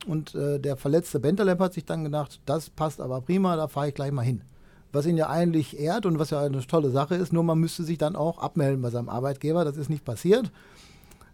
und 0.05 0.35
äh, 0.35 0.59
der 0.59 0.77
verletzte 0.77 1.19
Bentaleb 1.19 1.59
hat 1.59 1.73
sich 1.73 1.85
dann 1.85 2.03
gedacht, 2.03 2.41
das 2.45 2.69
passt 2.69 3.01
aber 3.01 3.21
prima, 3.21 3.55
da 3.55 3.67
fahre 3.67 3.89
ich 3.89 3.93
gleich 3.93 4.11
mal 4.11 4.23
hin. 4.23 4.41
Was 4.93 5.05
ihn 5.05 5.17
ja 5.17 5.29
eigentlich 5.29 5.79
ehrt 5.79 6.05
und 6.05 6.17
was 6.17 6.29
ja 6.29 6.41
eine 6.41 6.65
tolle 6.65 6.89
Sache 6.89 7.15
ist, 7.15 7.33
nur 7.33 7.43
man 7.43 7.59
müsste 7.59 7.83
sich 7.83 7.97
dann 7.97 8.15
auch 8.15 8.39
abmelden 8.39 8.81
bei 8.81 8.89
seinem 8.89 9.09
Arbeitgeber, 9.09 9.65
das 9.65 9.77
ist 9.77 9.89
nicht 9.89 10.05
passiert. 10.05 10.51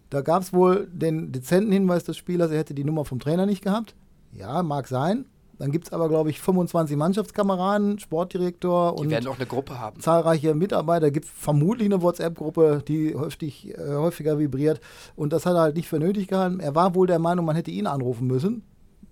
Da 0.09 0.21
gab 0.21 0.43
es 0.43 0.53
wohl 0.53 0.87
den 0.91 1.31
dezenten 1.31 1.71
Hinweis 1.71 2.03
des 2.03 2.17
Spielers, 2.17 2.51
er 2.51 2.59
hätte 2.59 2.73
die 2.73 2.83
Nummer 2.83 3.05
vom 3.05 3.19
Trainer 3.19 3.45
nicht 3.45 3.63
gehabt. 3.63 3.95
Ja, 4.35 4.63
mag 4.63 4.87
sein. 4.87 5.25
Dann 5.59 5.71
gibt 5.71 5.85
es 5.85 5.93
aber, 5.93 6.09
glaube 6.09 6.29
ich, 6.31 6.41
25 6.41 6.97
Mannschaftskameraden, 6.97 7.99
Sportdirektor 7.99 8.95
Die 8.95 9.01
und 9.01 9.09
werden 9.11 9.27
auch 9.27 9.37
eine 9.37 9.45
Gruppe 9.45 9.79
haben. 9.79 9.99
zahlreiche 9.99 10.55
Mitarbeiter. 10.55 11.11
Gibt 11.11 11.25
vermutlich 11.27 11.85
eine 11.85 12.01
WhatsApp-Gruppe, 12.01 12.83
die 12.87 13.15
häufig, 13.15 13.69
äh, 13.77 13.93
häufiger 13.95 14.39
vibriert. 14.39 14.81
Und 15.15 15.31
das 15.31 15.45
hat 15.45 15.53
er 15.55 15.61
halt 15.61 15.75
nicht 15.75 15.87
für 15.87 15.99
nötig 15.99 16.27
gehalten. 16.27 16.59
Er 16.59 16.73
war 16.75 16.95
wohl 16.95 17.07
der 17.07 17.19
Meinung, 17.19 17.45
man 17.45 17.55
hätte 17.55 17.71
ihn 17.71 17.85
anrufen 17.87 18.25
müssen, 18.27 18.63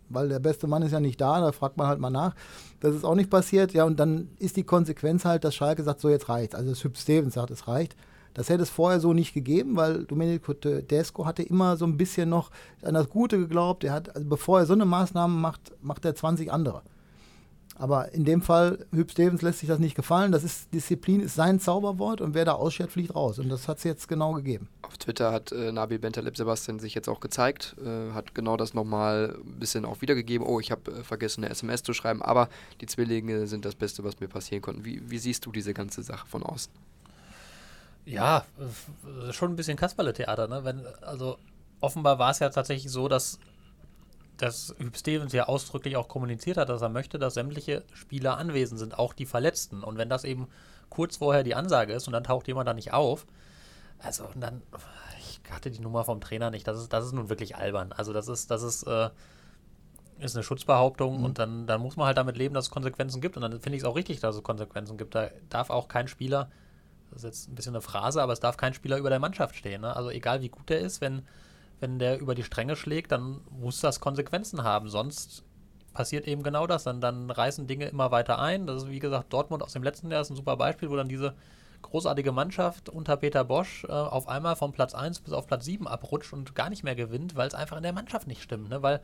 weil 0.10 0.30
der 0.30 0.40
beste 0.40 0.68
Mann 0.68 0.82
ist 0.82 0.92
ja 0.92 1.00
nicht 1.00 1.22
da. 1.22 1.40
Da 1.40 1.52
fragt 1.52 1.78
man 1.78 1.88
halt 1.88 2.00
mal 2.00 2.10
nach. 2.10 2.34
Das 2.80 2.96
ist 2.96 3.06
auch 3.06 3.16
nicht 3.16 3.30
passiert. 3.30 3.72
Ja, 3.74 3.86
und 3.86 4.00
dann 4.00 4.30
ist 4.40 4.58
die 4.58 4.64
Konsequenz 4.64 5.24
halt, 5.26 5.44
dass 5.44 5.54
Schalke 5.54 5.84
sagt, 5.84 6.02
so 6.02 6.10
jetzt 6.10 6.28
reicht. 6.28 6.56
Also 6.56 6.72
das 6.72 6.84
Hüb 6.84 6.98
Stevens 6.98 7.36
sagt, 7.36 7.52
es 7.52 7.68
reicht. 7.68 7.96
Das 8.34 8.50
hätte 8.50 8.64
es 8.64 8.70
vorher 8.70 9.00
so 9.00 9.14
nicht 9.14 9.34
gegeben, 9.34 9.76
weil 9.76 10.06
Domenico 10.06 10.54
Tedesco 10.54 11.26
hatte 11.26 11.44
immer 11.44 11.78
so 11.78 11.86
ein 11.86 11.98
bisschen 11.98 12.30
noch 12.30 12.52
an 12.82 12.94
das 12.94 13.10
Gute 13.10 13.38
geglaubt. 13.38 13.84
Er 13.84 13.94
hat, 13.94 14.16
also 14.16 14.28
bevor 14.28 14.60
er 14.60 14.66
so 14.66 14.74
eine 14.74 14.86
Maßnahme 14.86 15.34
macht, 15.34 15.74
macht 15.82 16.06
er 16.06 16.16
20 16.16 16.52
andere. 16.52 16.82
Aber 17.82 18.14
in 18.14 18.26
dem 18.26 18.44
Fall, 18.44 18.86
Hüb 18.92 19.10
Stevens 19.10 19.42
lässt 19.42 19.60
sich 19.60 19.68
das 19.68 19.80
nicht 19.80 19.96
gefallen. 19.96 20.32
Das 20.32 20.44
ist, 20.44 20.72
Disziplin 20.72 21.20
ist 21.20 21.34
sein 21.34 21.60
Zauberwort 21.60 22.22
und 22.22 22.36
wer 22.36 22.46
da 22.46 22.54
ausschert, 22.54 22.92
fliegt 22.92 23.16
raus. 23.16 23.40
Und 23.40 23.50
das 23.50 23.68
hat 23.68 23.80
es 23.80 23.84
jetzt 23.84 24.08
genau 24.08 24.34
gegeben. 24.34 24.68
Auf 24.84 25.00
Twitter 25.00 25.32
hat 25.32 25.52
äh, 25.52 25.72
Nabil 25.72 25.98
Bentaleb 25.98 26.38
Sebastian 26.38 26.78
sich 26.78 26.94
jetzt 26.94 27.10
auch 27.10 27.20
gezeigt, 27.22 27.76
äh, 27.84 28.14
hat 28.14 28.36
genau 28.36 28.56
das 28.56 28.76
nochmal 28.76 29.36
ein 29.44 29.60
bisschen 29.60 29.86
auch 29.86 30.00
wiedergegeben. 30.02 30.46
Oh, 30.46 30.60
ich 30.60 30.70
habe 30.70 30.92
äh, 30.92 31.04
vergessen, 31.04 31.44
eine 31.44 31.52
SMS 31.52 31.82
zu 31.82 31.94
schreiben, 31.94 32.22
aber 32.22 32.50
die 32.82 32.86
Zwillinge 32.86 33.48
sind 33.48 33.66
das 33.66 33.74
Beste, 33.74 34.04
was 34.04 34.20
mir 34.20 34.28
passieren 34.28 34.62
konnte. 34.62 34.86
Wie, 34.86 35.02
wie 35.10 35.18
siehst 35.18 35.48
du 35.48 35.52
diese 35.52 35.74
ganze 35.74 36.04
Sache 36.04 36.28
von 36.28 36.44
außen? 36.44 36.72
Ja, 38.12 38.46
äh, 39.28 39.34
schon 39.34 39.52
ein 39.52 39.56
bisschen 39.56 39.78
Kasperle-Theater, 39.78 40.48
ne? 40.48 40.64
Wenn, 40.64 40.86
also 41.02 41.38
offenbar 41.80 42.20
war 42.20 42.32
es 42.32 42.40
ja 42.40 42.50
tatsächlich 42.50 42.92
so, 42.92 43.08
dass 43.08 43.40
dass 44.38 44.74
Hüb 44.80 44.98
Stevens 44.98 45.34
ja 45.34 45.48
ausdrücklich 45.48 45.98
auch 45.98 46.08
kommuniziert 46.08 46.58
hat, 46.58 46.70
dass 46.70 46.82
er 46.82 46.90
möchte, 46.90 47.20
dass 47.20 47.36
sämtliche 47.36 47.84
Spieler 47.94 48.38
anwesend 48.38 48.80
sind, 48.80 48.98
auch 48.98 49.14
die 49.14 49.28
Verletzten. 49.28 49.84
Und 49.84 49.98
wenn 50.00 50.10
das 50.10 50.24
eben 50.24 50.48
kurz 50.90 51.18
vorher 51.18 51.44
die 51.44 51.54
Ansage 51.54 51.94
ist 51.94 52.08
und 52.08 52.14
dann 52.14 52.24
taucht 52.24 52.48
jemand 52.48 52.68
da 52.68 52.74
nicht 52.74 52.92
auf, 52.92 53.28
also 54.00 54.24
und 54.26 54.42
dann, 54.42 54.64
ich 55.20 55.40
hatte 55.52 55.70
die 55.70 55.80
Nummer 55.80 56.04
vom 56.06 56.22
Trainer 56.22 56.50
nicht, 56.50 56.68
das 56.68 56.80
ist, 56.80 56.92
das 56.92 57.06
ist 57.06 57.12
nun 57.14 57.30
wirklich 57.30 57.56
albern. 57.56 57.92
Also 57.92 58.14
das 58.14 58.28
ist, 58.28 58.50
das 58.50 58.64
ist, 58.64 58.82
äh, 58.84 59.10
ist 60.18 60.36
eine 60.36 60.44
Schutzbehauptung 60.44 61.20
Mhm. 61.20 61.26
und 61.26 61.40
dann, 61.40 61.68
dann 61.68 61.82
muss 61.82 61.96
man 61.96 62.08
halt 62.08 62.18
damit 62.18 62.36
leben, 62.38 62.56
dass 62.56 62.66
es 62.66 62.72
Konsequenzen 62.72 63.22
gibt. 63.22 63.36
Und 63.38 63.44
dann 63.44 63.60
finde 63.60 63.76
ich 63.78 63.84
es 63.84 63.88
auch 63.88 63.96
richtig, 63.96 64.22
dass 64.22 64.36
es 64.36 64.42
Konsequenzen 64.44 64.98
gibt. 64.98 65.14
Da 65.14 65.30
darf 65.50 65.70
auch 65.70 65.88
kein 65.88 66.08
Spieler, 66.08 66.50
das 67.12 67.24
ist 67.24 67.24
jetzt 67.24 67.50
ein 67.50 67.56
bisschen 67.56 67.76
eine 67.76 67.82
Phrase, 67.82 68.22
aber 68.22 68.34
es 68.34 68.40
darf 68.40 68.58
kein 68.58 68.74
Spieler 68.74 68.98
über 68.98 69.10
der 69.10 69.20
Mannschaft 69.20 69.56
stehen. 69.56 69.82
Ne? 69.82 69.96
Also 69.96 70.10
egal 70.10 70.42
wie 70.42 70.50
gut 70.50 70.70
der 70.70 70.80
ist, 70.80 71.02
wenn, 71.02 71.24
wenn 71.80 72.00
der 72.00 72.20
über 72.20 72.36
die 72.36 72.44
Stränge 72.44 72.76
schlägt, 72.76 73.12
dann 73.12 73.42
muss 73.50 73.80
das 73.82 74.00
Konsequenzen 74.00 74.64
haben. 74.64 74.90
Sonst 74.90 75.44
passiert 75.94 76.28
eben 76.28 76.44
genau 76.44 76.68
das. 76.68 76.84
Dann, 76.84 77.02
dann 77.02 77.30
reißen 77.30 77.68
Dinge 77.68 77.86
immer 77.88 78.12
weiter 78.12 78.40
ein. 78.40 78.68
Das 78.68 78.84
ist, 78.84 78.90
wie 78.90 79.00
gesagt, 79.00 79.32
Dortmund 79.34 79.64
aus 79.64 79.74
dem 79.74 79.84
letzten 79.84 80.12
Jahr 80.12 80.22
ist 80.22 80.30
ein 80.30 80.36
super 80.36 80.58
Beispiel, 80.58 80.90
wo 80.90 80.96
dann 80.96 81.10
diese 81.10 81.36
großartige 81.82 82.32
Mannschaft 82.32 82.90
unter 82.90 83.18
Peter 83.18 83.44
Bosch 83.44 83.86
äh, 83.86 83.92
auf 83.92 84.28
einmal 84.28 84.56
von 84.56 84.72
Platz 84.72 84.94
1 84.94 85.22
bis 85.22 85.34
auf 85.34 85.48
Platz 85.48 85.66
7 85.66 85.88
abrutscht 85.88 86.34
und 86.34 86.56
gar 86.56 86.70
nicht 86.70 86.84
mehr 86.84 86.96
gewinnt, 86.96 87.36
weil 87.36 87.48
es 87.48 87.56
einfach 87.56 87.78
in 87.78 87.84
der 87.84 87.94
Mannschaft 87.94 88.28
nicht 88.28 88.42
stimmt. 88.42 88.70
Ne? 88.70 88.82
Weil, 88.82 89.02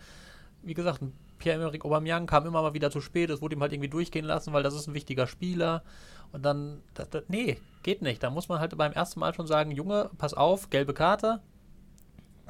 wie 0.61 0.73
gesagt, 0.73 1.01
Pierre-Emerick 1.39 1.85
Aubameyang 1.85 2.27
kam 2.27 2.45
immer 2.45 2.61
mal 2.61 2.73
wieder 2.73 2.91
zu 2.91 3.01
spät, 3.01 3.29
es 3.29 3.41
wurde 3.41 3.55
ihm 3.55 3.61
halt 3.61 3.73
irgendwie 3.73 3.89
durchgehen 3.89 4.25
lassen, 4.25 4.53
weil 4.53 4.63
das 4.63 4.73
ist 4.73 4.87
ein 4.87 4.93
wichtiger 4.93 5.27
Spieler. 5.27 5.83
Und 6.31 6.43
dann, 6.43 6.81
das, 6.93 7.09
das, 7.09 7.23
nee, 7.27 7.57
geht 7.83 8.01
nicht. 8.01 8.21
Da 8.21 8.29
muss 8.29 8.49
man 8.49 8.59
halt 8.59 8.77
beim 8.77 8.91
ersten 8.91 9.19
Mal 9.19 9.33
schon 9.33 9.47
sagen, 9.47 9.71
Junge, 9.71 10.09
pass 10.17 10.33
auf, 10.33 10.69
gelbe 10.69 10.93
Karte, 10.93 11.41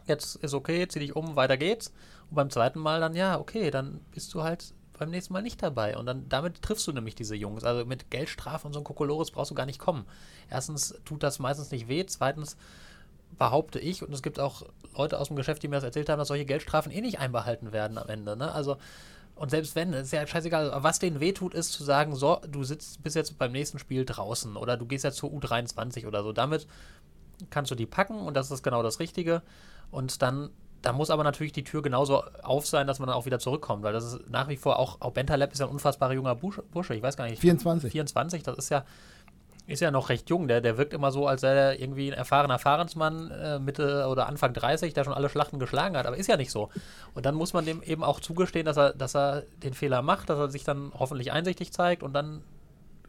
jetzt 0.06 0.36
ist 0.38 0.54
okay, 0.54 0.88
zieh 0.88 1.00
dich 1.00 1.16
um, 1.16 1.36
weiter 1.36 1.58
geht's. 1.58 1.94
Und 2.30 2.36
beim 2.36 2.50
zweiten 2.50 2.80
Mal 2.80 3.00
dann, 3.00 3.16
ja, 3.16 3.40
okay, 3.40 3.72
dann 3.72 4.02
bist 4.12 4.34
du 4.34 4.44
halt 4.44 4.74
beim 4.98 5.12
nächsten 5.12 5.34
Mal 5.34 5.42
nicht 5.42 5.62
dabei. 5.62 5.98
Und 5.98 6.06
dann 6.06 6.28
damit 6.28 6.62
triffst 6.62 6.88
du 6.88 6.92
nämlich 6.92 7.16
diese 7.16 7.36
Jungs. 7.36 7.64
Also 7.64 7.86
mit 7.86 8.10
Geldstrafe 8.10 8.68
und 8.68 8.74
so 8.74 8.80
ein 8.80 8.84
Kokolores 8.84 9.32
brauchst 9.32 9.52
du 9.52 9.56
gar 9.56 9.66
nicht 9.66 9.80
kommen. 9.80 10.06
Erstens 10.50 11.00
tut 11.06 11.24
das 11.24 11.40
meistens 11.40 11.72
nicht 11.72 11.88
weh, 11.88 12.06
zweitens 12.06 12.58
behaupte 13.38 13.80
ich, 13.80 14.04
und 14.04 14.14
es 14.14 14.24
gibt 14.24 14.40
auch 14.40 14.64
Leute 14.98 15.20
aus 15.20 15.28
dem 15.28 15.36
Geschäft, 15.36 15.62
die 15.62 15.68
mir 15.68 15.76
das 15.76 15.84
erzählt 15.84 16.10
haben, 16.10 16.18
dass 16.18 16.30
solche 16.30 16.46
Geldstrafen 16.46 16.92
eh 16.92 17.02
nicht 17.02 17.20
einbehalten 17.20 17.72
werden 17.72 17.98
am 17.98 18.10
Ende. 18.10 18.36
Ne? 18.36 18.52
Also, 18.52 18.78
und 19.40 19.52
selbst 19.52 19.76
wenn, 19.76 19.94
ist 19.94 20.12
ja 20.12 20.26
scheißegal, 20.26 20.72
was 20.78 21.00
denen 21.00 21.20
wehtut, 21.20 21.54
ist 21.54 21.72
zu 21.72 21.84
sagen, 21.84 22.16
so, 22.16 22.40
du 22.48 22.64
sitzt 22.64 23.04
bis 23.04 23.14
jetzt 23.14 23.38
beim 23.38 23.52
nächsten 23.52 23.80
Spiel 23.80 24.06
draußen 24.06 24.56
oder 24.56 24.78
du 24.78 24.86
gehst 24.86 25.04
jetzt 25.04 25.18
zur 25.18 25.30
U23 25.32 26.08
oder 26.08 26.24
so. 26.24 26.34
Damit 26.34 26.68
kannst 27.50 27.72
du 27.72 27.76
die 27.76 27.86
packen 27.86 28.20
und 28.20 28.36
das 28.36 28.52
ist 28.52 28.64
genau 28.64 28.84
das 28.84 29.00
Richtige. 29.00 29.42
Und 29.92 30.22
dann, 30.22 30.50
da 30.82 30.92
muss 30.94 31.10
aber 31.10 31.24
natürlich 31.24 31.54
die 31.54 31.64
Tür 31.64 31.82
genauso 31.82 32.24
auf 32.44 32.66
sein, 32.66 32.88
dass 32.88 33.00
man 33.00 33.08
dann 33.08 33.16
auch 33.16 33.26
wieder 33.26 33.40
zurückkommt, 33.40 33.84
weil 33.84 33.94
das 33.94 34.14
ist 34.14 34.30
nach 34.30 34.48
wie 34.48 34.58
vor 34.58 34.80
auch, 34.80 35.02
auch 35.02 35.12
Bentaleb 35.12 35.52
ist 35.54 35.60
ja 35.60 35.68
ein 35.68 35.72
unfassbarer 35.72 36.14
junger 36.14 36.36
Bursche, 36.36 36.96
ich 36.96 37.02
weiß 37.02 37.16
gar 37.16 37.26
nicht. 37.26 37.40
24. 37.40 37.92
24, 37.92 38.44
das 38.44 38.58
ist 38.58 38.70
ja, 38.70 38.86
ist 39.68 39.82
ja 39.82 39.92
noch 39.92 40.10
recht 40.10 40.30
jung. 40.30 40.48
Der, 40.48 40.62
der 40.62 40.78
wirkt 40.78 40.94
immer 40.94 41.12
so, 41.12 41.28
als 41.28 41.42
sei 41.42 41.54
er 41.54 41.80
irgendwie 41.80 42.08
ein 42.12 42.18
erfahrener 42.18 42.58
Fahrensmann, 42.58 43.32
äh, 43.32 43.60
Mitte 43.60 44.08
oder 44.08 44.28
Anfang 44.28 44.54
30, 44.54 44.94
der 44.94 45.04
schon 45.04 45.14
alle 45.14 45.30
Schlachten 45.30 45.60
geschlagen 45.60 45.98
hat, 45.98 46.08
aber 46.08 46.18
ist 46.18 46.28
ja 46.28 46.38
nicht 46.38 46.52
so. 46.52 46.70
Und 47.14 47.26
dann 47.26 47.36
muss 47.36 47.54
man 47.54 47.66
dem 47.66 47.84
eben 47.84 48.04
auch 48.04 48.22
zugestehen, 48.22 48.66
dass 48.66 48.78
er, 48.78 48.94
dass 48.94 49.16
er 49.16 49.44
den 49.64 49.74
Fehler 49.74 50.02
macht, 50.02 50.30
dass 50.30 50.40
er 50.40 50.50
sich 50.50 50.64
dann 50.64 50.92
hoffentlich 50.98 51.32
einsichtig 51.32 51.74
zeigt 51.74 52.02
und 52.02 52.14
dann 52.14 52.44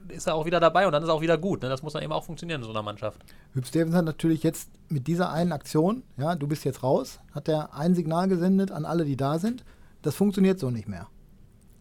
ist 0.09 0.27
er 0.27 0.35
auch 0.35 0.47
wieder 0.47 0.59
dabei 0.59 0.87
und 0.87 0.93
dann 0.93 1.03
ist 1.03 1.09
er 1.09 1.15
auch 1.15 1.21
wieder 1.21 1.39
gut. 1.39 1.63
Ne? 1.63 1.69
Das 1.69 1.83
muss 1.83 1.93
dann 1.93 2.03
eben 2.03 2.13
auch 2.13 2.25
funktionieren 2.25 2.61
in 2.61 2.67
so 2.67 2.73
einer 2.73 2.83
Mannschaft. 2.83 3.21
Hüb 3.53 3.67
Stevens 3.67 3.95
hat 3.95 4.05
natürlich 4.05 4.43
jetzt 4.43 4.71
mit 4.89 5.07
dieser 5.07 5.31
einen 5.31 5.53
Aktion, 5.53 6.03
ja, 6.17 6.35
du 6.35 6.49
bist 6.49 6.65
jetzt 6.65 6.83
raus, 6.83 7.21
hat 7.35 7.49
er 7.49 7.75
ein 7.75 7.95
Signal 7.95 8.29
gesendet 8.29 8.73
an 8.73 8.85
alle, 8.85 9.05
die 9.05 9.17
da 9.17 9.39
sind. 9.39 9.65
Das 10.03 10.15
funktioniert 10.15 10.59
so 10.59 10.71
nicht 10.71 10.89
mehr. 10.89 11.09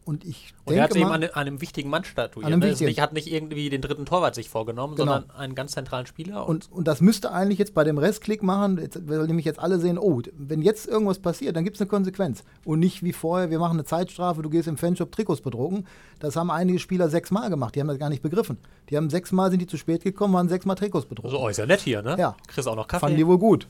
Und 0.08 0.24
ich 0.24 0.54
Und 0.64 0.74
er 0.74 0.84
hat 0.84 0.94
denke 0.94 1.00
eben 1.06 1.12
an, 1.12 1.20
mal, 1.20 1.30
an 1.34 1.46
einem 1.46 1.60
wichtigen 1.60 1.90
Mann 1.90 2.02
statuiert. 2.02 2.46
An 2.46 2.52
einem 2.54 2.60
Ne? 2.60 2.66
Es 2.68 2.70
wichtigen. 2.72 2.88
nicht, 2.88 3.00
hat 3.02 3.12
nicht 3.12 3.30
irgendwie 3.30 3.68
den 3.68 3.82
dritten 3.82 4.06
Torwart 4.06 4.34
sich 4.34 4.48
vorgenommen, 4.48 4.96
Genau. 4.96 5.12
sondern 5.12 5.30
einen 5.36 5.54
ganz 5.54 5.72
zentralen 5.72 6.06
Spieler. 6.06 6.48
und, 6.48 6.72
und 6.72 6.88
das 6.88 7.02
müsste 7.02 7.30
eigentlich 7.30 7.58
jetzt 7.58 7.74
bei 7.74 7.84
dem 7.84 7.98
Restklick 7.98 8.42
machen, 8.42 8.78
jetzt, 8.78 9.06
weil 9.06 9.26
nämlich 9.26 9.44
jetzt 9.44 9.58
alle 9.58 9.78
sehen, 9.78 9.98
oh, 9.98 10.22
wenn 10.32 10.62
jetzt 10.62 10.88
irgendwas 10.88 11.18
passiert, 11.18 11.56
dann 11.56 11.64
gibt 11.64 11.76
es 11.76 11.82
eine 11.82 11.88
Konsequenz. 11.88 12.42
Und 12.64 12.78
nicht 12.78 13.02
wie 13.02 13.12
vorher, 13.12 13.50
wir 13.50 13.58
machen 13.58 13.74
eine 13.74 13.84
Zeitstrafe, 13.84 14.40
du 14.40 14.48
gehst 14.48 14.66
im 14.66 14.78
Fanshop 14.78 15.12
Trikots 15.12 15.42
bedrucken. 15.42 15.86
Das 16.20 16.36
haben 16.36 16.50
einige 16.50 16.78
Spieler 16.78 17.10
sechsmal 17.10 17.50
gemacht, 17.50 17.74
die 17.74 17.80
haben 17.80 17.88
das 17.88 17.98
gar 17.98 18.08
nicht 18.08 18.22
begriffen. 18.22 18.56
Die 18.88 18.96
haben 18.96 19.10
sechsmal, 19.10 19.50
sind 19.50 19.60
die 19.60 19.66
zu 19.66 19.76
spät 19.76 20.04
gekommen, 20.04 20.32
waren 20.32 20.48
sechsmal 20.48 20.76
Trikots 20.76 21.04
bedruckt. 21.04 21.30
so, 21.32 21.38
oh, 21.38 21.48
ist 21.48 21.58
ja 21.58 21.66
nett 21.66 21.80
hier, 21.80 22.00
ne? 22.00 22.16
Ja. 22.18 22.34
Kriegst 22.46 22.66
auch 22.66 22.76
noch 22.76 22.88
Kaffee. 22.88 23.00
Fanden 23.00 23.18
die 23.18 23.26
wohl 23.26 23.38
gut. 23.38 23.68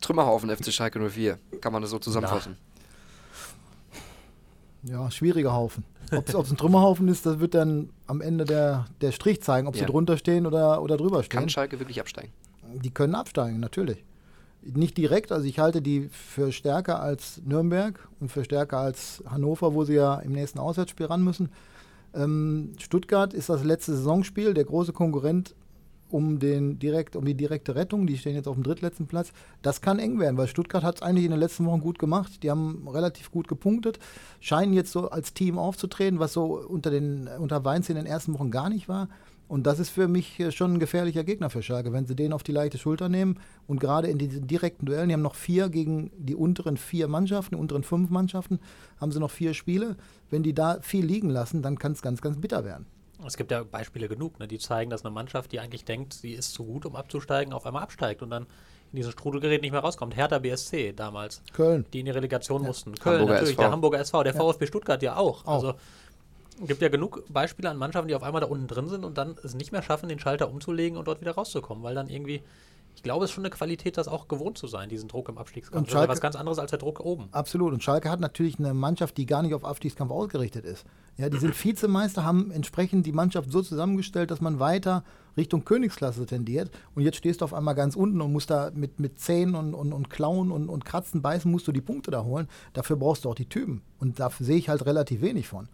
Trümmerhaufen 0.00 0.50
FC 0.54 0.72
Schalke 0.72 0.98
04, 1.08 1.38
kann 1.60 1.72
man 1.72 1.82
das 1.82 1.90
so 1.90 1.98
zusammenfassen. 1.98 2.56
Ja, 4.88 5.10
schwieriger 5.10 5.52
Haufen. 5.52 5.84
Ob 6.12 6.28
es 6.28 6.50
ein 6.50 6.56
Trümmerhaufen 6.56 7.08
ist, 7.08 7.26
das 7.26 7.40
wird 7.40 7.54
dann 7.54 7.90
am 8.06 8.20
Ende 8.20 8.44
der, 8.44 8.86
der 9.00 9.10
Strich 9.12 9.42
zeigen, 9.42 9.66
ob 9.66 9.74
Ja. 9.74 9.80
sie 9.80 9.86
drunter 9.86 10.16
stehen 10.16 10.46
oder, 10.46 10.80
oder 10.82 10.96
drüber 10.96 11.22
stehen. 11.24 11.40
Kann 11.40 11.48
Schalke 11.48 11.78
wirklich 11.80 12.00
absteigen? 12.00 12.30
Die 12.82 12.90
können 12.90 13.14
absteigen, 13.14 13.58
natürlich. 13.60 14.04
Nicht 14.62 14.96
direkt, 14.98 15.32
also 15.32 15.46
ich 15.46 15.58
halte 15.58 15.80
die 15.82 16.08
für 16.10 16.50
stärker 16.52 17.00
als 17.00 17.40
Nürnberg 17.44 18.08
und 18.20 18.30
für 18.30 18.44
stärker 18.44 18.78
als 18.78 19.22
Hannover, 19.28 19.74
wo 19.74 19.84
sie 19.84 19.94
ja 19.94 20.16
im 20.20 20.32
nächsten 20.32 20.58
Auswärtsspiel 20.58 21.06
ran 21.06 21.22
müssen. 21.22 21.50
Ähm, 22.14 22.72
Stuttgart 22.78 23.32
ist 23.34 23.48
das 23.48 23.62
letzte 23.64 23.94
Saisonspiel, 23.94 24.54
der 24.54 24.64
große 24.64 24.92
Konkurrent 24.92 25.54
um, 26.10 26.38
den 26.38 26.78
direkt, 26.78 27.16
um 27.16 27.24
die 27.24 27.34
direkte 27.34 27.74
Rettung. 27.74 28.06
Die 28.06 28.18
stehen 28.18 28.34
jetzt 28.34 28.48
auf 28.48 28.54
dem 28.54 28.62
drittletzten 28.62 29.06
Platz. 29.06 29.32
Das 29.62 29.80
kann 29.80 29.98
eng 29.98 30.18
werden, 30.18 30.36
weil 30.36 30.48
Stuttgart 30.48 30.82
hat 30.82 30.96
es 30.96 31.02
eigentlich 31.02 31.24
in 31.24 31.30
den 31.30 31.40
letzten 31.40 31.66
Wochen 31.66 31.80
gut 31.80 31.98
gemacht. 31.98 32.42
Die 32.42 32.50
haben 32.50 32.86
relativ 32.88 33.30
gut 33.30 33.48
gepunktet, 33.48 33.98
scheinen 34.40 34.72
jetzt 34.72 34.92
so 34.92 35.10
als 35.10 35.34
Team 35.34 35.58
aufzutreten, 35.58 36.18
was 36.18 36.32
so 36.32 36.58
unter, 36.58 36.90
den, 36.90 37.28
unter 37.38 37.64
Weinz 37.64 37.88
in 37.88 37.96
den 37.96 38.06
ersten 38.06 38.34
Wochen 38.34 38.50
gar 38.50 38.68
nicht 38.68 38.88
war. 38.88 39.08
Und 39.48 39.66
das 39.66 39.78
ist 39.78 39.90
für 39.90 40.08
mich 40.08 40.40
äh, 40.40 40.50
schon 40.50 40.74
ein 40.74 40.78
gefährlicher 40.80 41.22
Gegner 41.22 41.50
für 41.50 41.62
Schalke, 41.62 41.92
wenn 41.92 42.06
sie 42.06 42.16
den 42.16 42.32
auf 42.32 42.42
die 42.42 42.52
leichte 42.52 42.78
Schulter 42.78 43.08
nehmen. 43.08 43.38
Und 43.66 43.80
gerade 43.80 44.08
in 44.08 44.18
diesen 44.18 44.46
direkten 44.46 44.86
Duellen, 44.86 45.08
die 45.08 45.14
haben 45.14 45.22
noch 45.22 45.36
vier 45.36 45.68
gegen 45.68 46.10
die 46.18 46.34
unteren 46.34 46.76
vier 46.76 47.06
Mannschaften, 47.06 47.54
die 47.54 47.60
unteren 47.60 47.84
fünf 47.84 48.10
Mannschaften, 48.10 48.58
haben 49.00 49.12
sie 49.12 49.20
noch 49.20 49.30
vier 49.30 49.54
Spiele. 49.54 49.96
Wenn 50.30 50.42
die 50.42 50.54
da 50.54 50.78
viel 50.80 51.04
liegen 51.04 51.30
lassen, 51.30 51.62
dann 51.62 51.78
kann 51.78 51.92
es 51.92 52.02
ganz, 52.02 52.20
ganz 52.20 52.40
bitter 52.40 52.64
werden. 52.64 52.86
Es 53.24 53.36
gibt 53.36 53.50
ja 53.50 53.62
Beispiele 53.62 54.08
genug, 54.08 54.38
ne, 54.38 54.48
die 54.48 54.58
zeigen, 54.58 54.90
dass 54.90 55.04
eine 55.04 55.14
Mannschaft, 55.14 55.52
die 55.52 55.60
eigentlich 55.60 55.84
denkt, 55.84 56.14
sie 56.14 56.32
ist 56.32 56.52
zu 56.52 56.64
gut, 56.64 56.84
um 56.84 56.96
abzusteigen, 56.96 57.52
auf 57.52 57.64
einmal 57.64 57.82
absteigt 57.82 58.22
und 58.22 58.30
dann 58.30 58.46
in 58.92 58.96
diesen 58.96 59.12
Strudelgerät 59.12 59.62
nicht 59.62 59.72
mehr 59.72 59.80
rauskommt. 59.80 60.16
Hertha 60.16 60.38
BSC 60.38 60.92
damals, 60.92 61.42
Köln. 61.52 61.86
die 61.92 62.00
in 62.00 62.06
die 62.06 62.12
Relegation 62.12 62.62
mussten. 62.62 62.94
Köln 62.94 63.20
Hamburger 63.20 63.34
natürlich, 63.34 63.54
SV. 63.54 63.62
der 63.62 63.70
Hamburger 63.72 63.98
SV, 64.00 64.22
der 64.22 64.34
VfB 64.34 64.66
Stuttgart 64.66 65.02
ja 65.02 65.16
auch. 65.16 65.44
Auch. 65.44 65.54
Also 65.54 65.74
gibt 66.60 66.82
ja 66.82 66.88
genug 66.88 67.22
Beispiele 67.28 67.68
an 67.68 67.76
Mannschaften, 67.76 68.08
die 68.08 68.14
auf 68.14 68.22
einmal 68.22 68.40
da 68.40 68.46
unten 68.46 68.66
drin 68.66 68.88
sind 68.88 69.04
und 69.04 69.18
dann 69.18 69.36
es 69.42 69.54
nicht 69.54 69.72
mehr 69.72 69.82
schaffen, 69.82 70.08
den 70.08 70.18
Schalter 70.18 70.48
umzulegen 70.48 70.96
und 70.96 71.06
dort 71.06 71.20
wieder 71.20 71.32
rauszukommen, 71.32 71.82
weil 71.84 71.94
dann 71.94 72.08
irgendwie, 72.08 72.42
ich 72.96 73.02
glaube, 73.02 73.24
es 73.24 73.30
ist 73.30 73.34
schon 73.34 73.44
eine 73.44 73.50
Qualität, 73.50 73.96
das 73.98 74.08
auch 74.08 74.26
gewohnt 74.26 74.56
zu 74.58 74.66
sein, 74.66 74.88
diesen 74.88 75.08
Druck 75.08 75.28
im 75.28 75.36
Abstiegskampf. 75.38 75.76
Und 75.76 75.86
das 75.86 75.90
ist 75.90 75.94
ja 75.94 76.00
Schalke- 76.00 76.12
was 76.12 76.20
ganz 76.20 76.34
anderes 76.34 76.58
als 76.58 76.70
der 76.70 76.78
Druck 76.78 77.00
oben. 77.00 77.28
Absolut. 77.30 77.72
Und 77.72 77.82
Schalke 77.82 78.10
hat 78.10 78.20
natürlich 78.20 78.58
eine 78.58 78.74
Mannschaft, 78.74 79.16
die 79.18 79.26
gar 79.26 79.42
nicht 79.42 79.54
auf 79.54 79.64
Abstiegskampf 79.64 80.10
ausgerichtet 80.10 80.64
ist. 80.64 80.84
Ja, 81.18 81.28
die 81.28 81.38
sind 81.38 81.54
Vizemeister, 81.64 82.24
haben 82.24 82.50
entsprechend 82.50 83.06
die 83.06 83.12
Mannschaft 83.12 83.52
so 83.52 83.62
zusammengestellt, 83.62 84.30
dass 84.30 84.40
man 84.40 84.58
weiter 84.60 85.04
Richtung 85.36 85.64
Königsklasse 85.64 86.24
tendiert. 86.26 86.70
Und 86.94 87.02
jetzt 87.02 87.16
stehst 87.16 87.42
du 87.42 87.44
auf 87.44 87.54
einmal 87.54 87.74
ganz 87.74 87.96
unten 87.96 88.20
und 88.20 88.32
musst 88.32 88.50
da 88.50 88.70
mit, 88.74 88.98
mit 88.98 89.20
Zähnen 89.20 89.54
und, 89.54 89.74
und, 89.74 89.92
und 89.92 90.10
Klauen 90.10 90.50
und, 90.50 90.68
und 90.68 90.84
Kratzen, 90.84 91.20
Beißen, 91.22 91.50
musst 91.50 91.68
du 91.68 91.72
die 91.72 91.80
Punkte 91.82 92.10
da 92.10 92.24
holen. 92.24 92.48
Dafür 92.72 92.96
brauchst 92.96 93.24
du 93.24 93.30
auch 93.30 93.34
die 93.34 93.48
Typen. 93.48 93.82
Und 93.98 94.18
da 94.20 94.30
sehe 94.30 94.56
ich 94.56 94.68
halt 94.68 94.86
relativ 94.86 95.20
wenig 95.20 95.48
von. 95.48 95.68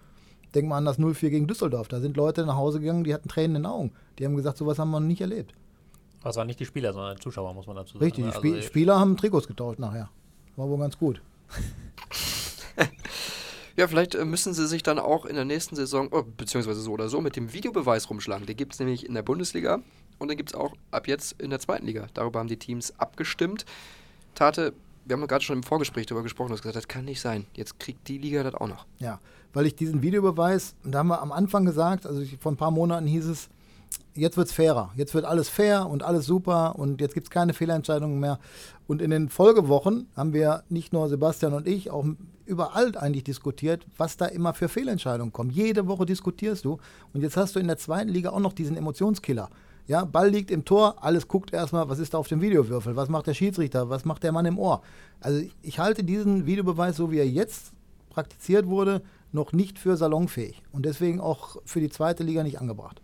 Denk 0.55 0.69
mal 0.69 0.77
an 0.79 0.85
das 0.85 0.99
0-4 0.99 1.31
gegen 1.31 1.47
Düsseldorf. 1.47 1.89
Da 1.89 2.01
sind 2.01 2.17
Leute 2.17 2.45
nach 2.45 2.57
Hause 2.57 2.81
gegangen, 2.81 3.05
die 3.05 3.15
hatten 3.15 3.29
Tränen 3.29 3.57
in 3.57 3.63
den 3.63 3.67
Augen. 3.71 3.93
Die 4.19 4.25
haben 4.27 4.37
gesagt, 4.37 4.59
sowas 4.59 4.79
haben 4.79 4.91
wir 4.91 5.01
noch 5.01 5.07
nicht 5.07 5.21
erlebt. 5.21 5.55
Aber 6.23 6.31
es 6.31 6.37
waren 6.37 6.47
nicht 6.47 6.61
die 6.61 6.67
Spieler, 6.67 6.93
sondern 6.93 7.17
die 7.17 7.23
Zuschauer, 7.23 7.53
muss 7.55 7.67
man 7.67 7.77
dazu 7.77 7.95
sagen. 7.95 8.05
Richtig, 8.05 8.25
die 8.25 8.31
ne? 8.31 8.37
Spie 8.37 8.55
Also, 8.55 8.67
Spieler 8.67 8.99
haben 8.99 9.17
Trikots 9.17 9.47
getauscht 9.47 9.79
nachher. 9.79 10.09
War 10.57 10.69
wohl 10.69 10.79
ganz 10.79 10.99
gut. 10.99 11.21
Ja, 13.77 13.89
vielleicht 13.89 14.15
äh, 14.15 14.25
müssen 14.25 14.53
sie 14.53 14.67
sich 14.67 14.83
dann 14.83 14.99
auch 14.99 15.25
in 15.25 15.35
der 15.35 15.45
nächsten 15.45 15.77
Saison, 15.77 16.09
oh, 16.11 16.25
beziehungsweise 16.37 16.81
so 16.81 16.93
oder 16.93 17.09
so, 17.09 17.21
mit 17.21 17.37
dem 17.37 17.53
Videobeweis 17.53 18.11
rumschlagen. 18.11 18.47
Den 18.47 18.57
gibt 18.57 18.75
es 18.75 18.79
nämlich 18.79 19.07
in 19.07 19.15
der 19.15 19.23
Bundesliga 19.23 19.81
und 20.19 20.29
den 20.29 20.37
gibt 20.37 20.51
es 20.51 20.55
auch 20.55 20.75
ab 20.91 21.09
jetzt 21.09 21.41
in 21.41 21.51
der 21.51 21.59
zweiten 21.59 21.87
Liga. 21.87 22.07
Darüber 22.15 22.41
haben 22.41 22.49
die 22.49 22.59
Teams 22.59 22.93
abgestimmt. 22.99 23.65
Tate, 24.35 24.75
wir 25.07 25.17
haben 25.17 25.27
gerade 25.27 25.45
schon 25.45 25.57
im 25.57 25.63
Vorgespräch 25.63 26.07
darüber 26.07 26.23
gesprochen, 26.23 26.49
du 26.49 26.55
hast 26.55 26.63
gesagt, 26.63 26.77
das 26.77 26.89
kann 26.89 27.07
nicht 27.07 27.21
sein. 27.21 27.47
Jetzt 27.55 27.81
kriegt 27.81 28.07
die 28.09 28.19
Liga 28.19 28.43
das 28.43 28.55
auch 28.55 28.69
noch. 28.69 28.87
Ja, 28.99 29.21
weil 29.55 29.67
ich 29.67 29.75
diesen 29.75 30.03
Videobeweis, 30.03 30.75
da 30.85 30.99
haben 30.99 31.09
wir 31.09 31.23
am 31.23 31.33
Anfang 31.33 31.65
gesagt, 31.65 32.07
also 32.07 32.21
ich, 32.21 32.37
vor 32.39 32.53
ein 32.53 32.57
paar 32.57 32.71
Monaten 32.71 33.07
hieß 33.07 33.27
es, 33.27 33.49
jetzt 34.15 34.37
wird 34.37 34.49
es 34.49 34.53
fairer, 34.53 34.91
jetzt 34.97 35.15
wird 35.15 35.25
alles 35.25 35.49
fair 35.49 35.89
und 35.89 36.03
alles 36.03 36.27
super 36.27 36.79
und 36.79 37.01
jetzt 37.01 37.15
gibt 37.15 37.27
es 37.27 37.31
keine 37.31 37.55
Fehlentscheidungen 37.55 38.21
mehr. 38.21 38.39
Und 38.87 39.01
in 39.01 39.11
den 39.11 39.29
Folgewochen 39.29 40.09
haben 40.17 40.33
wir 40.33 40.65
nicht 40.69 40.93
nur 40.93 41.09
Sebastian 41.09 41.55
und 41.55 41.67
ich, 41.67 41.91
auch 41.91 42.05
überall 42.45 42.97
eigentlich 42.97 43.25
diskutiert, 43.25 43.87
was 43.97 44.17
da 44.17 44.27
immer 44.27 44.55
für 44.55 44.69
Fehlentscheidungen 44.69 45.33
kommen. 45.33 45.51
Jede 45.51 45.87
Woche 45.87 46.07
diskutierst 46.07 46.65
du 46.65 46.79
und 47.13 47.23
jetzt 47.23 47.37
hast 47.37 47.57
du 47.57 47.61
in 47.61 47.67
der 47.67 47.79
zweiten 47.79 48.11
Liga 48.11 48.31
auch 48.31 48.41
noch 48.41 48.53
diesen 48.53 48.77
Emotionskiller. 48.77 49.49
Ja, 49.87 50.05
Ball 50.05 50.31
liegt 50.31 50.51
im 50.51 50.65
Tor, 50.65 50.97
alles 51.01 51.27
guckt 51.27 51.53
erstmal, 51.53 51.89
was 51.89 51.99
ist 51.99 52.15
da 52.15 52.19
auf 52.19 52.29
dem 52.29 52.41
Videowürfel, 52.41 52.95
was 52.95 53.09
macht 53.09 53.27
der 53.27 53.35
Schiedsrichter, 53.35 53.89
was 53.89 54.05
macht 54.05 54.23
der 54.23 54.33
Mann 54.33 54.47
im 54.47 54.59
Ohr. 54.59 54.83
Also 55.21 55.43
ich 55.63 55.79
halte 55.79 56.05
diesen 56.05 56.47
Videobeweis, 56.47 56.97
so 56.97 57.11
wie 57.11 57.19
er 57.19 57.29
jetzt 57.29 57.73
praktiziert 58.11 58.67
wurde, 58.67 59.03
noch 59.33 59.53
nicht 59.53 59.79
für 59.79 59.97
salonfähig 59.97 60.63
und 60.73 60.85
deswegen 60.85 61.21
auch 61.21 61.57
für 61.65 61.81
die 61.81 61.89
zweite 61.89 62.23
Liga 62.23 62.43
nicht 62.43 62.61
angebracht. 62.61 63.01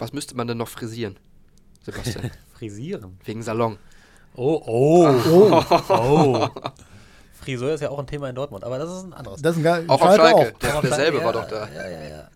Was 0.00 0.12
müsste 0.12 0.34
man 0.34 0.48
denn 0.48 0.58
noch 0.58 0.68
frisieren, 0.68 1.18
Sebastian? 1.82 2.30
Frisieren. 2.58 3.18
Wegen 3.24 3.42
Salon. 3.42 3.78
Oh, 4.34 4.62
oh, 4.66 5.14
oh, 5.30 5.64
oh. 5.88 6.48
Friseur 7.34 7.74
ist 7.74 7.80
ja 7.80 7.90
auch 7.90 7.98
ein 7.98 8.06
Thema 8.06 8.28
in 8.28 8.34
Dortmund, 8.34 8.64
aber 8.64 8.78
das 8.78 8.90
ist 8.90 9.04
ein 9.04 9.12
anderes. 9.12 9.42
Das 9.42 9.52
ist 9.52 9.60
ein 9.60 9.64
geil. 9.64 9.84
Auch 9.88 10.00
auf 10.00 10.16
Schalke. 10.16 10.34
auch. 10.34 10.58
Der, 10.58 10.80
derselbe 10.80 11.18
Schalke, 11.18 11.24
war 11.24 11.34
ja, 11.34 11.40
doch 11.40 11.48
da. 11.48 11.68
Ja, 11.68 11.88
ja, 11.88 12.08
ja. 12.08 12.28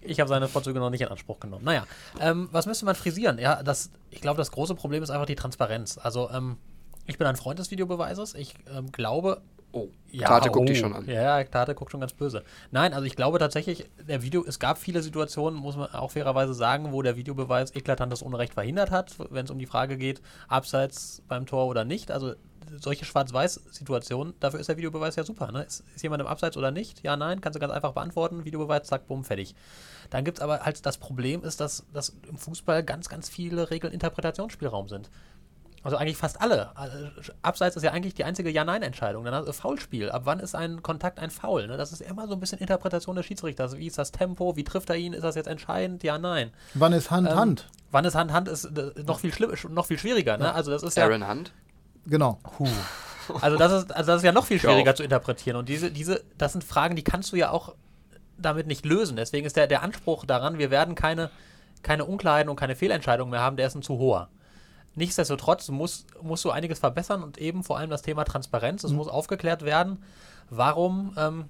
Ich 0.00 0.20
habe 0.20 0.28
seine 0.28 0.48
Vorzüge 0.48 0.78
noch 0.78 0.90
nicht 0.90 1.00
in 1.00 1.08
Anspruch 1.08 1.40
genommen. 1.40 1.64
Naja, 1.64 1.86
ähm, 2.20 2.48
was 2.52 2.66
müsste 2.66 2.84
man 2.84 2.94
frisieren? 2.94 3.38
Ja, 3.38 3.62
das, 3.62 3.90
ich 4.10 4.20
glaube, 4.20 4.38
das 4.38 4.50
große 4.52 4.74
Problem 4.74 5.02
ist 5.02 5.10
einfach 5.10 5.26
die 5.26 5.34
Transparenz. 5.34 5.98
Also, 5.98 6.30
ähm, 6.30 6.58
ich 7.06 7.18
bin 7.18 7.26
ein 7.26 7.36
Freund 7.36 7.58
des 7.58 7.70
Videobeweises. 7.70 8.34
Ich 8.34 8.54
ähm, 8.72 8.90
glaube. 8.92 9.42
Oh, 9.76 9.88
Ja, 10.10 10.28
Tate 10.28 10.50
guckt 10.50 10.62
oh. 10.62 10.64
dich 10.66 10.78
schon 10.78 10.94
an. 10.94 11.06
Ja, 11.06 11.44
Tate 11.44 11.74
guckt 11.74 11.90
schon 11.90 12.00
ganz 12.00 12.14
böse. 12.14 12.42
Nein, 12.70 12.94
also 12.94 13.04
ich 13.04 13.14
glaube 13.14 13.38
tatsächlich, 13.38 13.84
der 14.08 14.22
Video, 14.22 14.44
es 14.46 14.58
gab 14.58 14.78
viele 14.78 15.02
Situationen, 15.02 15.58
muss 15.58 15.76
man 15.76 15.90
auch 15.90 16.12
fairerweise 16.12 16.54
sagen, 16.54 16.92
wo 16.92 17.02
der 17.02 17.16
Videobeweis 17.16 17.74
eklatantes 17.74 18.22
Unrecht 18.22 18.54
verhindert 18.54 18.90
hat, 18.90 19.16
wenn 19.30 19.44
es 19.44 19.50
um 19.50 19.58
die 19.58 19.66
Frage 19.66 19.98
geht, 19.98 20.22
abseits 20.48 21.22
beim 21.28 21.44
Tor 21.44 21.66
oder 21.66 21.84
nicht. 21.84 22.10
Also 22.10 22.34
solche 22.80 23.04
Schwarz-Weiß-Situationen, 23.04 24.34
dafür 24.40 24.60
ist 24.60 24.68
der 24.68 24.76
Videobeweis 24.76 25.16
ja 25.16 25.24
super. 25.24 25.52
Ne? 25.52 25.62
Ist, 25.64 25.84
ist 25.94 26.02
jemand 26.02 26.20
im 26.20 26.26
Abseits 26.26 26.56
oder 26.56 26.70
nicht? 26.70 27.02
Ja, 27.02 27.16
nein, 27.16 27.40
kannst 27.40 27.56
du 27.56 27.60
ganz 27.60 27.72
einfach 27.72 27.92
beantworten. 27.92 28.44
Videobeweis, 28.44 28.86
zack, 28.86 29.06
bumm, 29.06 29.24
fertig. 29.24 29.54
Dann 30.10 30.24
gibt 30.24 30.38
es 30.38 30.42
aber 30.42 30.60
halt 30.60 30.84
das 30.86 30.98
Problem 30.98 31.42
ist, 31.42 31.60
dass, 31.60 31.84
dass 31.92 32.16
im 32.28 32.36
Fußball 32.36 32.82
ganz, 32.82 33.08
ganz 33.08 33.28
viele 33.28 33.70
Regeln 33.70 33.92
Interpretationsspielraum 33.92 34.88
sind. 34.88 35.10
Also 35.86 35.96
eigentlich 35.98 36.16
fast 36.16 36.40
alle. 36.40 36.76
Also, 36.76 36.96
Abseits 37.42 37.76
ist 37.76 37.82
ja 37.84 37.92
eigentlich 37.92 38.14
die 38.14 38.24
einzige 38.24 38.50
Ja-Nein-Entscheidung. 38.50 39.24
Dann 39.24 39.34
hast 39.34 39.46
du 39.46 39.52
Foulspiel. 39.52 40.10
Ab 40.10 40.22
wann 40.24 40.40
ist 40.40 40.54
ein 40.54 40.82
Kontakt 40.82 41.20
ein 41.20 41.30
Foul? 41.30 41.68
Ne? 41.68 41.76
Das 41.76 41.92
ist 41.92 42.00
immer 42.00 42.26
so 42.26 42.34
ein 42.34 42.40
bisschen 42.40 42.58
Interpretation 42.58 43.14
des 43.14 43.24
Schiedsrichters. 43.24 43.76
Wie 43.76 43.86
ist 43.86 43.96
das 43.96 44.10
Tempo? 44.10 44.56
Wie 44.56 44.64
trifft 44.64 44.90
er 44.90 44.96
ihn? 44.96 45.12
Ist 45.12 45.22
das 45.22 45.36
jetzt 45.36 45.46
entscheidend? 45.46 46.02
Ja, 46.02 46.18
nein. 46.18 46.50
Wann 46.74 46.92
ist 46.92 47.10
Hand, 47.10 47.28
Ähm, 47.30 47.36
Hand? 47.36 47.68
Wann 47.92 48.04
ist 48.04 48.16
Hand, 48.16 48.32
Hand 48.32 48.48
ist 48.48 48.64
äh, 48.64 48.92
noch 49.06 49.20
viel 49.20 49.32
schlimm, 49.32 49.52
noch 49.70 49.86
viel 49.86 49.98
schwieriger. 49.98 50.36
Ne? 50.36 50.52
Also 50.52 50.72
das 50.72 50.82
ist 50.82 50.96
ja. 50.96 51.04
Aaron 51.04 51.28
Hunt. 51.28 51.52
Genau. 52.06 52.40
Also 53.40 53.56
das 53.56 53.72
ist, 53.72 53.94
also 53.94 54.12
das 54.12 54.22
ist 54.22 54.24
ja 54.24 54.32
noch 54.32 54.44
viel 54.44 54.58
schwieriger 54.60 54.94
zu 54.94 55.02
interpretieren. 55.02 55.56
Und 55.56 55.68
diese, 55.68 55.90
diese, 55.90 56.22
das 56.38 56.52
sind 56.52 56.64
Fragen, 56.64 56.96
die 56.96 57.04
kannst 57.04 57.32
du 57.32 57.36
ja 57.36 57.50
auch 57.50 57.74
damit 58.38 58.66
nicht 58.66 58.84
lösen. 58.84 59.16
Deswegen 59.16 59.46
ist 59.46 59.56
der, 59.56 59.66
der 59.66 59.82
Anspruch 59.82 60.24
daran, 60.26 60.58
wir 60.58 60.70
werden 60.70 60.94
keine, 60.94 61.30
keine 61.82 62.04
Unklarheiten 62.04 62.48
und 62.50 62.56
keine 62.56 62.76
Fehlentscheidungen 62.76 63.30
mehr 63.30 63.40
haben, 63.40 63.56
der 63.56 63.66
ist 63.66 63.74
ein 63.74 63.82
zu 63.82 63.98
hoher. 63.98 64.28
Nichtsdestotrotz 64.96 65.68
muss, 65.68 66.06
musst 66.22 66.44
du 66.44 66.50
einiges 66.50 66.78
verbessern 66.80 67.22
und 67.22 67.38
eben 67.38 67.62
vor 67.62 67.78
allem 67.78 67.90
das 67.90 68.02
Thema 68.02 68.24
Transparenz. 68.24 68.82
Es 68.82 68.92
muss 68.92 69.08
aufgeklärt 69.08 69.62
werden, 69.62 69.98
warum 70.50 71.12
ähm, 71.16 71.44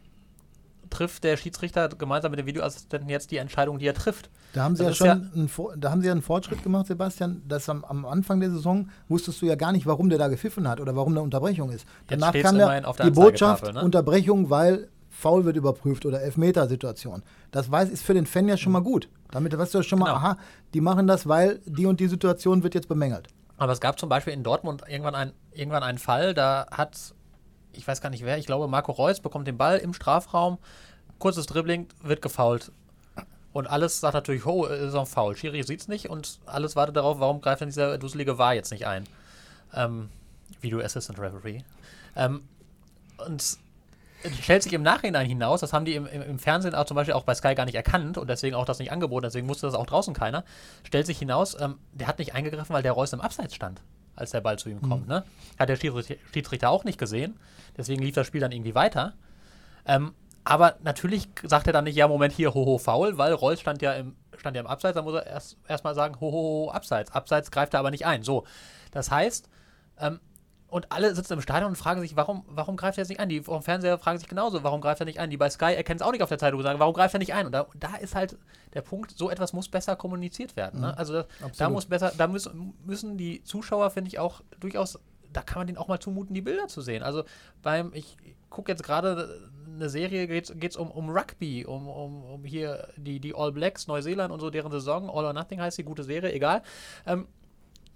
trifft 0.91 1.25
der 1.25 1.37
Schiedsrichter 1.37 1.89
gemeinsam 1.89 2.31
mit 2.31 2.39
dem 2.41 2.47
Videoassistenten 2.47 3.09
jetzt 3.09 3.31
die 3.31 3.37
Entscheidung, 3.39 3.79
die 3.79 3.87
er 3.87 3.95
trifft. 3.95 4.31
Da 4.53 4.63
haben 4.63 4.77
Sie 4.77 4.85
Das 4.85 4.99
ja 4.99 5.07
schon 5.15 5.31
einen, 5.35 5.49
Vor- 5.49 5.77
da 5.77 5.91
haben 5.91 6.01
Sie 6.01 6.07
ja 6.07 6.13
einen 6.13 6.23
Fortschritt 6.23 6.63
gemacht, 6.63 6.87
Sebastian. 6.87 7.43
Dass 7.47 7.69
am, 7.69 7.85
am 7.85 8.05
Anfang 8.07 8.41
der 8.41 8.51
Saison 8.51 8.89
wusstest 9.09 9.43
du 9.43 9.47
ja 9.47 9.55
gar 9.57 9.73
nicht, 9.73 9.87
warum 9.87 10.09
der 10.09 10.19
da 10.19 10.29
gepfiffen 10.29 10.69
hat 10.69 10.81
oder 10.81 10.95
warum 10.97 11.13
eine 11.13 11.23
Unterbrechung 11.23 11.71
ist. 11.71 11.87
Danach 12.09 12.33
kam 12.33 12.57
ja 12.59 12.81
die 13.05 13.11
Botschaft 13.11 13.73
ne? 13.73 13.83
Unterbrechung, 13.83 14.49
weil 14.51 14.89
Foul 15.11 15.45
wird 15.45 15.57
überprüft 15.57 16.05
oder 16.07 16.21
Elfmetersituation. 16.23 17.23
Das 17.51 17.71
weiß, 17.71 17.89
ist 17.91 18.03
für 18.03 18.15
den 18.15 18.27
Fan 18.27 18.49
ja 18.49 18.57
schon 18.57 18.73
mal 18.73 18.83
gut. 18.83 19.09
Damit 19.31 19.57
weißt 19.57 19.75
du 19.75 19.79
ja 19.79 19.83
schon 19.85 19.99
mal, 19.99 20.07
Genau. 20.07 20.17
aha, 20.19 20.39
die 20.75 20.81
machen 20.81 21.07
das, 21.07 21.27
weil 21.27 21.61
die 21.67 21.87
und 21.87 22.01
die 22.01 22.07
Situation 22.09 22.63
wird 22.63 22.75
jetzt 22.75 22.89
bemängelt. 22.89 23.29
Aber 23.57 23.73
es 23.73 23.81
gab 23.81 23.99
zum 23.99 24.09
Beispiel 24.09 24.33
in 24.33 24.43
Dortmund 24.43 24.83
irgendwann, 24.87 25.15
ein, 25.15 25.33
irgendwann 25.53 25.83
einen 25.83 25.99
Fall, 25.99 26.35
da 26.35 26.67
hat, 26.71 27.15
ich 27.73 27.87
weiß 27.87 28.01
gar 28.01 28.11
nicht 28.11 28.25
wer, 28.25 28.39
ich 28.39 28.47
glaube 28.47 28.69
Marco 28.69 28.93
Reus 28.93 29.21
bekommt 29.21 29.47
den 29.47 29.57
Ball 29.57 29.79
im 29.79 29.95
Strafraum, 29.95 30.59
kurzes 31.19 31.47
Dribbling, 31.47 31.89
wird 32.03 32.23
gefoult. 32.23 32.73
Und 33.53 33.67
alles 33.67 34.01
sagt 34.01 34.13
natürlich, 34.13 34.45
oh, 34.45 34.67
ist 34.67 34.95
auch 34.95 35.01
ein 35.01 35.07
Foul. 35.07 35.35
Schiri 35.35 35.63
sieht's 35.63 35.89
nicht 35.89 36.11
und 36.11 36.41
alles 36.45 36.77
wartet 36.77 36.97
darauf, 36.97 37.21
warum 37.21 37.41
greift 37.41 37.63
denn 37.63 37.71
dieser 37.71 37.97
dusselige 37.97 38.37
War 38.37 38.53
jetzt 38.53 38.71
nicht 38.71 38.87
ein? 38.87 39.05
Ähm, 39.73 40.11
Video 40.61 40.81
Assistant 40.81 41.19
Referee. 41.19 41.63
Ähm, 42.15 42.43
und 43.27 43.59
stellt 44.43 44.63
sich 44.63 44.73
im 44.73 44.83
Nachhinein 44.83 45.27
hinaus, 45.27 45.61
das 45.61 45.73
haben 45.73 45.85
die 45.85 45.95
im, 45.95 46.07
im, 46.07 46.39
Fernsehen 46.39 46.75
auch 46.75 46.85
zum 46.85 46.95
Beispiel 46.95 47.15
auch 47.15 47.25
bei 47.25 47.35
Sky 47.35 47.55
gar 47.55 47.65
nicht 47.65 47.75
erkannt 47.75 48.19
und 48.19 48.29
deswegen 48.29 48.55
auch 48.55 48.65
das 48.65 48.79
nicht 48.79 48.93
angeboten, 48.93 49.25
deswegen 49.25 49.49
wusste 49.49 49.67
das 49.67 49.75
auch 49.75 49.87
draußen 49.87 50.15
keiner. 50.15 50.45
Stellt 50.85 51.07
sich 51.07 51.19
hinaus, 51.19 51.59
ähm, 51.61 51.79
der 51.93 52.07
hat 52.07 52.19
nicht 52.19 52.35
eingegriffen, 52.35 52.75
weil 52.75 52.83
der 52.83 52.93
Reus 52.93 53.13
im 53.13 53.21
Abseits 53.21 53.55
stand, 53.55 53.83
als 54.15 54.31
der 54.31 54.41
Ball 54.41 54.59
zu 54.59 54.69
ihm 54.69 54.81
kommt. 54.83 55.09
Ne? 55.09 55.25
Hat 55.59 55.69
der 55.69 55.77
Schiedsrichter, 55.77 56.71
auch 56.71 56.85
nicht 56.85 56.99
gesehen, 56.99 57.39
deswegen 57.77 58.03
lief 58.03 58.15
das 58.15 58.27
Spiel 58.27 58.41
dann 58.41 58.53
irgendwie 58.53 58.75
weiter. 58.75 59.15
Ähm, 59.87 60.15
aber 60.45 60.77
natürlich 60.83 61.29
sagt 61.43 61.67
er 61.67 61.73
dann 61.73 61.85
nicht, 61.85 61.97
ja, 61.97 62.07
Moment, 62.07 62.33
hier, 62.33 62.55
hoho, 62.55 62.79
faul, 62.79 63.19
weil 63.19 63.33
Reus 63.33 63.61
stand 63.61 63.83
ja 63.83 63.95
im, 63.95 64.15
stand 64.37 64.55
ja 64.55 64.61
im 64.61 64.69
Abseits, 64.69 64.95
dann 64.95 65.05
muss 65.05 65.15
er 65.15 65.27
erst 65.27 65.57
erstmal 65.67 65.95
sagen, 65.97 66.21
hoho, 66.21 66.71
Abseits. 66.71 67.11
Abseits 67.11 67.51
greift 67.51 67.75
er 67.75 67.81
aber 67.81 67.91
nicht 67.91 68.07
ein. 68.07 68.23
So. 68.23 68.45
Das 68.93 69.11
heißt, 69.11 69.49
ähm, 69.99 70.21
und 70.69 70.91
alle 70.91 71.15
sitzen 71.15 71.35
im 71.35 71.41
Stadion 71.41 71.71
und 71.71 71.77
fragen 71.77 72.01
sich, 72.01 72.17
warum, 72.17 72.45
warum 72.49 72.77
greift 72.77 72.99
er 72.99 73.03
jetzt 73.03 73.09
nicht 73.09 73.21
ein? 73.21 73.29
Die 73.29 73.41
vom 73.41 73.63
Fernseher 73.63 73.99
fragen 73.99 74.19
sich 74.19 74.29
genauso, 74.29 74.65
warum 74.65 74.81
greift 74.81 75.01
er 75.01 75.07
nicht 75.07 75.21
ein? 75.21 75.31
Die 75.31 75.37
bei 75.37 75.49
Sky 75.49 75.75
erkennen 75.75 76.01
es 76.01 76.07
auch 76.07 76.11
nicht 76.11 76.23
auf 76.23 76.29
der 76.29 76.39
Zeitung 76.39 76.59
und 76.59 76.65
sagen, 76.65 76.81
warum 76.81 76.95
greift 76.95 77.15
er 77.15 77.19
nicht 77.19 77.35
ein? 77.35 77.47
Und 77.47 77.53
da, 77.53 77.61
und 77.61 77.83
da 77.83 77.95
ist 77.97 78.15
halt 78.15 78.37
der 78.75 78.83
Punkt, 78.83 79.13
so 79.17 79.31
etwas 79.31 79.53
muss 79.53 79.69
besser 79.69 79.95
kommuniziert 79.95 80.57
werden. 80.57 80.81
Ne? 80.81 80.97
Also 80.99 81.13
da, 81.15 81.27
da 81.57 81.71
muss 81.71 81.87
besser, 81.87 82.13
da 82.17 82.27
müssen, 82.27 82.75
müssen 82.85 83.17
die 83.17 83.45
Zuschauer, 83.45 83.91
finde 83.91 84.09
ich, 84.09 84.19
auch 84.19 84.43
durchaus, 84.59 84.99
da 85.33 85.43
kann 85.43 85.61
man 85.61 85.67
denen 85.69 85.79
auch 85.79 85.89
mal 85.89 86.01
zumuten, 86.01 86.35
die 86.35 86.43
Bilder 86.43 86.67
zu 86.67 86.81
sehen. 86.81 87.05
Also 87.05 87.25
beim, 87.63 87.93
ich 87.95 88.17
gucke 88.51 88.73
jetzt 88.73 88.83
gerade 88.83 89.49
eine 89.73 89.89
Serie, 89.89 90.27
geht 90.27 90.51
es 90.51 90.77
um, 90.77 90.91
um 90.91 91.11
Rugby, 91.11 91.65
um, 91.65 91.89
um, 91.89 92.25
um 92.25 92.45
hier 92.45 92.89
die, 92.97 93.21
die 93.21 93.35
All 93.35 93.53
Blacks, 93.53 93.87
Neuseeland 93.87 94.33
und 94.33 94.41
so, 94.41 94.51
deren 94.51 94.73
Saison, 94.73 95.09
All 95.09 95.25
or 95.25 95.33
Nothing 95.33 95.61
heißt 95.61 95.79
die, 95.79 95.85
gute 95.85 96.03
Serie, 96.03 96.33
egal. 96.33 96.63
Ähm, 97.07 97.29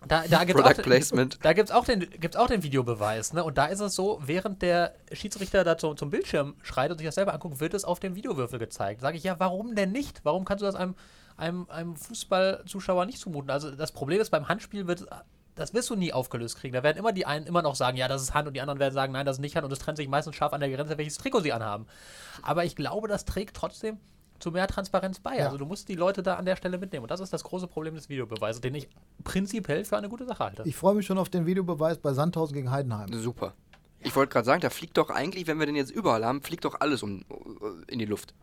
da, 0.08 0.24
da 0.28 0.44
gibt's 0.44 0.60
Product 0.62 0.80
auch, 0.80 0.84
Placement. 0.84 1.38
Da 1.42 1.52
gibt 1.52 1.68
es 1.68 1.74
auch, 1.74 1.84
den- 1.84 2.08
gibt's 2.10 2.36
auch 2.36 2.46
den 2.46 2.62
Videobeweis. 2.62 3.32
Ne? 3.32 3.44
Und 3.44 3.58
da 3.58 3.66
ist 3.66 3.80
es 3.80 3.94
so, 3.94 4.18
während 4.24 4.62
der 4.62 4.94
Schiedsrichter 5.12 5.62
da 5.64 5.76
zum, 5.76 5.96
zum 5.96 6.10
Bildschirm 6.10 6.54
schreit 6.62 6.90
und 6.90 6.98
sich 6.98 7.06
das 7.06 7.14
selber 7.14 7.34
anguckt, 7.34 7.60
wird 7.60 7.74
es 7.74 7.84
auf 7.84 8.00
dem 8.00 8.14
Videowürfel 8.14 8.58
gezeigt. 8.58 9.00
Sage 9.02 9.16
ich, 9.16 9.24
ja, 9.24 9.38
warum 9.38 9.74
denn 9.74 9.92
nicht? 9.92 10.24
Warum 10.24 10.44
kannst 10.44 10.62
du 10.62 10.66
das 10.66 10.74
einem, 10.74 10.94
einem, 11.36 11.68
einem 11.68 11.96
Fußballzuschauer 11.96 13.04
nicht 13.06 13.18
zumuten? 13.18 13.50
Also 13.50 13.70
das 13.70 13.92
Problem 13.92 14.20
ist, 14.20 14.30
beim 14.30 14.48
Handspiel 14.48 14.86
wird 14.86 15.06
das 15.56 15.74
wirst 15.74 15.90
du 15.90 15.96
nie 15.96 16.12
aufgelöst 16.12 16.56
kriegen. 16.56 16.72
Da 16.72 16.82
werden 16.82 16.96
immer 16.96 17.12
die 17.12 17.26
einen 17.26 17.46
immer 17.46 17.60
noch 17.60 17.74
sagen, 17.74 17.96
ja, 17.98 18.08
das 18.08 18.22
ist 18.22 18.32
Hand 18.32 18.48
und 18.48 18.54
die 18.54 18.62
anderen 18.62 18.80
werden 18.80 18.94
sagen, 18.94 19.12
nein, 19.12 19.26
das 19.26 19.36
ist 19.36 19.40
nicht 19.40 19.56
Hand 19.56 19.64
und 19.64 19.72
es 19.72 19.78
trennt 19.78 19.98
sich 19.98 20.08
meistens 20.08 20.34
scharf 20.36 20.54
an 20.54 20.60
der 20.60 20.70
Grenze, 20.70 20.96
welches 20.96 21.18
Trikot 21.18 21.40
sie 21.40 21.52
anhaben. 21.52 21.86
Aber 22.42 22.64
ich 22.64 22.76
glaube, 22.76 23.08
das 23.08 23.26
trägt 23.26 23.56
trotzdem 23.56 23.98
zu 24.40 24.50
mehr 24.50 24.66
Transparenz 24.66 25.20
bei. 25.20 25.38
Ja. 25.38 25.46
Also 25.46 25.58
du 25.58 25.66
musst 25.66 25.88
die 25.88 25.94
Leute 25.94 26.22
da 26.22 26.36
an 26.36 26.44
der 26.44 26.56
Stelle 26.56 26.78
mitnehmen. 26.78 27.04
Und 27.04 27.10
das 27.10 27.20
ist 27.20 27.32
das 27.32 27.44
große 27.44 27.66
Problem 27.68 27.94
des 27.94 28.08
Videobeweises, 28.08 28.60
den 28.60 28.74
ich 28.74 28.88
prinzipiell 29.22 29.84
für 29.84 29.96
eine 29.96 30.08
gute 30.08 30.26
Sache 30.26 30.44
halte. 30.44 30.62
Ich 30.66 30.76
freue 30.76 30.94
mich 30.94 31.06
schon 31.06 31.18
auf 31.18 31.28
den 31.28 31.46
Videobeweis 31.46 31.98
bei 31.98 32.12
Sandhausen 32.12 32.54
gegen 32.54 32.70
Heidenheim. 32.70 33.12
Super. 33.12 33.54
Ich 34.00 34.16
wollte 34.16 34.32
gerade 34.32 34.46
sagen, 34.46 34.60
da 34.62 34.70
fliegt 34.70 34.96
doch 34.96 35.10
eigentlich, 35.10 35.46
wenn 35.46 35.58
wir 35.58 35.66
den 35.66 35.76
jetzt 35.76 35.90
überall 35.90 36.24
haben, 36.24 36.42
fliegt 36.42 36.64
doch 36.64 36.80
alles 36.80 37.02
um, 37.02 37.22
in 37.86 37.98
die 37.98 38.06
Luft. 38.06 38.34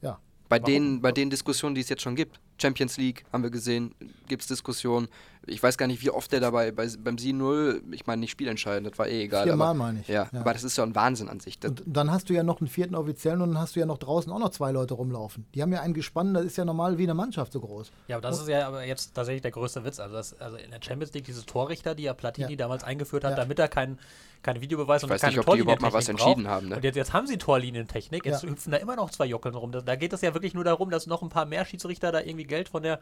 Ja. 0.00 0.18
Bei 0.48 0.58
den, 0.58 1.02
bei 1.02 1.12
den 1.12 1.30
Diskussionen, 1.30 1.74
die 1.74 1.82
es 1.82 1.88
jetzt 1.88 2.02
schon 2.02 2.16
gibt. 2.16 2.40
Champions 2.60 2.96
League 2.96 3.24
haben 3.32 3.42
wir 3.42 3.50
gesehen, 3.50 3.94
gibt 4.28 4.42
es 4.42 4.48
Diskussionen. 4.48 5.08
Ich 5.46 5.62
weiß 5.62 5.76
gar 5.76 5.86
nicht, 5.86 6.00
wie 6.02 6.08
oft 6.08 6.32
der 6.32 6.40
dabei 6.40 6.70
bei, 6.72 6.88
beim 6.98 7.16
7-0, 7.16 7.82
ich 7.92 8.06
meine 8.06 8.20
nicht 8.20 8.30
spielentscheidend, 8.30 8.90
das 8.90 8.98
war 8.98 9.06
eh 9.08 9.24
egal. 9.24 9.44
Viermal 9.44 9.74
meine 9.74 10.00
ich. 10.00 10.08
Ja, 10.08 10.28
Ja. 10.32 10.40
aber 10.40 10.54
das 10.54 10.64
ist 10.64 10.78
ja 10.78 10.84
ein 10.84 10.94
Wahnsinn 10.94 11.28
an 11.28 11.40
sich. 11.40 11.58
Das, 11.58 11.70
Und 11.72 11.82
dann 11.86 12.10
hast 12.10 12.30
du 12.30 12.32
ja 12.32 12.42
noch 12.42 12.60
einen 12.60 12.68
vierten 12.68 12.94
Offiziellen 12.94 13.42
und 13.42 13.50
dann 13.52 13.58
hast 13.60 13.76
du 13.76 13.80
ja 13.80 13.86
noch 13.86 13.98
draußen 13.98 14.32
auch 14.32 14.38
noch 14.38 14.50
zwei 14.50 14.72
Leute 14.72 14.94
rumlaufen. 14.94 15.44
Die 15.54 15.60
haben 15.60 15.72
ja 15.72 15.80
ein 15.82 15.92
Gespann, 15.92 16.32
das 16.32 16.44
ist 16.44 16.56
ja 16.56 16.64
normal 16.64 16.96
wie 16.96 17.02
eine 17.02 17.12
Mannschaft 17.14 17.52
so 17.52 17.60
groß. 17.60 17.92
Ja, 18.08 18.16
aber 18.16 18.28
das 18.28 18.40
ist 18.40 18.48
ja 18.48 18.66
aber 18.66 18.84
jetzt 18.86 19.12
tatsächlich 19.14 19.42
der 19.42 19.50
größte 19.50 19.84
Witz. 19.84 20.00
Also, 20.00 20.14
das, 20.14 20.40
also 20.40 20.56
in 20.56 20.70
der 20.70 20.80
Champions 20.82 21.12
League 21.12 21.24
diese 21.24 21.44
Torrichter, 21.44 21.94
die 21.94 22.04
ja 22.04 22.14
Platini 22.14 22.52
Ja. 22.52 22.56
damals 22.56 22.82
eingeführt 22.84 23.24
hat, 23.24 23.32
Ja. 23.32 23.36
damit 23.36 23.58
er 23.58 23.68
keinen 23.68 23.98
kein 24.42 24.60
Videobeweis 24.60 25.02
und 25.02 25.08
weiß 25.08 25.22
keine 25.22 25.36
nicht, 25.38 25.46
ob 25.48 25.54
die 25.54 25.60
überhaupt 25.62 25.80
mal 25.80 25.92
was 25.94 26.06
entschieden 26.06 26.42
braucht. 26.44 26.52
haben, 26.54 26.68
ne? 26.68 26.76
Und 26.76 26.84
jetzt, 26.84 26.96
jetzt 26.96 27.14
haben 27.14 27.26
sie 27.26 27.38
Torlinientechnik, 27.38 28.26
jetzt 28.26 28.42
Ja. 28.42 28.50
hüpfen 28.50 28.72
da 28.72 28.76
immer 28.76 28.94
noch 28.94 29.10
zwei 29.10 29.24
Jockeln 29.24 29.54
rum. 29.54 29.72
Da, 29.72 29.80
da 29.80 29.96
geht 29.96 30.12
es 30.12 30.20
ja 30.20 30.34
wirklich 30.34 30.52
nur 30.52 30.64
darum, 30.64 30.90
dass 30.90 31.06
noch 31.06 31.22
ein 31.22 31.30
paar 31.30 31.46
mehr 31.46 31.64
Schiedsrichter 31.64 32.12
da 32.12 32.20
irgendwie 32.20 32.43
Geld 32.46 32.68
von 32.68 32.82
der 32.82 33.00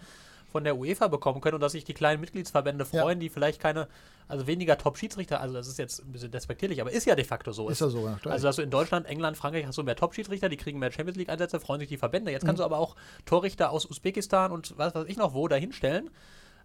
von 0.51 0.65
der 0.65 0.77
UEFA 0.77 1.09
bekommen 1.09 1.41
können 1.41 1.55
und 1.55 1.63
dass 1.63 1.73
sich 1.73 1.85
die 1.85 1.95
kleinen 1.95 2.21
Mitgliedsverbände 2.21 2.85
Ja. 2.93 3.01
freuen, 3.01 3.19
die 3.21 3.31
vielleicht 3.31 3.59
keine, 3.59 3.89
also 4.29 4.47
weniger 4.47 4.77
Top-Schiedsrichter, 4.77 5.41
also 5.41 5.55
das 5.55 5.67
ist 5.67 5.79
jetzt 5.79 6.01
ein 6.01 6.13
bisschen 6.13 6.31
despektierlich, 6.31 6.83
aber 6.83 6.93
ist 6.93 7.07
ja 7.07 7.15
de 7.15 7.25
facto 7.25 7.53
so. 7.53 7.71
Ist 7.71 7.81
ja 7.81 7.89
so, 7.89 8.05
ja, 8.07 8.17
klar. 8.21 8.35
Also 8.35 8.49
dass 8.49 8.57
du 8.57 8.63
in 8.63 8.69
Deutschland, 8.69 9.07
England, 9.07 9.39
Frankreich 9.39 9.65
hast 9.65 9.79
du 9.79 9.83
mehr 9.83 9.97
Top-Schiedsrichter, 9.97 10.51
die 10.51 10.59
kriegen 10.59 10.79
mehr 10.79 10.93
Champions 10.93 11.17
League-Einsätze, 11.17 11.59
freuen 11.59 11.81
sich 11.81 11.89
die 11.89 11.97
Verbände. 11.97 12.31
Jetzt 12.33 12.43
Mhm. 12.43 12.49
kannst 12.49 12.61
du 12.61 12.65
aber 12.65 12.77
auch 12.77 12.97
Torrichter 13.25 13.71
aus 13.71 13.87
Usbekistan 13.87 14.53
und 14.53 14.77
was 14.77 14.95
weiß 14.95 15.07
ich 15.09 15.17
noch 15.17 15.33
wo 15.33 15.49
dahinstellen. 15.49 16.11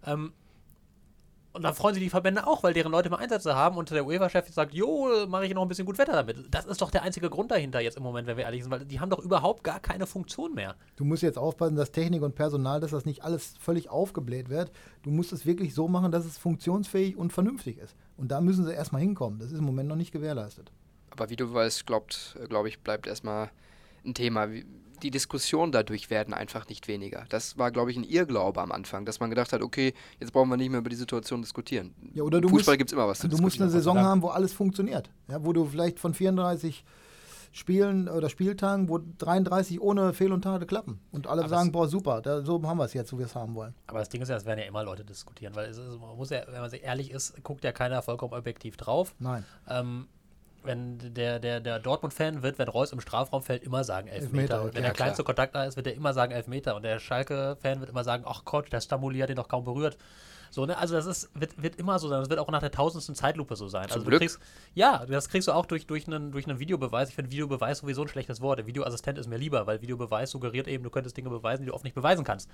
Ähm, 0.06 0.34
Und 1.58 1.64
dann 1.64 1.74
freuen 1.74 1.95
sich 1.95 2.03
die 2.03 2.12
Verbände 2.12 2.45
auch, 2.45 2.62
weil 2.62 2.74
deren 2.74 2.91
Leute 2.91 3.10
mal 3.10 3.18
Einsätze 3.18 3.55
haben 3.55 3.78
und 3.78 3.89
der 3.89 4.05
UEFA-Chef 4.05 4.53
sagt, 4.53 4.76
jo, 4.76 5.10
mache 5.28 5.47
ich 5.47 5.55
noch 5.55 5.64
ein 5.64 5.68
bisschen 5.68 5.88
gut 5.88 5.97
Wetter 5.97 6.12
damit. 6.12 6.38
Das 6.51 6.68
ist 6.68 6.80
doch 6.84 6.91
der 6.91 7.01
einzige 7.01 7.32
Grund 7.32 7.49
dahinter 7.49 7.80
jetzt 7.80 7.97
im 7.97 8.03
Moment, 8.03 8.28
wenn 8.28 8.38
wir 8.38 8.43
ehrlich 8.43 8.62
sind, 8.62 8.72
weil 8.72 8.86
die 8.86 8.99
haben 8.99 9.10
doch 9.10 9.18
überhaupt 9.18 9.64
gar 9.64 9.80
keine 9.80 10.05
Funktion 10.05 10.53
mehr. 10.53 10.76
Du 10.97 11.03
musst 11.03 11.24
jetzt 11.24 11.39
aufpassen, 11.39 11.76
dass 11.76 11.91
Technik 11.91 12.22
und 12.22 12.36
Personal, 12.36 12.80
dass 12.80 12.91
das 12.91 13.05
nicht 13.05 13.24
alles 13.24 13.55
völlig 13.60 13.89
aufgebläht 13.89 14.49
wird. 14.49 14.72
Du 15.01 15.10
musst 15.10 15.34
es 15.34 15.47
wirklich 15.47 15.74
so 15.74 15.88
machen, 15.88 16.12
dass 16.12 16.26
es 16.26 16.38
funktionsfähig 16.38 17.18
und 17.18 17.34
vernünftig 17.34 17.80
ist. 17.80 17.95
Und 18.18 18.32
da 18.32 18.39
müssen 18.39 18.64
sie 18.64 18.74
erstmal 18.74 19.01
hinkommen. 19.01 19.39
Das 19.39 19.51
ist 19.51 19.58
im 19.58 19.66
Moment 19.66 19.89
noch 19.89 19.95
nicht 19.95 20.12
gewährleistet. 20.12 20.72
Aber 21.10 21.32
wie 21.32 21.38
du 21.38 21.51
weißt, 21.51 21.88
glaubt, 21.88 22.38
glaube 22.49 22.70
ich, 22.70 22.82
bleibt 22.82 23.08
erstmal 23.08 23.49
ein 24.05 24.14
Thema. 24.14 24.51
Wie, 24.51 24.64
die 25.04 25.12
Diskussionen 25.12 25.72
dadurch 25.72 26.10
werden 26.10 26.34
einfach 26.34 26.68
nicht 26.68 26.88
weniger. 26.88 27.26
Das 27.30 27.58
war, 27.58 27.72
glaube 27.72 27.91
ich, 27.91 27.98
ein 27.98 28.04
Irrglaube 28.04 28.62
am 28.62 28.72
Anfang, 28.72 29.06
dass 29.06 29.20
man 29.20 29.30
gedacht 29.30 29.54
hat, 29.54 29.62
okay, 29.62 29.93
jetzt 30.20 30.32
brauchen 30.34 30.50
wir 30.50 30.58
nicht 30.58 30.70
mehr 30.70 30.80
über 30.80 30.89
die 30.89 30.95
Situation 30.95 31.41
diskutieren. 31.41 31.93
Ja, 32.14 32.24
oder 32.24 32.41
du 32.41 32.50
Fußball 32.50 32.74
musst, 32.74 32.78
gibt 32.80 32.89
es 32.89 32.93
immer 32.93 33.08
was 33.08 33.20
zu 33.20 33.28
Du 33.28 33.38
musst 33.38 33.60
eine 33.60 33.68
diskutieren. 33.68 33.72
Saison 33.72 34.00
haben, 34.00 34.22
wo 34.22 34.30
alles 34.30 34.54
funktioniert. 34.54 35.10
Ja, 35.28 35.43
wo 35.43 35.54
du 35.54 35.66
vielleicht 35.66 36.00
von 36.00 36.14
34 36.14 36.84
Spielen 37.52 38.08
oder 38.08 38.30
Spieltagen, 38.30 38.88
wo 38.89 39.00
33 39.00 39.82
ohne 39.82 40.14
Fehl 40.14 40.32
und 40.32 40.43
Tate 40.43 40.66
klappen. 40.66 41.00
Und 41.12 41.28
alle 41.28 41.41
Aber 41.41 41.50
sagen, 41.50 41.72
boah, 41.72 41.88
super, 41.88 42.22
da, 42.22 42.41
so 42.41 42.62
haben 42.64 42.78
wir 42.78 42.86
es 42.86 42.93
jetzt, 42.93 43.10
so 43.10 43.18
wir 43.18 43.26
es 43.26 43.36
haben 43.36 43.56
wollen. 43.56 43.74
Aber 43.88 44.00
das 44.00 44.10
Ding 44.10 44.22
ist 44.22 44.30
ja, 44.30 44.36
es 44.36 44.45
werden 44.45 44.60
ja 44.60 44.66
immer 44.66 44.84
Leute 44.84 45.04
diskutieren, 45.04 45.56
weil 45.56 45.70
es 45.70 45.78
ist, 45.78 46.00
man 46.00 46.16
muss 46.16 46.30
ja, 46.30 46.41
wenn 46.48 46.62
man 46.62 46.70
sich 46.70 46.84
ehrlich 46.84 47.10
ist, 47.12 47.41
guckt 47.43 47.64
ja 47.64 47.72
keiner 47.72 48.02
vollkommen 48.02 48.34
objektiv 48.34 48.78
drauf. 48.78 49.16
Nein. 49.20 49.43
Ähm, 49.68 50.08
wenn 50.64 51.14
der, 51.14 51.39
der, 51.39 51.60
der 51.60 51.80
Dortmund-Fan 51.80 52.43
wird, 52.43 52.60
wenn 52.60 52.68
Reus 52.68 52.91
im 52.91 52.99
Strafraum 52.99 53.41
fällt, 53.41 53.64
immer 53.64 53.84
sagen 53.84 54.08
Elfmeter. 54.08 54.38
Elfmeter, 54.38 54.62
Und 54.64 54.76
wenn 54.76 54.84
ja, 54.84 54.89
der 54.89 54.95
kleinste 54.95 55.24
Kontakt 55.24 55.55
da 55.55 55.66
ist, 55.66 55.78
wird 55.78 55.88
er 55.88 55.93
immer 55.93 56.14
sagen 56.14 56.32
Elfmeter. 56.32 56.76
Und 56.76 56.84
der 56.84 56.99
Schalke-Fan 56.99 57.80
wird 57.80 57.89
immer 57.89 58.03
sagen, 58.03 58.24
ach 58.28 58.43
Gott, 58.45 58.72
der 58.72 58.82
Stamuli 58.82 59.20
hat 59.20 59.30
den 59.30 59.38
doch 59.38 59.47
kaum 59.47 59.64
berührt. 59.64 59.97
So, 60.49 60.66
ne? 60.66 60.78
Also 60.78 60.95
das 60.95 61.05
ist, 61.05 61.30
wird, 61.34 61.62
wird 61.62 61.76
immer 61.78 61.99
so 61.99 62.08
sein. 62.08 62.20
Das 62.20 62.30
wird 62.30 62.39
auch 62.39 62.49
nach 62.49 62.62
der 62.62 62.72
tausendsten 62.72 63.16
Zeitlupe 63.16 63.55
so 63.55 63.68
sein. 63.68 63.86
also 63.86 64.01
Glück. 64.01 64.14
du 64.14 64.20
kriegst, 64.20 64.39
ja, 64.74 65.05
das 65.05 65.30
kriegst 65.30 65.47
du 65.47 65.51
auch 65.51 65.66
durch, 65.66 65.88
durch, 65.88 66.08
einen, 66.08 66.32
durch 66.32 66.47
einen 66.47 66.60
Videobeweis. 66.60 67.10
Ich 67.10 67.16
finde 67.16 67.32
Videobeweis 67.32 67.80
sowieso 67.80 68.03
ein 68.03 68.08
schlechtes 68.08 68.41
Wort. 68.41 68.60
Der 68.60 68.68
Videoassistent 68.68 69.18
ist 69.18 69.28
mir 69.28 69.38
lieber, 69.38 69.68
weil 69.68 69.82
Videobeweis 69.82 70.32
suggeriert 70.32 70.68
eben, 70.68 70.84
du 70.84 70.89
könntest 70.89 71.18
Dinge 71.18 71.30
beweisen, 71.30 71.64
die 71.64 71.68
du 71.68 71.74
oft 71.74 71.84
nicht 71.84 71.95
beweisen 71.95 72.24
kannst. 72.24 72.49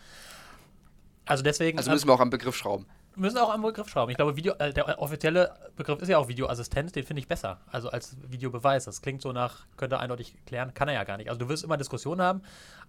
Also 1.25 1.43
deswegen. 1.43 1.77
Also 1.77 1.91
müssen 1.91 2.07
wir 2.07 2.13
auch 2.13 2.19
am 2.19 2.29
Begriff 2.29 2.55
schrauben. 2.55 2.85
Müssen 3.15 3.37
auch 3.37 3.53
am 3.53 3.61
Begriff 3.61 3.89
schrauben. 3.89 4.11
Ich 4.11 4.17
glaube, 4.17 4.35
Video, 4.35 4.53
äh, 4.59 4.73
der 4.73 4.99
offizielle 4.99 5.53
Begriff 5.75 6.01
ist 6.01 6.09
ja 6.09 6.17
auch 6.17 6.27
Videoassistent, 6.27 6.95
den 6.95 7.03
finde 7.03 7.21
ich 7.21 7.27
besser. 7.27 7.61
Also 7.67 7.89
als 7.89 8.17
Videobeweis. 8.27 8.85
Das 8.85 9.01
klingt 9.01 9.21
so 9.21 9.31
nach, 9.31 9.65
könnte 9.77 9.99
eindeutig 9.99 10.35
klären, 10.45 10.73
kann 10.73 10.87
er 10.87 10.95
ja 10.95 11.03
gar 11.03 11.17
nicht. 11.17 11.29
Also 11.29 11.39
du 11.39 11.49
wirst 11.49 11.63
immer 11.63 11.77
Diskussionen 11.77 12.21
haben. 12.21 12.41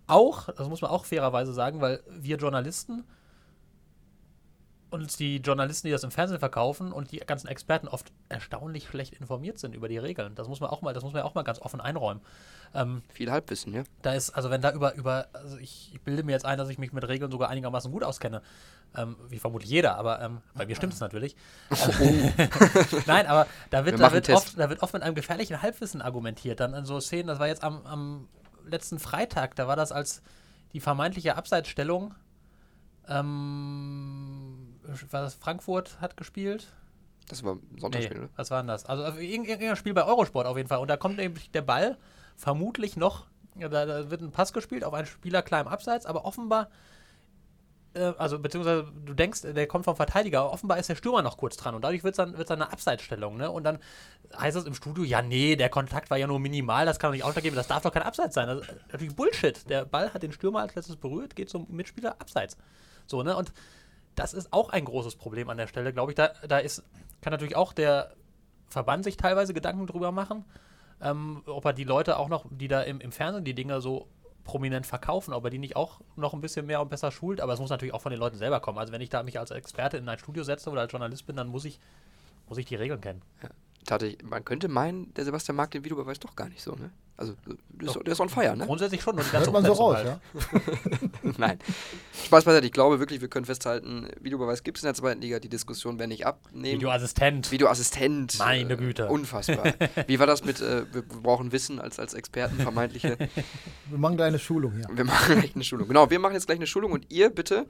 Auch, 0.06 0.48
das 0.48 0.68
muss 0.68 0.82
man 0.82 0.90
auch 0.90 1.04
fairerweise 1.04 1.52
sagen, 1.52 1.80
weil 1.80 2.02
wir 2.08 2.36
Journalisten 2.36 3.04
und 4.94 5.18
die 5.18 5.38
Journalisten, 5.38 5.88
die 5.88 5.92
das 5.92 6.04
im 6.04 6.12
Fernsehen 6.12 6.38
verkaufen 6.38 6.92
und 6.92 7.10
die 7.10 7.18
ganzen 7.18 7.48
Experten 7.48 7.88
oft 7.88 8.12
erstaunlich 8.28 8.86
schlecht 8.86 9.14
informiert 9.14 9.58
sind 9.58 9.74
über 9.74 9.88
die 9.88 9.98
Regeln. 9.98 10.36
Das 10.36 10.46
muss 10.46 10.60
man 10.60 10.70
auch 10.70 10.82
mal, 10.82 10.94
das 10.94 11.02
muss 11.02 11.12
man 11.12 11.22
auch 11.22 11.34
mal 11.34 11.42
ganz 11.42 11.60
offen 11.60 11.80
einräumen. 11.80 12.22
Ähm, 12.74 13.02
Viel 13.08 13.30
Halbwissen, 13.30 13.72
ja. 13.72 13.84
da 14.02 14.14
ist, 14.14 14.30
also 14.30 14.50
wenn 14.50 14.60
da 14.60 14.72
über, 14.72 14.94
über, 14.94 15.28
also 15.32 15.56
ich, 15.58 15.92
ich 15.94 16.00
bilde 16.00 16.24
mir 16.24 16.32
jetzt 16.32 16.44
ein, 16.44 16.58
dass 16.58 16.68
ich 16.68 16.78
mich 16.78 16.92
mit 16.92 17.06
Regeln 17.06 17.30
sogar 17.30 17.48
einigermaßen 17.48 17.90
gut 17.92 18.02
auskenne. 18.02 18.42
Ähm, 18.96 19.16
wie 19.28 19.38
vermutlich 19.38 19.70
jeder, 19.70 19.96
aber 19.96 20.20
ähm, 20.20 20.40
bei 20.54 20.66
mir 20.66 20.76
stimmt 20.76 20.92
es 20.92 21.00
natürlich. 21.00 21.34
Ähm, 22.00 22.32
Nein, 23.06 23.26
aber 23.26 23.46
da 23.70 23.84
wird, 23.84 23.98
Wir 23.98 24.06
da, 24.06 24.12
wird 24.12 24.28
oft, 24.30 24.58
da 24.58 24.68
wird 24.70 24.82
oft 24.82 24.92
mit 24.92 25.02
einem 25.02 25.14
gefährlichen 25.14 25.62
Halbwissen 25.62 26.00
argumentiert. 26.02 26.60
Dann 26.60 26.74
in 26.74 26.84
so 26.84 27.00
Szenen, 27.00 27.26
das 27.28 27.38
war 27.38 27.46
jetzt 27.48 27.62
am, 27.64 27.84
am 27.86 28.28
letzten 28.66 28.98
Freitag, 28.98 29.54
da 29.56 29.66
war 29.68 29.76
das 29.76 29.90
als 29.92 30.22
die 30.72 30.80
vermeintliche 30.80 31.36
Abseitsstellung. 31.36 32.14
Ähm, 33.08 34.76
war 35.10 35.22
das 35.22 35.34
Frankfurt 35.34 36.00
hat 36.00 36.16
gespielt? 36.16 36.68
Das 37.28 37.42
war 37.42 37.54
ein 37.54 37.78
Sonntagsspiel, 37.78 38.18
ne? 38.20 38.28
was 38.36 38.50
war 38.50 38.60
denn 38.62 38.68
das? 38.68 38.84
Also 38.84 39.18
irgend- 39.18 39.48
irgendein 39.48 39.76
Spiel 39.76 39.94
bei 39.94 40.04
Eurosport 40.04 40.46
auf 40.46 40.56
jeden 40.56 40.68
Fall. 40.68 40.78
Und 40.78 40.88
da 40.88 40.96
kommt 40.96 41.18
eben 41.18 41.34
der 41.54 41.62
Ball 41.62 41.96
vermutlich 42.36 42.96
noch, 42.96 43.26
da, 43.54 43.68
da 43.68 44.10
wird 44.10 44.20
ein 44.20 44.30
Pass 44.30 44.52
gespielt 44.52 44.84
auf 44.84 44.94
einen 44.94 45.06
Spieler 45.06 45.42
klar 45.42 45.60
im 45.60 45.68
Abseits, 45.68 46.06
aber 46.06 46.24
offenbar, 46.24 46.68
äh, 47.94 48.12
also 48.18 48.38
beziehungsweise 48.38 48.90
du 49.04 49.14
denkst, 49.14 49.42
der 49.42 49.66
kommt 49.66 49.84
vom 49.84 49.96
Verteidiger, 49.96 50.40
aber 50.40 50.52
offenbar 50.52 50.78
ist 50.78 50.88
der 50.88 50.96
Stürmer 50.96 51.22
noch 51.22 51.36
kurz 51.36 51.56
dran 51.56 51.74
und 51.74 51.82
dadurch 51.82 52.04
wird 52.04 52.14
es 52.14 52.16
dann, 52.16 52.36
wird's 52.36 52.48
dann 52.48 52.62
eine 52.62 52.72
Abseitsstellung. 52.72 53.36
Ne? 53.36 53.50
Und 53.50 53.64
dann 53.64 53.78
heißt 54.36 54.56
es 54.56 54.64
im 54.64 54.74
Studio, 54.74 55.04
ja 55.04 55.22
nee, 55.22 55.56
der 55.56 55.68
Kontakt 55.68 56.10
war 56.10 56.18
ja 56.18 56.26
nur 56.26 56.40
minimal, 56.40 56.86
das 56.86 56.98
kann 56.98 57.10
doch 57.10 57.14
nicht 57.14 57.24
ausschlaggebend, 57.24 57.58
das 57.58 57.68
darf 57.68 57.82
doch 57.82 57.92
kein 57.92 58.02
Abseits 58.02 58.34
sein. 58.34 58.48
Das 58.48 58.60
ist 58.60 58.74
natürlich 58.92 59.14
Bullshit. 59.14 59.68
Der 59.68 59.84
Ball 59.84 60.12
hat 60.12 60.22
den 60.22 60.32
Stürmer 60.32 60.60
als 60.60 60.74
letztes 60.74 60.96
berührt, 60.96 61.36
geht 61.36 61.48
zum 61.48 61.66
Mitspieler 61.70 62.20
Abseits. 62.20 62.56
So, 63.06 63.22
ne? 63.22 63.36
Und 63.36 63.52
das 64.14 64.34
ist 64.34 64.52
auch 64.52 64.70
ein 64.70 64.84
großes 64.84 65.16
Problem 65.16 65.48
an 65.50 65.56
der 65.56 65.66
Stelle, 65.66 65.92
glaube 65.92 66.12
ich. 66.12 66.16
Da, 66.16 66.32
da 66.46 66.58
ist, 66.58 66.82
kann 67.20 67.32
natürlich 67.32 67.56
auch 67.56 67.72
der 67.72 68.14
Verband 68.68 69.04
sich 69.04 69.16
teilweise 69.16 69.54
Gedanken 69.54 69.86
drüber 69.86 70.12
machen, 70.12 70.44
ähm, 71.00 71.42
ob 71.46 71.64
er 71.64 71.72
die 71.72 71.84
Leute 71.84 72.18
auch 72.18 72.28
noch, 72.28 72.46
die 72.50 72.68
da 72.68 72.82
im, 72.82 73.00
im 73.00 73.12
Fernsehen 73.12 73.44
die 73.44 73.54
Dinger 73.54 73.80
so 73.80 74.08
prominent 74.44 74.86
verkaufen, 74.86 75.32
ob 75.32 75.44
er 75.44 75.50
die 75.50 75.58
nicht 75.58 75.76
auch 75.76 76.00
noch 76.16 76.34
ein 76.34 76.40
bisschen 76.40 76.66
mehr 76.66 76.80
und 76.80 76.90
besser 76.90 77.10
schult, 77.10 77.40
aber 77.40 77.54
es 77.54 77.60
muss 77.60 77.70
natürlich 77.70 77.94
auch 77.94 78.02
von 78.02 78.10
den 78.10 78.20
Leuten 78.20 78.36
selber 78.36 78.60
kommen. 78.60 78.78
Also 78.78 78.92
wenn 78.92 79.00
ich 79.00 79.08
da 79.08 79.22
mich 79.22 79.38
als 79.38 79.50
Experte 79.50 79.96
in 79.96 80.08
ein 80.08 80.18
Studio 80.18 80.44
setze 80.44 80.70
oder 80.70 80.82
als 80.82 80.92
Journalist 80.92 81.26
bin, 81.26 81.36
dann 81.36 81.48
muss 81.48 81.64
ich, 81.64 81.80
muss 82.48 82.58
ich 82.58 82.66
die 82.66 82.76
Regeln 82.76 83.00
kennen. 83.00 83.22
Tate, 83.84 84.16
man 84.22 84.44
könnte 84.44 84.68
meinen, 84.68 85.12
der 85.14 85.24
Sebastian 85.24 85.56
mag 85.56 85.70
den 85.70 85.84
Videobeweis 85.84 86.18
doch 86.18 86.36
gar 86.36 86.48
nicht 86.48 86.62
so, 86.62 86.74
ne? 86.74 86.90
Also, 87.16 87.34
der 87.46 87.88
ist, 87.88 87.94
der 87.94 88.12
ist 88.12 88.20
on 88.20 88.28
fire, 88.28 88.56
ne? 88.56 88.66
Grundsätzlich 88.66 89.00
schon, 89.02 89.16
ganze 89.32 89.32
Hört 89.32 89.52
man 89.52 89.64
so 89.64 89.72
raus, 89.72 89.96
halt. 89.96 90.06
ja? 90.06 90.20
Nein. 91.38 91.58
Spaß 92.26 92.44
beiseite. 92.44 92.66
Ich 92.66 92.72
glaube 92.72 92.98
wirklich, 92.98 93.20
wir 93.20 93.28
können 93.28 93.44
festhalten, 93.44 94.08
Videobeweis 94.20 94.64
gibt 94.64 94.78
es 94.78 94.84
in 94.84 94.88
der 94.88 94.94
zweiten 94.94 95.20
Liga. 95.20 95.38
Die 95.38 95.48
Diskussion 95.48 95.98
werden 95.98 96.10
nicht 96.10 96.26
abnehmen. 96.26 96.76
Videoassistent. 96.80 97.52
Videoassistent. 97.52 98.38
Meine 98.38 98.76
Güte. 98.76 99.08
Unfassbar. 99.08 99.74
Wie 100.06 100.18
war 100.18 100.26
das 100.26 100.44
mit, 100.44 100.60
äh, 100.60 100.84
wir 100.92 101.02
brauchen 101.02 101.52
Wissen 101.52 101.80
als, 101.80 101.98
als 101.98 102.14
Experten, 102.14 102.56
vermeintliche. 102.56 103.16
Wir 103.88 103.98
machen 103.98 104.16
gleich 104.16 104.28
eine 104.28 104.38
Schulung 104.38 104.72
hier. 104.72 104.86
Wir 104.92 105.04
machen 105.04 105.34
gleich 105.40 105.54
eine 105.54 105.64
Schulung. 105.64 105.86
Genau, 105.88 106.10
wir 106.10 106.18
machen 106.18 106.34
jetzt 106.34 106.46
gleich 106.46 106.58
eine 106.58 106.66
Schulung 106.66 106.92
und 106.92 107.06
ihr 107.12 107.30
bitte 107.30 107.66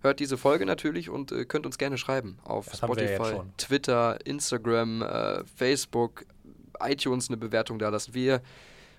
hört 0.00 0.20
diese 0.20 0.38
Folge 0.38 0.66
natürlich 0.66 1.10
und 1.10 1.32
äh, 1.32 1.44
könnt 1.44 1.66
uns 1.66 1.78
gerne 1.78 1.98
schreiben 1.98 2.38
auf 2.44 2.66
Das 2.66 2.80
ja 2.80 2.86
Spotify. 2.88 3.40
Twitter, 3.56 4.18
Instagram, 4.24 5.02
äh, 5.02 5.44
Facebook, 5.56 6.24
iTunes 6.80 7.28
eine 7.28 7.36
Bewertung 7.36 7.78
da 7.78 7.88
lassen. 7.88 8.14
Wir 8.14 8.40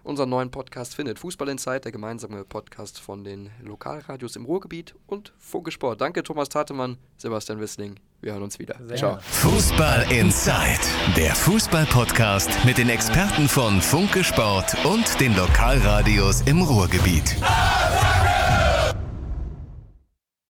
unseren 0.03 0.29
neuen 0.29 0.51
Podcast 0.51 0.95
findet. 0.95 1.19
Fußball 1.19 1.49
Insight, 1.49 1.85
der 1.85 1.91
gemeinsame 1.91 2.43
Podcast 2.43 2.99
von 2.99 3.23
den 3.23 3.49
Lokalradios 3.63 4.35
im 4.35 4.45
Ruhrgebiet 4.45 4.95
und 5.07 5.33
Funke 5.37 5.71
Sport. 5.71 6.01
Danke 6.01 6.23
Thomas 6.23 6.49
Tatemann, 6.49 6.97
Sebastian 7.17 7.59
Wissling. 7.59 7.99
Wir 8.21 8.33
hören 8.33 8.43
uns 8.43 8.59
wieder. 8.59 8.75
Sehr 8.85 8.97
Ciao. 8.97 9.19
Fußball 9.21 10.11
Inside, 10.11 10.79
der 11.15 11.33
Fußball-Podcast 11.35 12.65
mit 12.65 12.77
den 12.77 12.89
Experten 12.89 13.47
von 13.47 13.81
Funke 13.81 14.23
Sport 14.23 14.75
und 14.85 15.19
den 15.19 15.35
Lokalradios 15.35 16.41
im 16.41 16.61
Ruhrgebiet. 16.61 17.37